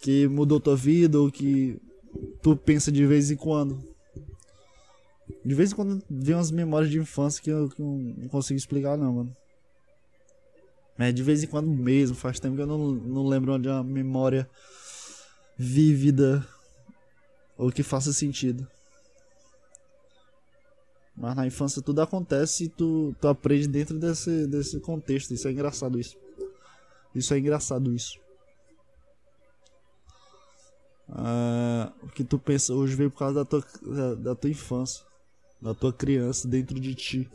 Que 0.00 0.28
mudou 0.28 0.60
tua 0.60 0.76
vida 0.76 1.18
ou 1.18 1.30
que 1.30 1.80
tu 2.42 2.56
pensa 2.56 2.90
de 2.90 3.04
vez 3.04 3.30
em 3.30 3.36
quando? 3.36 3.82
De 5.44 5.54
vez 5.54 5.72
em 5.72 5.74
quando 5.74 6.02
vem 6.08 6.34
umas 6.34 6.50
memórias 6.50 6.90
de 6.90 6.98
infância 6.98 7.42
que 7.42 7.50
eu, 7.50 7.68
que 7.68 7.82
eu 7.82 7.86
não 8.16 8.28
consigo 8.28 8.58
explicar 8.58 8.96
não, 8.96 9.12
mano. 9.12 9.36
É 10.98 11.12
de 11.12 11.22
vez 11.22 11.42
em 11.42 11.46
quando 11.46 11.68
mesmo, 11.68 12.16
faz 12.16 12.40
tempo 12.40 12.56
que 12.56 12.62
eu 12.62 12.66
não, 12.66 12.92
não 12.92 13.26
lembro 13.26 13.56
de 13.58 13.68
uma 13.68 13.84
memória 13.84 14.48
vívida 15.58 16.46
ou 17.56 17.72
que 17.72 17.82
faça 17.82 18.12
sentido. 18.12 18.66
Mas 21.16 21.34
na 21.34 21.44
infância 21.44 21.82
tudo 21.82 22.00
acontece 22.00 22.64
e 22.64 22.68
tu, 22.68 23.12
tu 23.20 23.26
aprende 23.26 23.66
dentro 23.66 23.98
desse, 23.98 24.46
desse 24.46 24.78
contexto. 24.78 25.34
Isso 25.34 25.48
é 25.48 25.50
engraçado 25.50 25.98
isso. 25.98 26.16
Isso 27.12 27.34
é 27.34 27.38
engraçado 27.38 27.92
isso. 27.92 28.20
Ah, 31.08 31.92
o 32.02 32.06
que 32.08 32.22
tu 32.22 32.38
pensa 32.38 32.72
hoje 32.72 32.94
veio 32.94 33.10
por 33.10 33.18
causa 33.18 33.34
da 33.34 33.44
tua, 33.44 33.64
da, 33.82 34.14
da, 34.14 34.34
tua 34.36 34.50
infância, 34.50 35.04
da 35.60 35.74
tua 35.74 35.92
criança 35.92 36.46
dentro 36.46 36.78
de 36.78 36.94
ti. 36.94 37.28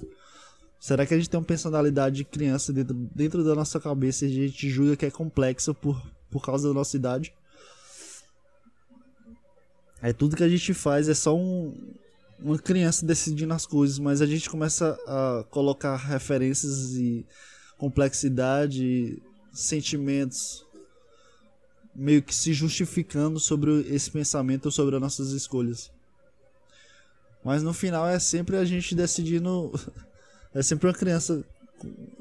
Será 0.79 1.05
que 1.05 1.13
a 1.13 1.17
gente 1.17 1.29
tem 1.29 1.39
uma 1.39 1.45
personalidade 1.45 2.17
de 2.17 2.23
criança 2.23 2.71
dentro, 2.71 2.93
dentro 3.13 3.43
da 3.43 3.55
nossa 3.55 3.79
cabeça 3.79 4.25
e 4.25 4.29
a 4.29 4.31
gente 4.31 4.69
julga 4.69 4.95
que 4.95 5.05
é 5.05 5.11
complexa 5.11 5.73
por, 5.73 6.01
por 6.29 6.45
causa 6.45 6.69
da 6.69 6.73
nossa 6.73 6.95
idade? 6.95 7.33
É 10.03 10.11
tudo 10.11 10.35
que 10.35 10.43
a 10.43 10.49
gente 10.49 10.73
faz 10.73 11.07
é 11.07 11.13
só 11.13 11.35
um, 11.35 11.73
uma 12.37 12.59
criança 12.59 13.05
decidindo 13.05 13.53
as 13.53 13.65
coisas, 13.65 13.97
mas 13.97 14.21
a 14.21 14.25
gente 14.25 14.49
começa 14.49 14.99
a 15.07 15.45
colocar 15.49 15.95
referências 15.95 16.93
e 16.93 17.25
complexidade, 17.77 19.17
sentimentos 19.53 20.65
meio 21.95 22.21
que 22.21 22.33
se 22.33 22.53
justificando 22.53 23.39
sobre 23.39 23.81
esse 23.81 24.09
pensamento 24.09 24.71
sobre 24.71 24.95
as 24.95 25.01
nossas 25.01 25.31
escolhas. 25.31 25.91
Mas 27.43 27.61
no 27.61 27.73
final 27.73 28.07
é 28.07 28.19
sempre 28.19 28.57
a 28.57 28.65
gente 28.65 28.95
decidindo. 28.95 29.71
É 30.55 30.61
sempre 30.61 30.85
uma 30.85 30.93
criança 30.93 31.43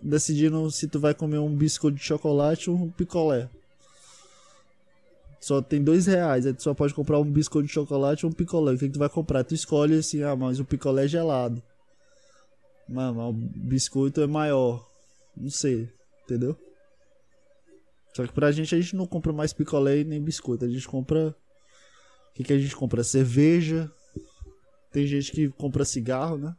decidindo 0.03 0.71
se 0.71 0.89
tu 0.89 0.99
vai 0.99 1.13
comer 1.13 1.37
um 1.37 1.55
biscoito 1.55 1.99
de 1.99 2.03
chocolate 2.03 2.71
ou 2.71 2.77
um 2.77 2.91
picolé. 2.91 3.47
Só 5.43 5.61
tem 5.61 5.83
dois 5.83 6.07
reais, 6.07 6.47
aí 6.47 6.55
tu 6.55 6.63
só 6.63 6.73
pode 6.73 6.95
comprar 6.95 7.19
um 7.19 7.25
biscoito 7.25 7.67
de 7.67 7.75
chocolate 7.75 8.25
ou 8.25 8.31
um 8.31 8.33
picolé. 8.35 8.75
O 8.75 8.79
que, 8.79 8.87
que 8.87 8.93
tu 8.93 8.99
vai 9.01 9.09
comprar? 9.09 9.43
Tu 9.43 9.57
escolhe 9.57 9.99
assim, 9.99 10.23
ah, 10.23 10.37
mas 10.37 10.61
o 10.61 10.65
picolé 10.65 11.05
é 11.05 11.09
gelado. 11.09 11.61
Mas 12.89 13.17
o 13.17 13.33
biscoito 13.33 14.21
é 14.21 14.27
maior. 14.29 14.89
Não 15.37 15.51
sei, 15.51 15.93
entendeu? 16.23 16.57
Só 18.15 18.25
que 18.25 18.33
pra 18.33 18.53
gente, 18.53 18.73
a 18.73 18.81
gente 18.81 18.95
não 18.95 19.05
compra 19.05 19.33
mais 19.33 19.53
picolé 19.53 20.05
nem 20.05 20.23
biscoito. 20.23 20.65
A 20.65 20.69
gente 20.69 20.87
compra. 20.87 21.35
O 22.31 22.35
que, 22.35 22.45
que 22.45 22.53
a 22.53 22.59
gente 22.59 22.77
compra? 22.77 23.03
Cerveja. 23.03 23.91
Tem 24.93 25.09
gente 25.09 25.33
que 25.33 25.49
compra 25.49 25.85
cigarro, 25.85 26.39
né? 26.39 26.55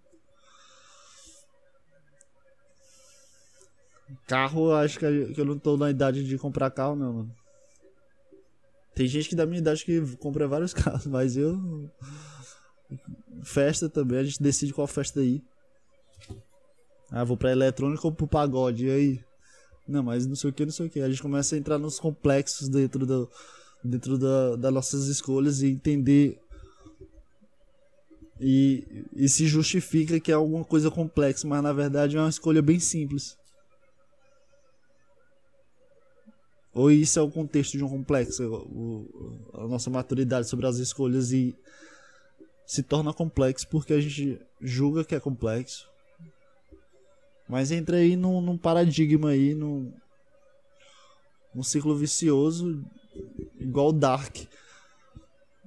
Carro, 4.27 4.73
acho 4.73 4.99
que 4.99 5.05
eu 5.05 5.45
não 5.45 5.57
tô 5.57 5.77
na 5.77 5.89
idade 5.89 6.27
de 6.27 6.37
comprar 6.37 6.69
carro, 6.69 6.97
não, 6.97 7.13
mano. 7.13 7.42
Tem 8.95 9.07
gente 9.07 9.29
que 9.29 9.35
da 9.35 9.45
minha 9.45 9.59
idade 9.59 9.83
que 9.83 10.01
compra 10.17 10.47
vários 10.47 10.73
carros, 10.75 11.07
mas 11.07 11.35
eu. 11.35 11.89
Festa 13.43 13.89
também, 13.89 14.19
a 14.19 14.23
gente 14.23 14.41
decide 14.41 14.73
qual 14.73 14.87
festa 14.87 15.21
ir. 15.21 15.43
Ah, 17.09 17.23
vou 17.23 17.37
pra 17.37 17.51
eletrônica 17.51 18.05
ou 18.05 18.11
pro 18.13 18.27
pagode, 18.27 18.85
e 18.85 18.91
aí? 18.91 19.23
Não, 19.87 20.01
mas 20.01 20.25
não 20.25 20.35
sei 20.35 20.49
o 20.49 20.53
que, 20.53 20.65
não 20.65 20.71
sei 20.71 20.87
o 20.87 20.89
que. 20.89 20.99
A 20.99 21.09
gente 21.09 21.21
começa 21.21 21.55
a 21.55 21.57
entrar 21.57 21.77
nos 21.77 21.99
complexos 21.99 22.69
dentro, 22.69 23.05
do, 23.05 23.29
dentro 23.83 24.17
da, 24.17 24.55
das 24.55 24.73
nossas 24.73 25.07
escolhas 25.07 25.61
e 25.61 25.67
entender 25.67 26.39
E, 28.39 29.05
e 29.15 29.29
se 29.29 29.45
justifica 29.47 30.19
que 30.19 30.31
é 30.31 30.35
alguma 30.35 30.63
coisa 30.63 30.89
complexa, 30.89 31.47
mas 31.47 31.61
na 31.61 31.73
verdade 31.73 32.17
é 32.17 32.19
uma 32.19 32.29
escolha 32.29 32.61
bem 32.61 32.79
simples. 32.79 33.37
Ou 36.73 36.89
isso 36.89 37.19
é 37.19 37.21
o 37.21 37.29
contexto 37.29 37.77
de 37.77 37.83
um 37.83 37.89
complexo, 37.89 38.43
o, 38.43 39.49
a 39.53 39.67
nossa 39.67 39.89
maturidade 39.89 40.49
sobre 40.49 40.65
as 40.65 40.77
escolhas 40.77 41.31
e 41.31 41.55
se 42.65 42.81
torna 42.81 43.13
complexo 43.13 43.67
porque 43.67 43.93
a 43.93 44.01
gente 44.01 44.41
julga 44.59 45.03
que 45.03 45.13
é 45.13 45.19
complexo. 45.19 45.87
Mas 47.47 47.71
entra 47.71 47.97
aí 47.97 48.15
num, 48.15 48.41
num 48.41 48.57
paradigma 48.57 49.29
aí, 49.29 49.53
num, 49.53 49.93
num 51.53 51.61
ciclo 51.61 51.95
vicioso, 51.95 52.83
igual 53.59 53.89
o 53.89 53.93
Dark. 53.93 54.35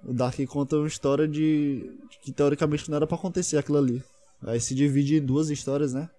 O 0.04 0.12
Dark 0.12 0.36
conta 0.48 0.76
uma 0.76 0.88
história 0.88 1.28
de, 1.28 1.96
de 2.10 2.18
que 2.22 2.32
teoricamente 2.32 2.88
não 2.88 2.96
era 2.96 3.06
para 3.06 3.16
acontecer 3.16 3.58
aquilo 3.58 3.78
ali. 3.78 4.02
Aí 4.42 4.60
se 4.60 4.74
divide 4.74 5.16
em 5.16 5.24
duas 5.24 5.50
histórias, 5.50 5.92
né? 5.94 6.10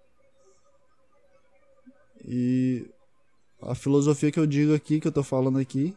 E 2.26 2.90
a 3.62 3.76
filosofia 3.76 4.32
que 4.32 4.40
eu 4.40 4.46
digo 4.46 4.74
aqui, 4.74 5.00
que 5.00 5.08
eu 5.08 5.12
tô 5.12 5.24
falando 5.24 5.60
aqui, 5.60 5.96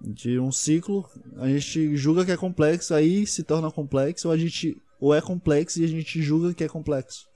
de 0.00 0.38
um 0.38 0.50
ciclo, 0.50 1.08
a 1.36 1.48
gente 1.48 1.96
julga 1.96 2.24
que 2.24 2.32
é 2.32 2.36
complexo, 2.36 2.94
aí 2.94 3.26
se 3.26 3.42
torna 3.42 3.70
complexo, 3.70 4.28
ou 4.28 4.34
a 4.34 4.36
gente 4.36 4.80
ou 4.98 5.14
é 5.14 5.20
complexo 5.20 5.80
e 5.80 5.84
a 5.84 5.88
gente 5.88 6.22
julga 6.22 6.54
que 6.54 6.64
é 6.64 6.68
complexo. 6.68 7.26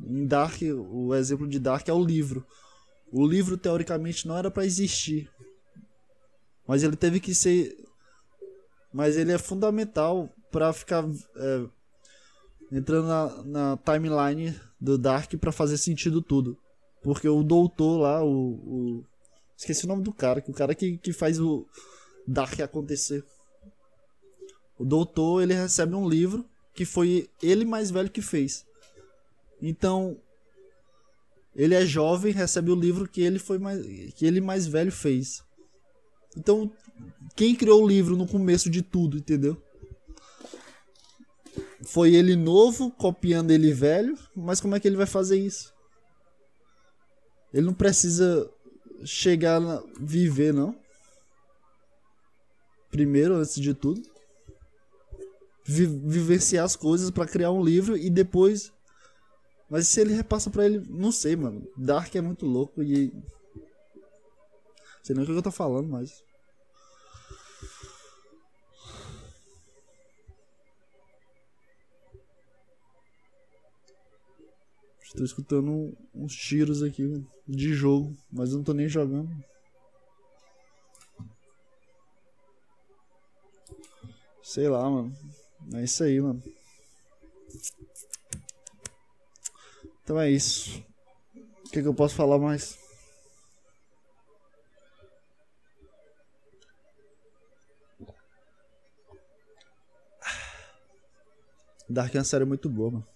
Em 0.00 0.26
Dark, 0.26 0.60
o 0.62 1.14
exemplo 1.14 1.46
de 1.46 1.58
Dark 1.58 1.86
é 1.88 1.92
o 1.92 2.02
livro. 2.02 2.46
O 3.12 3.26
livro 3.26 3.58
teoricamente 3.58 4.26
não 4.26 4.36
era 4.36 4.50
para 4.50 4.64
existir, 4.64 5.30
mas 6.66 6.82
ele 6.82 6.96
teve 6.96 7.20
que 7.20 7.34
ser, 7.34 7.76
mas 8.92 9.16
ele 9.16 9.32
é 9.32 9.38
fundamental 9.38 10.30
para 10.50 10.72
ficar 10.72 11.04
é, 11.36 11.66
entrando 12.72 13.08
na, 13.08 13.42
na 13.44 13.76
timeline 13.78 14.58
do 14.80 14.96
Dark 14.96 15.34
para 15.34 15.52
fazer 15.52 15.76
sentido 15.76 16.22
tudo. 16.22 16.56
Porque 17.02 17.28
o 17.28 17.42
doutor 17.42 18.00
lá, 18.00 18.24
o, 18.24 18.28
o, 18.28 19.04
Esqueci 19.56 19.84
o 19.84 19.88
nome 19.88 20.02
do 20.02 20.12
cara, 20.12 20.40
que 20.40 20.50
o 20.50 20.54
cara 20.54 20.74
que, 20.74 20.96
que 20.96 21.12
faz 21.12 21.38
o 21.38 21.66
Dark 22.26 22.58
acontecer. 22.60 23.22
O 24.78 24.86
doutor, 24.86 25.42
ele 25.42 25.52
recebe 25.52 25.94
um 25.94 26.08
livro 26.08 26.46
que 26.72 26.86
foi 26.86 27.28
ele 27.42 27.66
mais 27.66 27.90
velho 27.90 28.10
que 28.10 28.22
fez. 28.22 28.64
Então, 29.60 30.16
ele 31.54 31.74
é 31.74 31.84
jovem, 31.84 32.32
recebe 32.32 32.70
o 32.70 32.74
livro 32.74 33.06
que 33.06 33.20
ele 33.20 33.38
foi 33.38 33.58
mais 33.58 33.84
que 34.14 34.24
ele 34.24 34.40
mais 34.40 34.66
velho 34.66 34.90
fez. 34.90 35.44
Então, 36.34 36.72
quem 37.36 37.54
criou 37.54 37.84
o 37.84 37.86
livro 37.86 38.16
no 38.16 38.26
começo 38.26 38.70
de 38.70 38.80
tudo, 38.80 39.18
entendeu? 39.18 39.60
Foi 41.84 42.14
ele 42.14 42.36
novo 42.36 42.90
copiando 42.90 43.50
ele 43.50 43.72
velho, 43.72 44.16
mas 44.34 44.60
como 44.60 44.74
é 44.74 44.80
que 44.80 44.86
ele 44.86 44.96
vai 44.96 45.06
fazer 45.06 45.38
isso? 45.38 45.74
Ele 47.52 47.66
não 47.66 47.74
precisa 47.74 48.48
chegar 49.04 49.60
a 49.62 49.82
viver, 49.98 50.52
não. 50.52 50.76
Primeiro, 52.90 53.34
antes 53.36 53.60
de 53.60 53.72
tudo, 53.72 54.02
vi 55.64 55.86
vivenciar 55.86 56.64
as 56.64 56.76
coisas 56.76 57.10
para 57.10 57.26
criar 57.26 57.50
um 57.50 57.62
livro 57.62 57.96
e 57.96 58.10
depois 58.10 58.72
mas 59.70 59.86
se 59.86 60.00
ele 60.00 60.12
repassa 60.12 60.50
para 60.50 60.66
ele, 60.66 60.84
não 60.90 61.12
sei, 61.12 61.36
mano. 61.36 61.64
Dark 61.76 62.12
é 62.16 62.20
muito 62.20 62.44
louco 62.44 62.82
e 62.82 63.12
sei 65.00 65.14
nem 65.14 65.22
o 65.22 65.26
que 65.26 65.32
eu 65.32 65.42
tô 65.42 65.52
falando, 65.52 65.88
mas 65.88 66.24
Estou 75.10 75.26
escutando 75.26 75.92
uns 76.14 76.36
tiros 76.36 76.84
aqui 76.84 77.26
de 77.46 77.74
jogo, 77.74 78.16
mas 78.30 78.50
eu 78.50 78.58
não 78.58 78.64
tô 78.64 78.72
nem 78.72 78.88
jogando. 78.88 79.28
Sei 84.40 84.68
lá, 84.68 84.88
mano. 84.88 85.12
É 85.74 85.82
isso 85.82 86.04
aí, 86.04 86.20
mano. 86.20 86.40
Então 90.04 90.18
é 90.18 90.30
isso. 90.30 90.80
O 91.66 91.70
que, 91.70 91.82
que 91.82 91.88
eu 91.88 91.94
posso 91.94 92.14
falar 92.14 92.38
mais? 92.38 92.78
Dark 101.88 102.14
é 102.14 102.18
uma 102.18 102.24
série 102.24 102.44
muito 102.44 102.68
boa, 102.68 102.92
mano. 102.92 103.09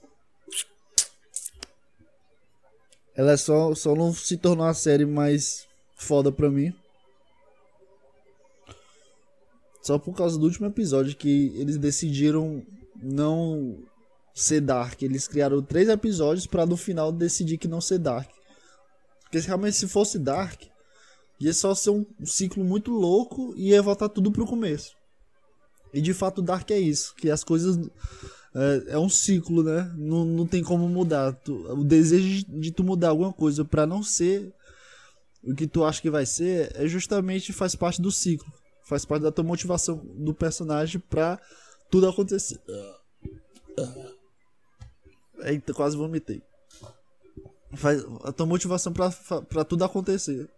Ela 3.17 3.33
é 3.33 3.37
só, 3.37 3.75
só 3.75 3.95
não 3.95 4.13
se 4.13 4.37
tornou 4.37 4.67
a 4.67 4.75
série 4.75 5.07
mais 5.07 5.67
foda 5.97 6.33
pra 6.33 6.51
mim. 6.51 6.75
Só 9.83 9.99
por 9.99 10.15
causa 10.15 10.39
do 10.39 10.47
último 10.47 10.67
episódio 10.67 11.17
que 11.17 11.53
eles 11.57 11.77
decidiram 11.77 12.65
não 12.97 13.79
ser 14.35 14.61
Dark. 14.61 15.01
Eles 15.03 15.29
criaram 15.29 15.63
três 15.63 15.89
episódios 15.89 16.47
para 16.47 16.67
no 16.67 16.77
final 16.77 17.13
decidir 17.13 17.59
que 17.59 17.69
não 17.69 17.81
ser 17.81 17.99
Dark. 17.99 18.31
Porque 19.23 19.39
realmente 19.39 19.77
se 19.77 19.87
fosse 19.87 20.19
Dark, 20.19 20.63
ia 21.39 21.53
só 21.53 21.75
ser 21.75 21.91
um 21.91 22.07
ciclo 22.25 22.65
muito 22.65 22.91
louco 22.91 23.55
e 23.57 23.71
ia 23.71 23.83
voltar 23.83 24.09
tudo 24.09 24.33
pro 24.33 24.47
começo. 24.47 24.97
E 25.93 26.01
de 26.01 26.13
fato 26.13 26.43
Dark 26.43 26.69
é 26.71 26.79
isso, 26.79 27.15
que 27.15 27.31
as 27.31 27.45
coisas 27.45 27.79
é, 28.55 28.93
é 28.95 28.99
um 28.99 29.09
ciclo, 29.09 29.63
né? 29.63 29.93
Não, 29.97 30.25
não 30.25 30.47
tem 30.47 30.63
como 30.63 30.89
mudar. 30.89 31.33
Tu, 31.33 31.53
o 31.73 31.85
desejo 31.85 32.45
de 32.49 32.71
tu 32.71 32.85
mudar 32.85 33.09
alguma 33.09 33.33
coisa 33.33 33.65
para 33.65 33.87
não 33.87 34.03
ser 34.03 34.53
o 35.43 35.55
que 35.55 35.67
tu 35.67 35.85
acha 35.85 36.01
que 36.01 36.11
vai 36.11 36.25
ser 36.25 36.73
é 36.75 36.87
justamente 36.87 37.53
faz 37.53 37.75
parte 37.75 38.01
do 38.01 38.11
ciclo. 38.11 38.51
Faz 38.85 39.05
parte 39.05 39.23
da 39.23 39.33
tua 39.33 39.45
motivação 39.45 39.97
do 40.15 40.33
personagem 40.33 41.01
pra 41.01 41.41
tudo 41.91 42.09
acontecer. 42.09 42.61
Eita, 45.43 45.75
quase 45.75 45.97
vomitei. 45.97 46.43
Faz 47.75 48.05
a 48.23 48.33
tua 48.33 48.47
motivação 48.47 48.93
pra, 48.93 49.11
pra 49.49 49.65
tudo 49.65 49.85
acontecer. 49.85 50.49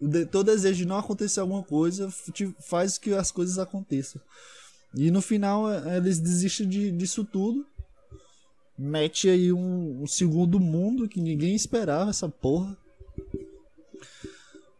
O 0.00 0.06
de, 0.08 0.26
teu 0.26 0.44
desejo 0.44 0.78
de 0.78 0.86
não 0.86 0.98
acontecer 0.98 1.40
alguma 1.40 1.62
coisa 1.62 2.12
te 2.32 2.54
faz 2.60 2.98
que 2.98 3.14
as 3.14 3.30
coisas 3.30 3.58
aconteçam. 3.58 4.20
E 4.94 5.10
no 5.10 5.22
final 5.22 5.70
é, 5.70 5.96
eles 5.96 6.18
desistem 6.18 6.68
de, 6.68 6.92
disso 6.92 7.24
tudo. 7.24 7.66
Mete 8.78 9.28
aí 9.28 9.52
um, 9.52 10.02
um, 10.02 10.06
segundo 10.06 10.58
mundo 10.58 11.08
que 11.08 11.20
ninguém 11.20 11.54
esperava 11.54 12.10
essa 12.10 12.28
porra. 12.28 12.76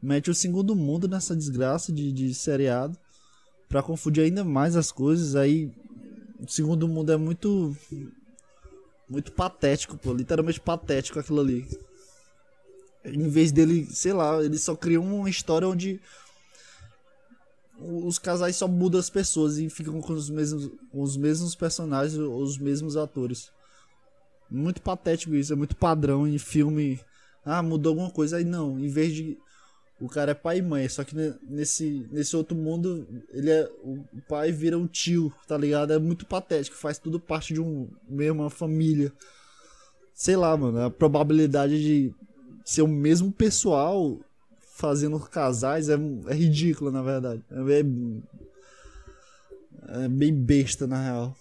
Mete 0.03 0.31
o 0.31 0.35
segundo 0.35 0.75
mundo 0.75 1.07
nessa 1.07 1.37
desgraça 1.37 1.93
de, 1.93 2.13
de 2.13 2.35
seriado. 2.35 2.99
Pra 3.69 3.83
confundir 3.83 4.25
ainda 4.25 4.45
mais 4.45 4.77
as 4.77 4.91
coisas. 4.93 5.37
Aí 5.37 5.71
o 6.39 6.51
segundo 6.51 6.89
mundo 6.89 7.13
é 7.13 7.17
muito. 7.17 7.77
Muito 9.09 9.33
patético, 9.33 9.97
pô. 9.97 10.13
Literalmente 10.13 10.61
patético 10.61 11.19
aquilo 11.19 11.41
ali. 11.41 11.67
Em 13.05 13.29
vez 13.29 13.51
dele, 13.53 13.87
sei 13.87 14.13
lá, 14.13 14.43
ele 14.43 14.59
só 14.59 14.75
criou 14.77 15.05
uma 15.05 15.29
história 15.29 15.69
onde 15.69 16.01
os 17.83 18.19
casais 18.19 18.57
só 18.57 18.69
mudam 18.69 19.01
as 19.01 19.11
pessoas 19.11 19.59
e 19.59 19.69
ficam 19.69 20.01
com 20.01 20.13
os 20.13 20.31
mesmos, 20.31 20.71
os 20.93 21.17
mesmos 21.17 21.55
personagens, 21.55 22.19
os 22.19 22.59
mesmos 22.59 22.97
atores. 22.97 23.51
Muito 24.51 24.83
patético 24.83 25.35
isso, 25.35 25.53
é 25.53 25.57
muito 25.57 25.77
padrão 25.77 26.27
em 26.27 26.39
filme. 26.39 27.01
Ah, 27.45 27.63
mudou 27.63 27.91
alguma 27.91 28.11
coisa 28.11 28.37
aí 28.37 28.45
não, 28.45 28.79
em 28.79 28.89
vez 28.89 29.15
de 29.15 29.39
o 30.01 30.09
cara 30.09 30.33
é 30.33 30.35
pai 30.35 30.59
e 30.59 30.63
mãe, 30.63 30.89
só 30.89 31.05
que 31.05 31.15
nesse, 31.49 32.09
nesse 32.11 32.37
outro 32.37 32.57
mundo 32.57 33.07
ele 33.33 33.51
é 33.51 33.71
o 33.85 34.05
pai 34.29 34.51
vira 34.51 34.77
um 34.77 34.87
tio, 34.87 35.33
tá 35.47 35.57
ligado? 35.57 35.93
É 35.93 35.99
muito 35.99 36.27
patético, 36.27 36.77
faz 36.77 36.99
tudo 36.99 37.21
parte 37.21 37.55
de 37.55 37.61
um 37.61 37.89
mesma 38.09 38.51
família. 38.51 39.13
Sei 40.13 40.37
lá, 40.37 40.57
mano, 40.57 40.81
a 40.81 40.91
probabilidade 40.91 41.81
de 41.81 42.15
ser 42.65 42.83
o 42.83 42.89
mesmo 42.89 43.31
pessoal 43.31 44.19
fazendo 44.75 45.21
casais 45.21 45.89
é, 45.89 45.95
é 45.95 46.35
ridícula, 46.35 46.91
na 46.91 47.03
verdade. 47.03 47.45
É, 47.51 47.81
é 50.05 50.09
bem 50.09 50.35
besta, 50.35 50.87
na 50.87 51.03
real. 51.03 51.37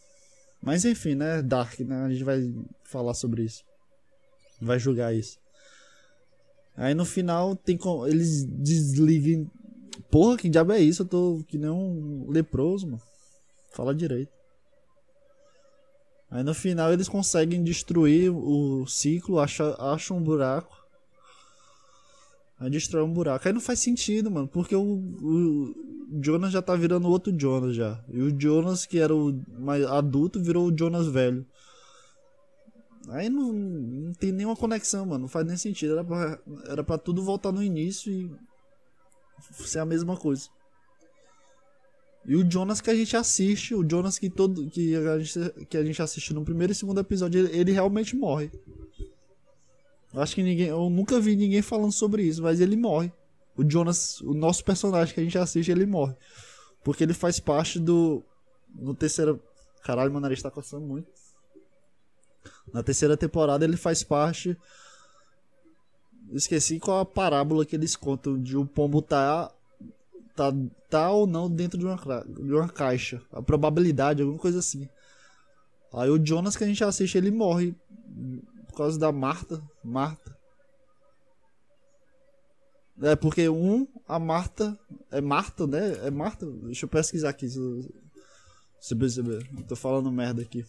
Mas 0.61 0.85
enfim, 0.85 1.15
né? 1.15 1.41
Dark, 1.41 1.79
né? 1.79 2.03
A 2.03 2.09
gente 2.09 2.23
vai 2.23 2.53
falar 2.83 3.13
sobre 3.13 3.43
isso. 3.43 3.63
Vai 4.61 4.77
julgar 4.77 5.15
isso. 5.15 5.39
Aí 6.75 6.93
no 6.93 7.05
final 7.05 7.55
tem. 7.55 7.79
Eles 8.07 8.45
desligam. 8.45 9.49
Porra, 10.09 10.37
que 10.37 10.49
diabo 10.49 10.73
é 10.73 10.79
isso? 10.79 11.03
Eu 11.03 11.07
tô 11.07 11.43
que 11.47 11.57
nem 11.57 11.69
um 11.69 12.29
leproso, 12.29 12.85
mano. 12.85 13.01
Fala 13.71 13.95
direito. 13.95 14.31
Aí 16.29 16.43
no 16.43 16.53
final 16.53 16.93
eles 16.93 17.09
conseguem 17.09 17.63
destruir 17.63 18.29
o 18.29 18.85
ciclo, 18.87 19.39
acham 19.39 19.75
acha 19.79 20.13
um 20.13 20.21
buraco 20.21 20.80
a 22.61 22.69
destrói 22.69 23.03
um 23.03 23.11
buraco. 23.11 23.47
Aí 23.47 23.53
não 23.53 23.59
faz 23.59 23.79
sentido, 23.79 24.29
mano, 24.29 24.47
porque 24.47 24.75
o, 24.75 24.83
o 24.83 25.75
Jonas 26.23 26.53
já 26.53 26.61
tá 26.61 26.75
virando 26.75 27.09
outro 27.09 27.35
Jonas 27.37 27.75
já. 27.75 28.03
E 28.07 28.21
o 28.21 28.39
Jonas, 28.39 28.85
que 28.85 28.99
era 28.99 29.15
o 29.15 29.41
mais 29.59 29.83
adulto, 29.83 30.39
virou 30.39 30.67
o 30.67 30.77
Jonas 30.77 31.07
velho. 31.07 31.43
Aí 33.09 33.29
não, 33.29 33.51
não 33.51 34.13
tem 34.13 34.31
nenhuma 34.31 34.55
conexão, 34.55 35.07
mano. 35.07 35.21
Não 35.23 35.27
faz 35.27 35.45
nem 35.47 35.57
sentido. 35.57 35.93
Era 35.93 36.03
pra, 36.03 36.39
era 36.67 36.83
pra 36.83 36.99
tudo 36.99 37.23
voltar 37.23 37.51
no 37.51 37.63
início 37.63 38.13
e 38.13 38.31
ser 39.65 39.79
a 39.79 39.85
mesma 39.85 40.15
coisa. 40.15 40.47
E 42.23 42.35
o 42.35 42.47
Jonas 42.49 42.79
que 42.79 42.91
a 42.91 42.95
gente 42.95 43.17
assiste, 43.17 43.73
o 43.73 43.83
Jonas 43.89 44.19
que 44.19 44.29
todo 44.29 44.69
que 44.69 44.95
a 44.95 45.17
gente, 45.17 45.65
que 45.65 45.77
a 45.77 45.83
gente 45.83 45.99
assiste 45.99 46.31
no 46.31 46.45
primeiro 46.45 46.71
e 46.71 46.75
segundo 46.75 46.99
episódio, 46.99 47.39
ele, 47.39 47.57
ele 47.57 47.71
realmente 47.71 48.15
morre. 48.15 48.51
Acho 50.13 50.35
que 50.35 50.43
ninguém, 50.43 50.67
eu 50.67 50.89
nunca 50.89 51.19
vi 51.19 51.35
ninguém 51.35 51.61
falando 51.61 51.91
sobre 51.91 52.23
isso, 52.23 52.41
mas 52.43 52.59
ele 52.59 52.75
morre. 52.75 53.11
O 53.55 53.69
Jonas, 53.69 54.19
o 54.21 54.33
nosso 54.33 54.63
personagem 54.63 55.13
que 55.13 55.19
a 55.19 55.23
gente 55.23 55.37
assiste, 55.37 55.71
ele 55.71 55.85
morre. 55.85 56.15
Porque 56.83 57.03
ele 57.03 57.13
faz 57.13 57.39
parte 57.39 57.79
do 57.79 58.23
no 58.73 58.93
terceiro, 58.93 59.41
caralho, 59.83 60.11
meu 60.11 60.19
nariz 60.19 60.41
tá 60.41 60.49
coçando 60.49 60.85
muito. 60.85 61.07
Na 62.73 62.81
terceira 62.81 63.17
temporada 63.17 63.65
ele 63.65 63.77
faz 63.77 64.03
parte 64.03 64.57
esqueci 66.33 66.79
qual 66.79 66.99
a 66.99 67.05
parábola 67.05 67.65
que 67.65 67.75
eles 67.75 67.95
contam 67.95 68.41
de 68.41 68.57
o 68.57 68.65
pombo 68.65 69.01
tá 69.01 69.51
tá, 70.35 70.53
tá 70.89 71.11
ou 71.11 71.27
não 71.27 71.49
dentro 71.49 71.77
de 71.77 71.85
uma, 71.85 71.97
de 72.25 72.53
uma 72.53 72.69
caixa. 72.69 73.21
A 73.31 73.41
probabilidade, 73.41 74.21
alguma 74.21 74.39
coisa 74.39 74.59
assim. 74.59 74.87
Aí 75.93 76.09
o 76.09 76.23
Jonas 76.23 76.55
que 76.55 76.63
a 76.63 76.67
gente 76.67 76.83
assiste, 76.83 77.17
ele 77.17 77.31
morre 77.31 77.75
causa 78.83 78.99
da 78.99 79.11
Marta. 79.11 79.61
Marta. 79.83 80.37
É 83.01 83.15
porque 83.15 83.49
um, 83.49 83.87
a 84.07 84.19
Marta. 84.19 84.77
É 85.09 85.19
Marta, 85.21 85.65
né? 85.65 86.05
É 86.05 86.11
Marta? 86.11 86.45
Deixa 86.45 86.85
eu 86.85 86.89
pesquisar 86.89 87.29
aqui. 87.29 87.49
Se 87.49 87.59
você 88.79 88.95
perceber. 88.95 89.47
Tô 89.67 89.75
falando 89.75 90.11
merda 90.11 90.41
aqui. 90.41 90.65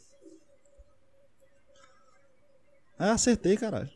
É, 2.98 3.10
acertei, 3.10 3.56
caralho. 3.56 3.90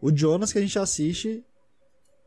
O 0.00 0.16
Jonas 0.16 0.52
que 0.52 0.58
a 0.58 0.62
gente 0.62 0.78
assiste 0.78 1.44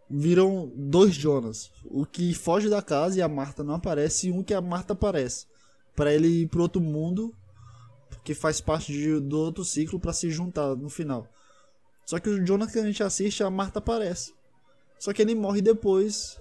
viram 0.10 0.72
dois 0.76 1.14
Jonas. 1.14 1.72
O 1.86 2.06
que 2.06 2.34
foge 2.34 2.70
da 2.70 2.82
casa 2.82 3.18
e 3.18 3.22
a 3.22 3.28
Marta 3.28 3.64
não 3.64 3.76
aparece, 3.76 4.28
e 4.28 4.32
um 4.32 4.44
que 4.44 4.54
a 4.54 4.62
Marta 4.62 4.94
aparece. 4.94 5.48
para 5.96 6.14
ele 6.14 6.28
ir 6.28 6.48
pro 6.48 6.64
outro 6.64 6.82
mundo, 6.82 7.36
que 8.24 8.34
faz 8.34 8.59
parte 8.59 8.91
de, 8.91 9.20
do 9.20 9.39
outro 9.39 9.64
ciclo 9.64 9.99
para 9.99 10.14
se 10.14 10.30
juntar 10.30 10.76
no 10.76 10.89
final. 10.89 11.28
Só 12.05 12.20
que 12.20 12.30
o 12.30 12.45
Jonas 12.45 12.72
que 12.72 12.80
a 12.80 12.86
gente 12.86 13.01
assiste, 13.01 13.43
a 13.43 13.49
Marta 13.49 13.80
aparece. 13.80 14.34
Só 14.99 15.14
que 15.14 15.22
ele 15.22 15.36
morre 15.36 15.61
depois 15.61 16.39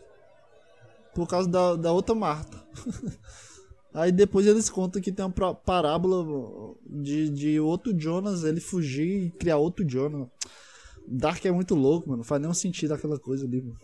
por 1.14 1.28
causa 1.28 1.48
da, 1.48 1.76
da 1.76 1.92
outra 1.92 2.14
Marta. 2.14 2.62
Aí 3.94 4.10
depois 4.10 4.46
eles 4.46 4.70
contam 4.70 5.02
que 5.02 5.12
tem 5.12 5.24
uma 5.24 5.54
parábola 5.54 6.74
de, 6.86 7.28
de 7.28 7.60
outro 7.60 7.98
Jonas, 7.98 8.42
ele 8.42 8.60
fugir 8.60 9.26
e 9.26 9.30
criar 9.30 9.58
outro 9.58 9.86
Jonas. 9.88 10.28
Dark 11.06 11.44
é 11.44 11.50
muito 11.50 11.74
louco, 11.74 12.08
mano. 12.08 12.18
Não 12.18 12.24
faz 12.24 12.40
nenhum 12.40 12.54
sentido 12.54 12.94
aquela 12.94 13.18
coisa 13.18 13.44
ali, 13.44 13.60
mano. 13.60 13.78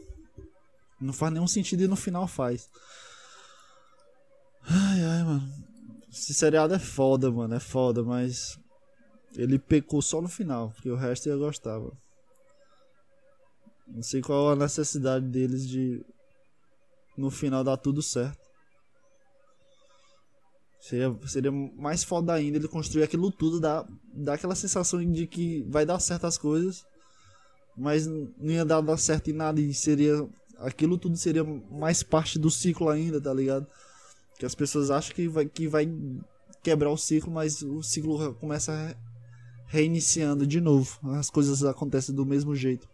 Não 1.01 1.13
faz 1.13 1.33
nenhum 1.33 1.47
sentido 1.47 1.83
e 1.83 1.89
no 1.89 1.97
final 1.97 2.27
faz. 2.27 2.71
Ai, 4.63 5.03
ai, 5.03 5.25
mano. 5.25 5.58
Esse 6.11 6.35
seriado 6.35 6.75
é 6.75 6.79
foda, 6.79 7.31
mano. 7.31 7.55
É 7.55 7.61
foda, 7.61 8.03
mas. 8.03 8.59
Ele 9.37 9.59
pecou 9.59 10.01
só 10.01 10.23
no 10.23 10.29
final, 10.29 10.71
porque 10.71 10.91
o 10.91 10.97
resto 10.97 11.29
eu 11.29 11.39
gostava. 11.39 11.93
Não 13.87 14.03
sei 14.03 14.21
qual 14.21 14.51
a 14.51 14.57
necessidade 14.57 15.27
deles 15.27 15.69
de. 15.69 16.05
No 17.17 17.31
final 17.31 17.65
dar 17.65 17.77
tudo 17.77 18.01
certo. 18.01 18.49
Seria, 20.81 21.19
seria 21.27 21.51
mais 21.51 22.05
foda 22.05 22.33
ainda 22.33 22.57
ele 22.57 22.69
construir 22.69 23.03
aquilo 23.03 23.31
tudo, 23.31 23.61
dar, 23.61 23.85
dar 24.15 24.35
aquela 24.35 24.55
sensação 24.55 25.05
de 25.05 25.27
que 25.27 25.63
vai 25.69 25.85
dar 25.85 25.99
certo 25.99 26.27
as 26.27 26.39
coisas 26.39 26.87
mas 27.79 28.07
não 28.07 28.51
ia 28.51 28.65
dar 28.65 28.83
certo 28.99 29.31
em 29.31 29.33
nada 29.33 29.61
e 29.61 29.73
seria 29.73 30.29
aquilo 30.59 30.99
tudo 30.99 31.17
seria 31.17 31.45
mais 31.45 32.03
parte 32.03 32.37
do 32.39 32.51
ciclo 32.51 32.89
ainda, 32.89 33.21
tá 33.21 33.33
ligado? 33.33 33.67
Que 34.39 34.47
as 34.47 34.55
pessoas 34.55 34.91
acham 34.91 35.15
que 35.15 35.27
vai, 35.29 35.47
que 35.47 35.67
vai 35.67 35.91
quebrar 36.63 36.91
o 36.91 36.97
ciclo, 36.97 37.33
mas 37.33 37.63
o 37.63 37.83
ciclo 37.83 38.35
começa 38.35 38.97
reiniciando 39.67 40.47
de 40.47 40.61
novo. 40.61 40.99
As 41.15 41.29
coisas 41.29 41.65
acontecem 41.65 42.15
do 42.15 42.25
mesmo 42.25 42.55
jeito. 42.55 42.89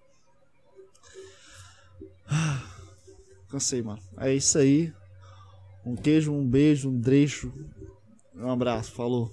Cansei, 3.49 3.83
mano. 3.83 4.01
É 4.17 4.35
isso 4.35 4.59
aí. 4.59 4.93
Um 5.85 5.95
queijo, 5.95 6.33
um 6.33 6.47
beijo, 6.47 6.89
um 6.89 7.01
trecho. 7.01 7.53
Um 8.35 8.51
abraço. 8.51 8.93
Falou. 8.93 9.31